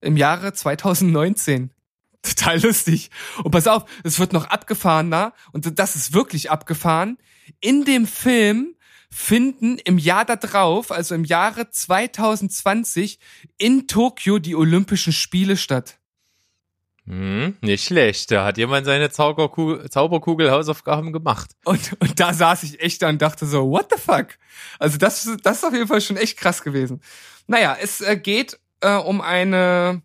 [0.00, 1.74] im Jahre 2019.
[2.22, 3.10] Total lustig.
[3.42, 5.34] Und pass auf, es wird noch abgefahrener.
[5.52, 7.18] Und das ist wirklich abgefahren.
[7.60, 8.76] In dem Film
[9.10, 13.18] finden im Jahr da drauf, also im Jahre 2020,
[13.58, 15.98] in Tokio die Olympischen Spiele statt.
[17.06, 18.30] Hm, nicht schlecht.
[18.30, 21.50] Da hat jemand seine Zauberkugel, Zauberkugel Hausaufgaben gemacht.
[21.64, 24.28] Und, und da saß ich echt da und dachte so, what the fuck?
[24.78, 27.02] Also das, das ist auf jeden Fall schon echt krass gewesen.
[27.46, 30.00] Naja, es äh, geht äh, um eine,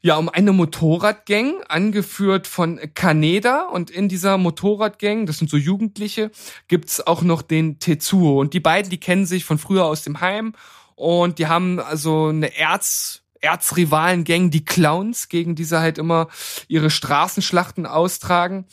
[0.00, 3.68] ja, um eine Motorradgang, angeführt von Kaneda.
[3.68, 6.30] Und in dieser Motorradgang, das sind so Jugendliche,
[6.66, 8.40] gibt's auch noch den Tetsuo.
[8.40, 10.54] Und die beiden, die kennen sich von früher aus dem Heim.
[10.94, 16.28] Und die haben also eine Erz, Erzrivalen-Gang, die Clowns, gegen die sie halt immer
[16.66, 18.64] ihre Straßenschlachten austragen.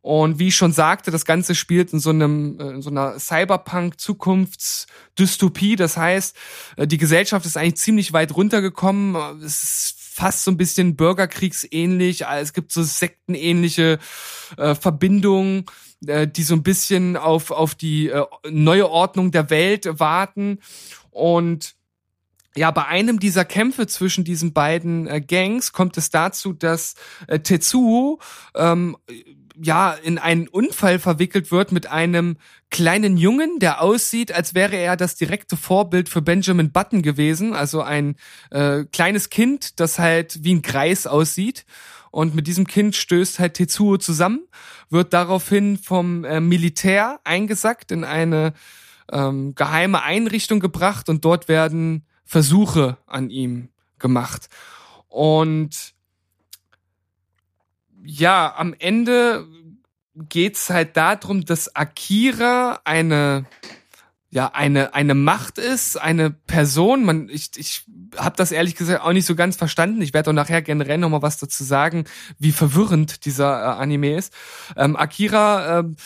[0.00, 3.18] Und wie ich schon sagte, das Ganze spielt in so einem, äh, in so einer
[3.18, 5.76] Cyberpunk-Zukunftsdystopie.
[5.76, 6.36] Das heißt,
[6.76, 9.16] äh, die Gesellschaft ist eigentlich ziemlich weit runtergekommen.
[9.42, 12.24] Es ist fast so ein bisschen Bürgerkriegsähnlich.
[12.24, 13.98] Äh, Es gibt so sektenähnliche
[14.58, 15.64] äh, Verbindungen,
[16.06, 20.58] äh, die so ein bisschen auf, auf die äh, neue Ordnung der Welt warten.
[21.12, 21.76] Und
[22.56, 26.94] ja, bei einem dieser Kämpfe zwischen diesen beiden äh, Gangs kommt es dazu, dass
[27.26, 28.20] äh, Tetsuo
[28.54, 28.96] ähm,
[29.60, 32.36] ja in einen Unfall verwickelt wird mit einem
[32.70, 37.82] kleinen Jungen, der aussieht, als wäre er das direkte Vorbild für Benjamin Button gewesen, also
[37.82, 38.16] ein
[38.50, 41.64] äh, kleines Kind, das halt wie ein Greis aussieht.
[42.10, 44.46] Und mit diesem Kind stößt halt Tetsuo zusammen,
[44.88, 48.54] wird daraufhin vom äh, Militär eingesackt in eine
[49.10, 53.68] ähm, geheime Einrichtung gebracht und dort werden Versuche an ihm
[53.98, 54.48] gemacht.
[55.08, 55.94] Und
[58.04, 59.46] ja, am Ende
[60.14, 63.46] geht's halt darum, dass Akira eine
[64.30, 67.04] ja eine eine Macht ist, eine Person.
[67.04, 67.84] Man ich ich
[68.16, 70.02] habe das ehrlich gesagt auch nicht so ganz verstanden.
[70.02, 72.04] Ich werde auch nachher generell noch mal was dazu sagen,
[72.38, 74.32] wie verwirrend dieser äh, Anime ist.
[74.76, 75.96] Ähm, Akira ähm,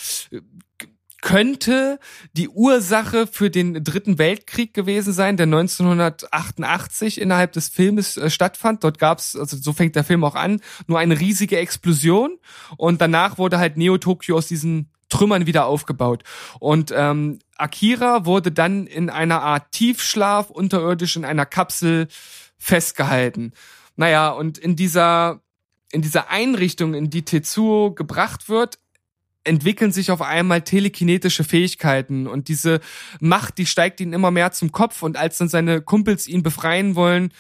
[1.21, 1.99] könnte
[2.33, 8.85] die Ursache für den Dritten Weltkrieg gewesen sein, der 1988 innerhalb des Filmes äh, stattfand.
[8.85, 12.39] Dort gab es, also so fängt der Film auch an, nur eine riesige Explosion
[12.77, 16.23] und danach wurde halt Neo-Tokio aus diesen Trümmern wieder aufgebaut.
[16.61, 22.09] Und ähm, Akira wurde dann in einer Art Tiefschlaf unterirdisch in einer Kapsel
[22.59, 23.53] festgehalten.
[23.97, 25.41] Naja, und in dieser,
[25.91, 28.79] in dieser Einrichtung, in die Tetsuo gebracht wird,
[29.45, 32.81] entwickeln sich auf einmal telekinetische Fähigkeiten und diese
[33.21, 36.95] Macht, die steigt ihn immer mehr zum Kopf und als dann seine Kumpels ihn befreien
[36.95, 37.33] wollen,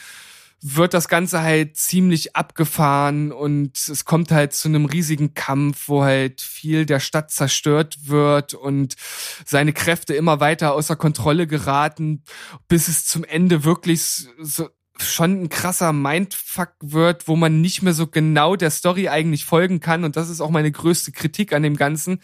[0.60, 6.02] wird das Ganze halt ziemlich abgefahren und es kommt halt zu einem riesigen Kampf, wo
[6.02, 8.96] halt viel der Stadt zerstört wird und
[9.44, 12.24] seine Kräfte immer weiter außer Kontrolle geraten,
[12.66, 14.68] bis es zum Ende wirklich so
[14.98, 19.80] schon ein krasser Mindfuck wird, wo man nicht mehr so genau der Story eigentlich folgen
[19.80, 22.20] kann und das ist auch meine größte Kritik an dem Ganzen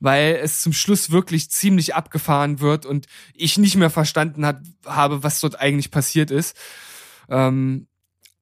[0.00, 5.22] weil es zum Schluss wirklich ziemlich abgefahren wird und ich nicht mehr verstanden hat, habe,
[5.22, 6.56] was dort eigentlich passiert ist.
[7.28, 7.88] Ähm,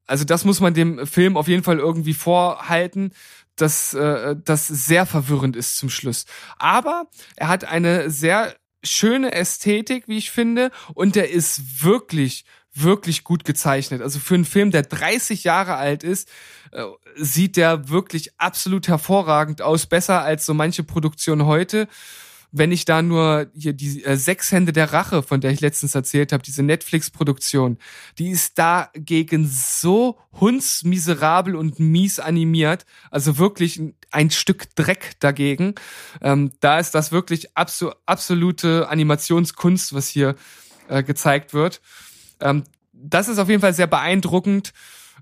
[0.07, 3.13] also das muss man dem Film auf jeden Fall irgendwie vorhalten,
[3.57, 6.27] dass äh, das sehr verwirrend ist zum Schluss.
[6.59, 7.07] Aber
[7.37, 12.45] er hat eine sehr schöne Ästhetik, wie ich finde, und er ist wirklich
[12.83, 14.03] wirklich gut gezeichnet.
[14.03, 16.29] Also für einen Film, der 30 Jahre alt ist,
[16.73, 16.85] äh,
[17.17, 21.89] sieht der wirklich absolut hervorragend aus, besser als so manche Produktion heute
[22.53, 25.95] wenn ich da nur hier die äh, Sechs Hände der Rache, von der ich letztens
[25.95, 27.79] erzählt habe, diese Netflix-Produktion,
[28.19, 33.81] die ist dagegen so hundsmiserabel und mies animiert, also wirklich
[34.11, 35.75] ein Stück Dreck dagegen.
[36.23, 40.37] Ähm, da ist das wirklich abso absolute Animationskunst, was hier
[40.89, 41.81] äh, gezeigt wird.
[42.41, 44.73] Ähm, das ist auf jeden Fall sehr beeindruckend.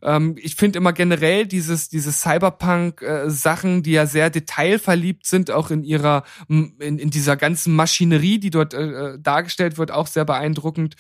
[0.02, 5.70] Ähm, ich finde immer generell dieses, dieses Cyberpunk-Sachen, äh, die ja sehr detailverliebt sind, auch
[5.70, 10.24] in ihrer, in, in dieser ganzen Maschinerie, die dort äh, äh, dargestellt wird, auch sehr
[10.24, 10.96] beeindruckend.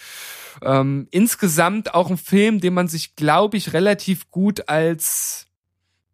[0.62, 5.46] Ähm, insgesamt auch ein Film, den man sich, glaube ich, relativ gut als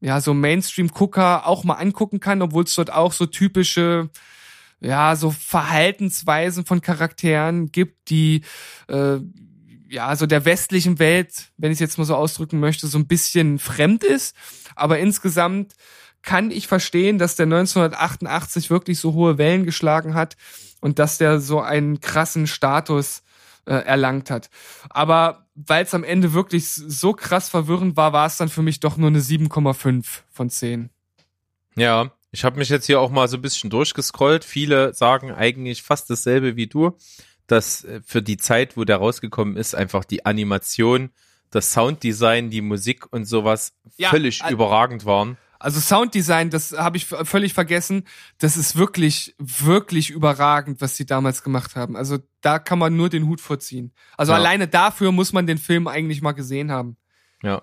[0.01, 4.09] ja, so Mainstream-Gucker auch mal angucken kann, obwohl es dort auch so typische
[4.81, 8.43] ja, so Verhaltensweisen von Charakteren gibt, die
[8.89, 9.19] äh,
[9.91, 13.09] ja, so der westlichen Welt, wenn ich es jetzt mal so ausdrücken möchte, so ein
[13.09, 14.37] bisschen fremd ist.
[14.77, 15.75] Aber insgesamt
[16.23, 20.37] kann ich verstehen, dass der 1988 wirklich so hohe Wellen geschlagen hat
[20.81, 23.23] und dass der so einen krassen Status
[23.67, 24.49] äh, erlangt hat.
[24.91, 28.79] Aber weil es am Ende wirklich so krass verwirrend war, war es dann für mich
[28.79, 30.91] doch nur eine 7,5 von 10.
[31.75, 34.45] Ja, ich habe mich jetzt hier auch mal so ein bisschen durchgescrollt.
[34.45, 36.97] Viele sagen eigentlich fast dasselbe wie du
[37.51, 41.11] dass äh, für die Zeit, wo der rausgekommen ist, einfach die Animation,
[41.51, 45.37] das Sounddesign, die Musik und sowas ja, völlig also, überragend waren.
[45.59, 48.05] Also Sounddesign, das habe ich völlig vergessen.
[48.39, 51.97] Das ist wirklich, wirklich überragend, was sie damals gemacht haben.
[51.97, 53.93] Also da kann man nur den Hut vorziehen.
[54.17, 54.39] Also ja.
[54.39, 56.97] alleine dafür muss man den Film eigentlich mal gesehen haben.
[57.43, 57.63] Ja.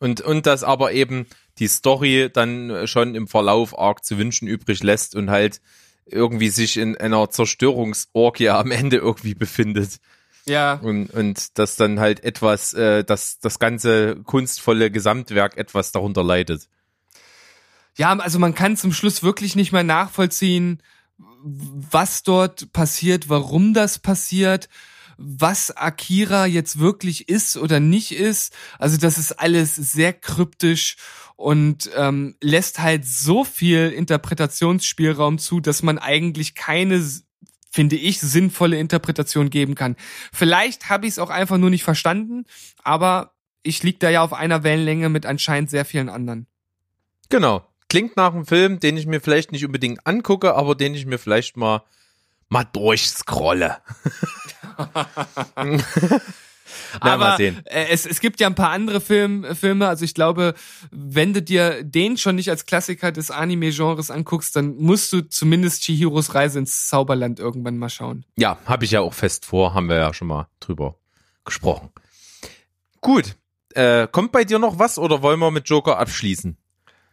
[0.00, 1.26] Und, und dass aber eben
[1.58, 5.60] die Story dann schon im Verlauf arg zu wünschen übrig lässt und halt
[6.06, 9.98] irgendwie sich in einer Zerstörungsorgie am Ende irgendwie befindet.
[10.44, 10.74] Ja.
[10.74, 16.68] Und, und dass dann halt etwas, äh, dass das ganze kunstvolle Gesamtwerk etwas darunter leidet.
[17.96, 20.82] Ja, also man kann zum Schluss wirklich nicht mehr nachvollziehen,
[21.44, 24.68] was dort passiert, warum das passiert,
[25.22, 28.54] was Akira jetzt wirklich ist oder nicht ist.
[28.78, 30.96] Also das ist alles sehr kryptisch
[31.36, 37.02] und ähm, lässt halt so viel Interpretationsspielraum zu, dass man eigentlich keine
[37.74, 39.96] finde ich, sinnvolle Interpretation geben kann.
[40.30, 42.44] Vielleicht habe ich es auch einfach nur nicht verstanden,
[42.84, 43.32] aber
[43.62, 46.46] ich lieg da ja auf einer Wellenlänge mit anscheinend sehr vielen anderen.
[47.30, 47.66] Genau.
[47.88, 51.18] Klingt nach einem Film, den ich mir vielleicht nicht unbedingt angucke, aber den ich mir
[51.18, 51.82] vielleicht mal
[52.52, 53.78] mal durchscrolle.
[57.02, 57.52] Na, Aber äh,
[57.90, 60.54] es, es gibt ja ein paar andere Film, Filme, also ich glaube,
[60.90, 65.82] wenn du dir den schon nicht als Klassiker des Anime-Genres anguckst, dann musst du zumindest
[65.82, 68.24] Chihiros Reise ins Zauberland irgendwann mal schauen.
[68.36, 70.96] Ja, habe ich ja auch fest vor, haben wir ja schon mal drüber
[71.44, 71.90] gesprochen.
[73.00, 73.36] Gut,
[73.74, 76.56] äh, kommt bei dir noch was oder wollen wir mit Joker abschließen?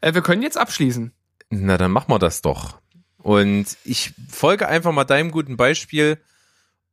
[0.01, 1.13] Äh, wir können jetzt abschließen.
[1.49, 2.78] Na, dann machen wir das doch.
[3.21, 6.19] Und ich folge einfach mal deinem guten Beispiel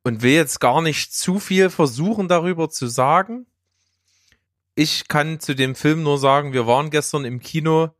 [0.03, 3.47] und will jetzt gar nicht zu viel versuchen darüber zu sagen.
[4.75, 7.95] Ich kann zu dem Film nur sagen, wir waren gestern im Kino.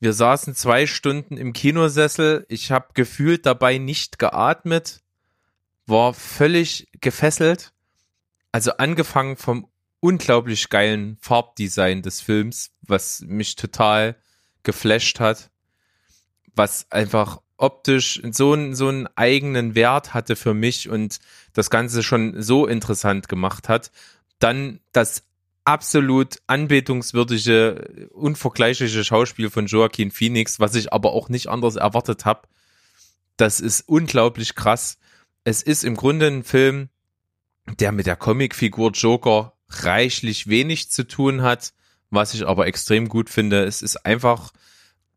[0.00, 2.46] Wir saßen zwei Stunden im Kinosessel.
[2.48, 5.02] Ich habe gefühlt dabei nicht geatmet,
[5.86, 7.72] war völlig gefesselt.
[8.52, 9.68] Also angefangen vom
[10.00, 14.16] unglaublich geilen Farbdesign des Films, was mich total
[14.62, 15.50] geflasht hat,
[16.54, 21.18] was einfach optisch so, einen so einen eigenen Wert hatte für mich und
[21.52, 23.90] das Ganze schon so interessant gemacht hat.
[24.38, 25.24] Dann das
[25.64, 32.48] absolut anbetungswürdige, unvergleichliche Schauspiel von Joaquin Phoenix, was ich aber auch nicht anders erwartet habe.
[33.36, 34.98] Das ist unglaublich krass.
[35.44, 36.88] Es ist im Grunde ein Film,
[37.78, 41.72] der mit der Comicfigur Joker reichlich wenig zu tun hat,
[42.10, 43.64] was ich aber extrem gut finde.
[43.64, 44.52] Es ist einfach,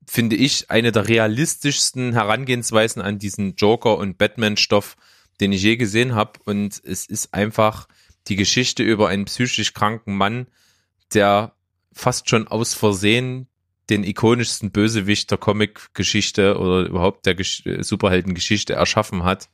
[0.07, 4.95] finde ich, eine der realistischsten Herangehensweisen an diesen Joker- und Batman-Stoff,
[5.41, 6.39] den ich je gesehen habe.
[6.45, 7.87] Und es ist einfach
[8.27, 10.47] die Geschichte über einen psychisch kranken Mann,
[11.13, 11.53] der
[11.93, 13.47] fast schon aus Versehen
[13.89, 19.49] den ikonischsten Bösewicht der Comic-Geschichte oder überhaupt der Gesch Superhelden-Geschichte erschaffen hat.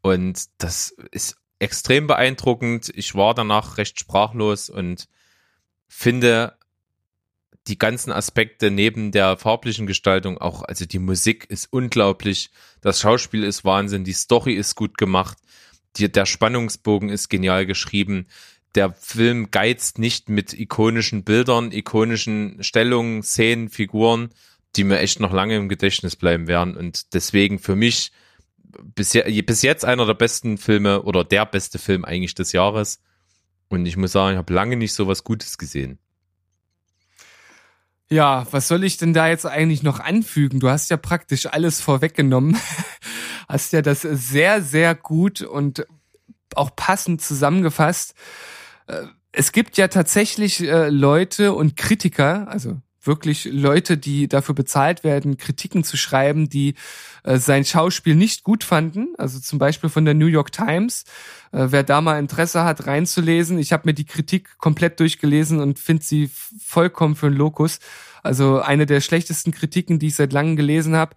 [0.00, 2.90] Und das ist extrem beeindruckend.
[2.94, 5.08] Ich war danach recht sprachlos und
[5.88, 6.56] finde
[7.68, 13.42] die ganzen Aspekte neben der farblichen Gestaltung auch, also die Musik ist unglaublich, das Schauspiel
[13.42, 15.38] ist Wahnsinn, die Story ist gut gemacht,
[15.96, 18.26] die, der Spannungsbogen ist genial geschrieben.
[18.74, 24.28] Der Film geizt nicht mit ikonischen Bildern, ikonischen Stellungen, Szenen, Figuren,
[24.76, 26.76] die mir echt noch lange im Gedächtnis bleiben werden.
[26.76, 28.12] Und deswegen für mich
[28.94, 29.12] bis,
[29.46, 33.00] bis jetzt einer der besten Filme oder der beste Film eigentlich des Jahres.
[33.68, 35.98] Und ich muss sagen, ich habe lange nicht so was Gutes gesehen.
[38.08, 40.60] Ja, was soll ich denn da jetzt eigentlich noch anfügen?
[40.60, 42.56] Du hast ja praktisch alles vorweggenommen.
[43.48, 45.86] hast ja das sehr, sehr gut und
[46.54, 48.14] auch passend zusammengefasst.
[48.86, 49.02] Äh,
[49.32, 55.36] es gibt ja tatsächlich äh, Leute und Kritiker, also wirklich Leute, die dafür bezahlt werden,
[55.36, 56.74] Kritiken zu schreiben, die
[57.24, 59.08] äh, sein Schauspiel nicht gut fanden.
[59.18, 61.04] Also zum Beispiel von der New York Times.
[61.52, 63.58] Äh, wer da mal Interesse hat, reinzulesen.
[63.58, 67.78] Ich habe mir die Kritik komplett durchgelesen und finde sie vollkommen für einen Lokus.
[68.22, 71.14] Also eine der schlechtesten Kritiken, die ich seit langem gelesen habe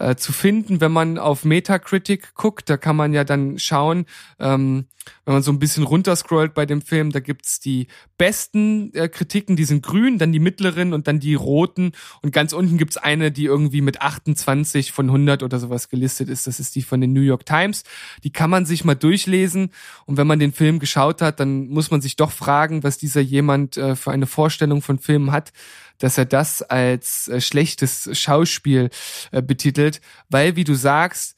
[0.00, 2.70] äh, zu finden, wenn man auf Metacritic guckt.
[2.70, 4.06] Da kann man ja dann schauen,
[4.38, 4.86] ähm,
[5.24, 7.86] wenn man so ein bisschen runterscrollt bei dem Film, da gibt's die
[8.16, 11.92] besten äh, Kritiken, die sind grün, dann die mittleren und dann die roten.
[12.22, 16.46] Und ganz unten gibt's eine, die irgendwie mit 28 von 100 oder sowas gelistet ist.
[16.46, 17.84] Das ist die von den New York Times.
[18.24, 19.70] Die kann man sich mal durchlesen.
[20.06, 23.20] Und wenn man den Film geschaut hat, dann muss man sich doch fragen, was dieser
[23.20, 25.52] jemand äh, für eine Vorstellung von Filmen hat
[26.00, 28.90] dass er das als äh, schlechtes Schauspiel
[29.30, 31.36] äh, betitelt, weil, wie du sagst,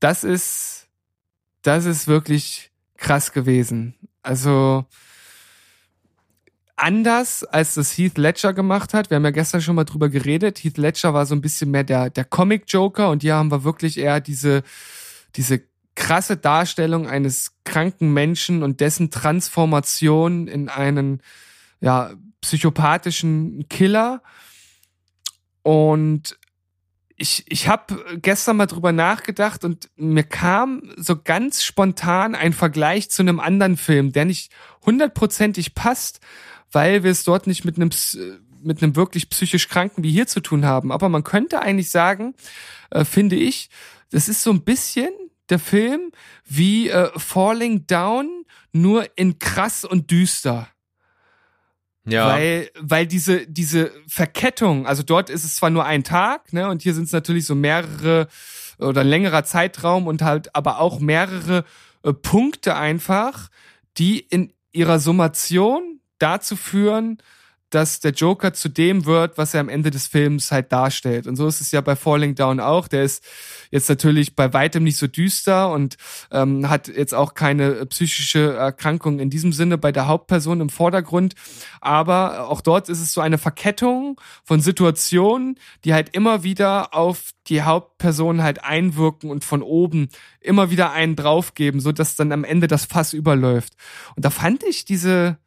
[0.00, 0.88] das ist,
[1.62, 3.94] das ist wirklich krass gewesen.
[4.22, 4.86] Also,
[6.76, 9.10] anders als das Heath Ledger gemacht hat.
[9.10, 10.62] Wir haben ja gestern schon mal drüber geredet.
[10.62, 13.64] Heath Ledger war so ein bisschen mehr der, der Comic Joker und hier haben wir
[13.64, 14.62] wirklich eher diese,
[15.34, 15.62] diese
[15.94, 21.22] krasse Darstellung eines kranken Menschen und dessen Transformation in einen,
[21.80, 22.12] ja,
[22.46, 24.22] psychopathischen Killer.
[25.62, 26.38] Und
[27.16, 33.10] ich, ich habe gestern mal drüber nachgedacht und mir kam so ganz spontan ein Vergleich
[33.10, 34.52] zu einem anderen Film, der nicht
[34.84, 36.20] hundertprozentig passt,
[36.70, 37.90] weil wir es dort nicht mit einem
[38.62, 40.90] mit einem wirklich psychisch Kranken wie hier zu tun haben.
[40.90, 42.34] Aber man könnte eigentlich sagen,
[42.90, 43.70] äh, finde ich,
[44.10, 45.10] das ist so ein bisschen
[45.50, 46.10] der Film
[46.44, 50.68] wie äh, Falling Down, nur in krass und düster.
[52.06, 52.28] Ja.
[52.28, 56.82] Weil, weil diese, diese Verkettung, also dort ist es zwar nur ein Tag, ne, und
[56.82, 58.28] hier sind es natürlich so mehrere
[58.78, 61.64] oder ein längerer Zeitraum und halt aber auch mehrere
[62.02, 63.48] äh, Punkte einfach,
[63.98, 67.18] die in ihrer Summation dazu führen,
[67.70, 71.26] dass der Joker zu dem wird, was er am Ende des Films halt darstellt.
[71.26, 72.86] Und so ist es ja bei Falling Down auch.
[72.86, 73.24] Der ist
[73.70, 75.96] jetzt natürlich bei weitem nicht so düster und
[76.30, 81.34] ähm, hat jetzt auch keine psychische Erkrankung in diesem Sinne bei der Hauptperson im Vordergrund.
[81.80, 87.32] Aber auch dort ist es so eine Verkettung von Situationen, die halt immer wieder auf
[87.48, 90.08] die Hauptperson halt einwirken und von oben
[90.40, 93.74] immer wieder einen draufgeben, so dass dann am Ende das Fass überläuft.
[94.14, 95.38] Und da fand ich diese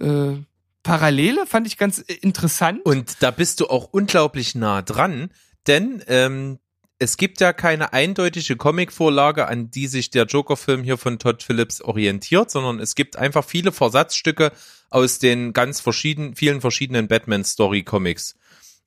[0.00, 0.36] äh,
[0.82, 2.84] Parallele fand ich ganz äh, interessant.
[2.84, 5.30] Und da bist du auch unglaublich nah dran,
[5.66, 6.58] denn ähm,
[6.98, 11.80] es gibt ja keine eindeutige Comicvorlage, an die sich der Joker-Film hier von Todd Phillips
[11.80, 14.52] orientiert, sondern es gibt einfach viele Versatzstücke
[14.88, 18.36] aus den ganz verschiedenen, vielen verschiedenen Batman-Story-Comics.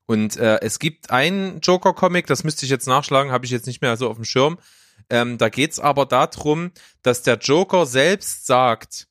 [0.06, 3.82] Und äh, es gibt einen Joker-Comic, das müsste ich jetzt nachschlagen, habe ich jetzt nicht
[3.82, 4.60] mehr so auf dem Schirm.
[5.10, 9.08] Ähm, da geht's aber darum, dass der Joker selbst sagt,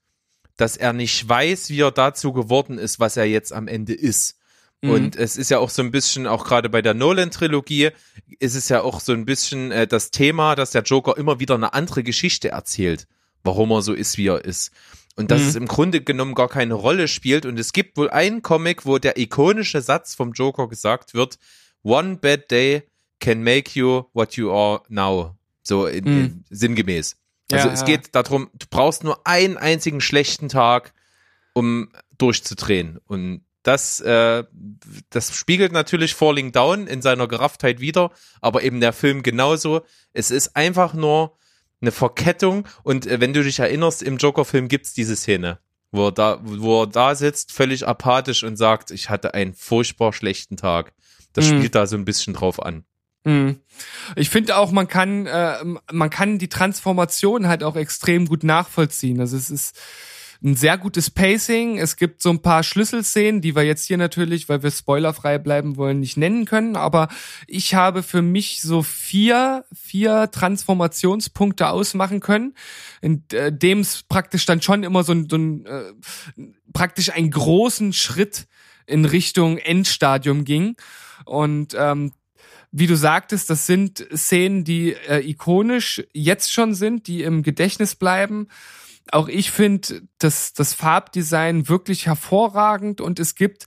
[0.57, 4.37] dass er nicht weiß, wie er dazu geworden ist, was er jetzt am Ende ist.
[4.83, 4.91] Mhm.
[4.91, 7.91] Und es ist ja auch so ein bisschen, auch gerade bei der Nolan-Trilogie,
[8.39, 11.55] ist es ja auch so ein bisschen äh, das Thema, dass der Joker immer wieder
[11.55, 13.07] eine andere Geschichte erzählt,
[13.43, 14.71] warum er so ist, wie er ist.
[15.17, 15.49] Und dass mhm.
[15.49, 17.47] es im Grunde genommen gar keine Rolle spielt.
[17.47, 21.39] Und es gibt wohl einen Comic, wo der ikonische Satz vom Joker gesagt wird,
[21.83, 22.83] One bad day
[23.21, 25.37] can make you what you are now.
[25.63, 26.21] So in, Mhm.
[26.21, 27.17] in, sinngemäß.
[27.53, 27.87] Also Ja, es ja.
[27.87, 30.95] geht darum, du brauchst nur einen einzigen schlechten Tag,
[31.53, 32.99] um durchzudrehen.
[33.07, 34.45] Und das, äh,
[35.11, 38.11] das spiegelt natürlich Falling Down in seiner Gerafftheit wieder,
[38.41, 39.83] aber eben der Film genauso.
[40.13, 41.37] Es ist einfach nur
[41.81, 45.59] eine Verkettung und äh, wenn du dich erinnerst, im Joker-Film gibt's diese Szene,
[45.93, 50.13] wo er, da, wo er da sitzt, völlig apathisch und sagt, ich hatte einen furchtbar
[50.13, 50.93] schlechten Tag.
[51.33, 51.59] Das Mhm.
[51.59, 52.85] spielt da so ein bisschen drauf an.
[53.25, 53.61] Hm.
[54.17, 55.57] Ich finde auch, man kann, äh,
[55.93, 59.21] man kann die Transformation halt auch extrem gut nachvollziehen.
[59.21, 59.79] Also es ist
[60.45, 61.79] ein sehr gutes Pacing.
[61.79, 65.79] Es gibt so ein paar Schlüsselszenen, die wir jetzt hier natürlich, weil wir spoilerfrei bleiben
[65.79, 66.77] wollen, nicht nennen können.
[66.77, 67.09] Aber
[67.47, 72.55] ich habe für mich so vier, vier Transformationspunkte ausmachen können,
[73.01, 75.93] in äh, dem es praktisch dann schon immer so ein, so ein äh,
[76.75, 78.47] praktisch einen großen Schritt
[78.87, 80.77] in Richtung Endstadium ging.
[81.25, 82.13] Und ähm,
[82.77, 87.95] wie du sagtest, das sind Szenen, die äh, ikonisch jetzt schon sind, die im Gedächtnis
[87.95, 88.49] bleiben.
[89.13, 93.67] Auch ich finde das, das Farbdesign wirklich hervorragend und es gibt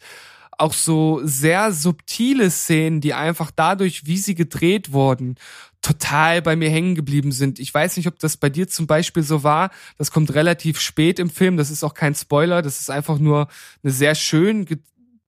[0.58, 5.36] auch so sehr subtile Szenen, die einfach dadurch, wie sie gedreht wurden,
[5.82, 7.60] total bei mir hängen geblieben sind.
[7.60, 9.70] Ich weiß nicht, ob das bei dir zum Beispiel so war.
[9.98, 11.56] Das kommt relativ spät im Film.
[11.56, 12.62] Das ist auch kein Spoiler.
[12.62, 13.48] Das ist einfach nur
[13.84, 14.66] eine sehr schön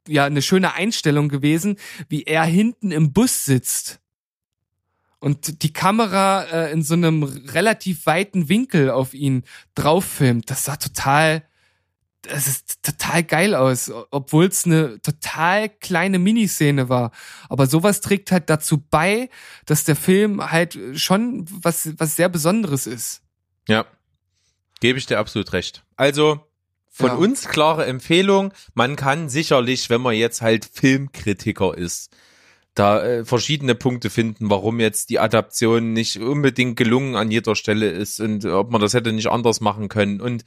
[0.07, 1.77] ja eine schöne Einstellung gewesen,
[2.07, 3.99] wie er hinten im Bus sitzt
[5.19, 9.43] und die Kamera äh, in so einem relativ weiten Winkel auf ihn
[9.75, 10.49] drauf filmt.
[10.49, 11.43] Das sah total,
[12.21, 17.11] das ist total geil aus, obwohl es eine total kleine Miniszene war.
[17.49, 19.29] Aber sowas trägt halt dazu bei,
[19.65, 23.21] dass der Film halt schon was was sehr Besonderes ist.
[23.67, 23.85] Ja,
[24.79, 25.83] gebe ich dir absolut recht.
[25.97, 26.48] Also
[26.99, 27.15] von Ja.
[27.15, 28.53] uns klare Empfehlung.
[28.73, 32.15] Man kann sicherlich, wenn man jetzt halt Filmkritiker ist,
[32.75, 37.89] da äh, verschiedene Punkte finden, warum jetzt die Adaption nicht unbedingt gelungen an jeder Stelle
[37.89, 40.19] ist und ob man das hätte nicht anders machen können.
[40.19, 40.43] Und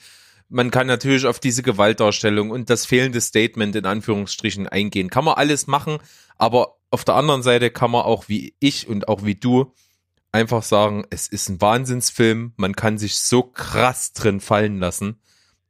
[0.50, 5.08] man kann natürlich auf diese Gewaltdarstellung und das fehlende Statement in Anführungsstrichen eingehen.
[5.08, 5.98] Kann man alles machen,
[6.36, 9.72] aber auf der anderen Seite kann man auch wie ich und auch wie du
[10.32, 15.18] einfach sagen, es ist ein Wahnsinnsfilm, man kann sich so krass drin fallen lassen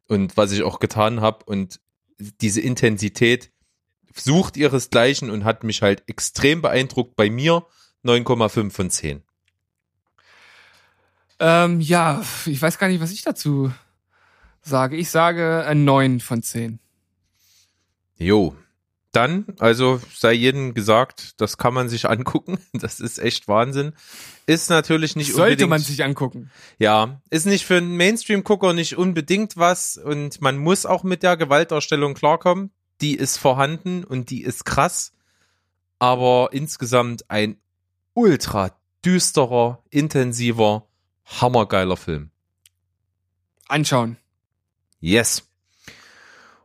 [0.08, 1.80] und was ich auch getan habe und
[2.18, 3.50] diese Intensität
[4.14, 7.16] sucht ihresgleichen und hat mich halt extrem beeindruckt.
[7.16, 7.66] Bei mir
[8.04, 9.22] 9,5 von 10.
[11.38, 13.72] Ähm, ja, ich weiß gar nicht, was ich dazu
[14.60, 14.96] sage.
[14.96, 16.78] Ich sage ein 9 von 10.
[18.16, 18.54] Jo.
[19.12, 22.58] Dann, also sei jedem gesagt, das kann man sich angucken.
[22.72, 23.92] Das ist echt Wahnsinn.
[24.46, 25.70] Ist natürlich nicht Sollte unbedingt.
[25.70, 26.50] man sich angucken.
[26.78, 31.36] Ja, ist nicht für einen Mainstream-Gucker nicht unbedingt was und man muss auch mit der
[31.36, 32.70] Gewaltdarstellung klarkommen.
[33.02, 35.12] Die ist vorhanden und die ist krass,
[35.98, 37.58] aber insgesamt ein
[38.14, 38.70] ultra
[39.04, 40.88] düsterer, intensiver,
[41.26, 42.30] hammergeiler Film.
[43.68, 44.16] Anschauen.
[45.00, 45.42] Yes.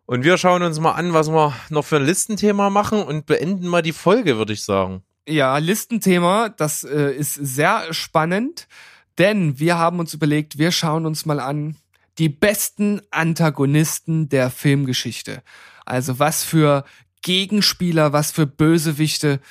[0.08, 3.68] Und wir schauen uns mal an, was wir noch für ein Listenthema machen und beenden
[3.68, 5.04] mal die Folge, würde ich sagen.
[5.28, 8.70] Ja, Listenthema, das äh, ist sehr spannend,
[9.18, 11.76] denn wir haben uns überlegt, wir schauen uns mal an
[12.20, 15.44] die besten Antagonisten der Filmgeschichte.
[15.86, 16.86] Also was für
[17.22, 19.42] Gegenspieler, was für Bösewichte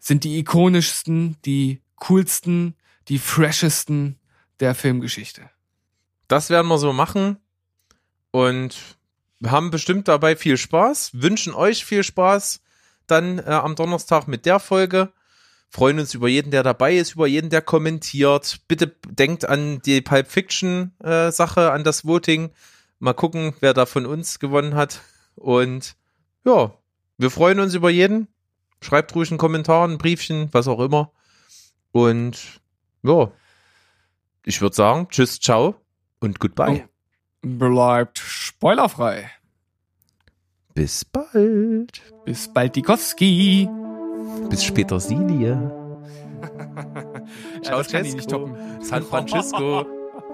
[0.00, 2.74] sind die ikonischsten, die coolsten,
[3.06, 4.18] die freshesten
[4.58, 5.48] der Filmgeschichte.
[6.26, 7.36] Das werden wir so machen
[8.32, 8.98] und
[9.44, 12.60] haben bestimmt dabei viel Spaß, wünschen euch viel Spaß
[13.06, 15.12] dann äh, am Donnerstag mit der Folge.
[15.68, 18.60] Freuen uns über jeden, der dabei ist, über jeden, der kommentiert.
[18.66, 22.50] Bitte denkt an die Pulp Fiction äh, Sache, an das Voting.
[22.98, 25.00] Mal gucken, wer da von uns gewonnen hat.
[25.36, 25.96] Und
[26.44, 26.74] ja,
[27.18, 28.28] wir freuen uns über jeden.
[28.82, 31.12] Schreibt ruhig einen Kommentar, ein Briefchen, was auch immer.
[31.92, 32.60] Und
[33.02, 33.30] ja,
[34.44, 35.76] ich würde sagen, tschüss, ciao
[36.18, 36.88] und goodbye.
[37.42, 38.18] Bleibt
[38.60, 39.30] spoilerfrei.
[40.74, 42.02] Bis bald.
[42.26, 43.66] Bis bald, Dikowski.
[44.50, 45.56] Bis später, Silie.
[47.62, 48.56] Ja, das kann ich nicht toppen.
[48.82, 49.86] San Francisco.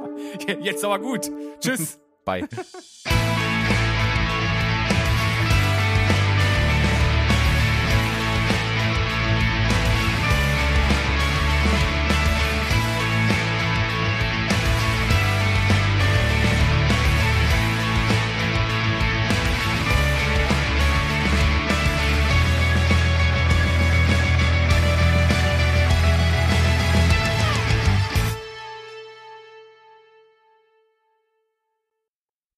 [0.61, 1.31] Jetzt aber gut.
[1.61, 1.99] Tschüss.
[2.25, 2.49] Bye.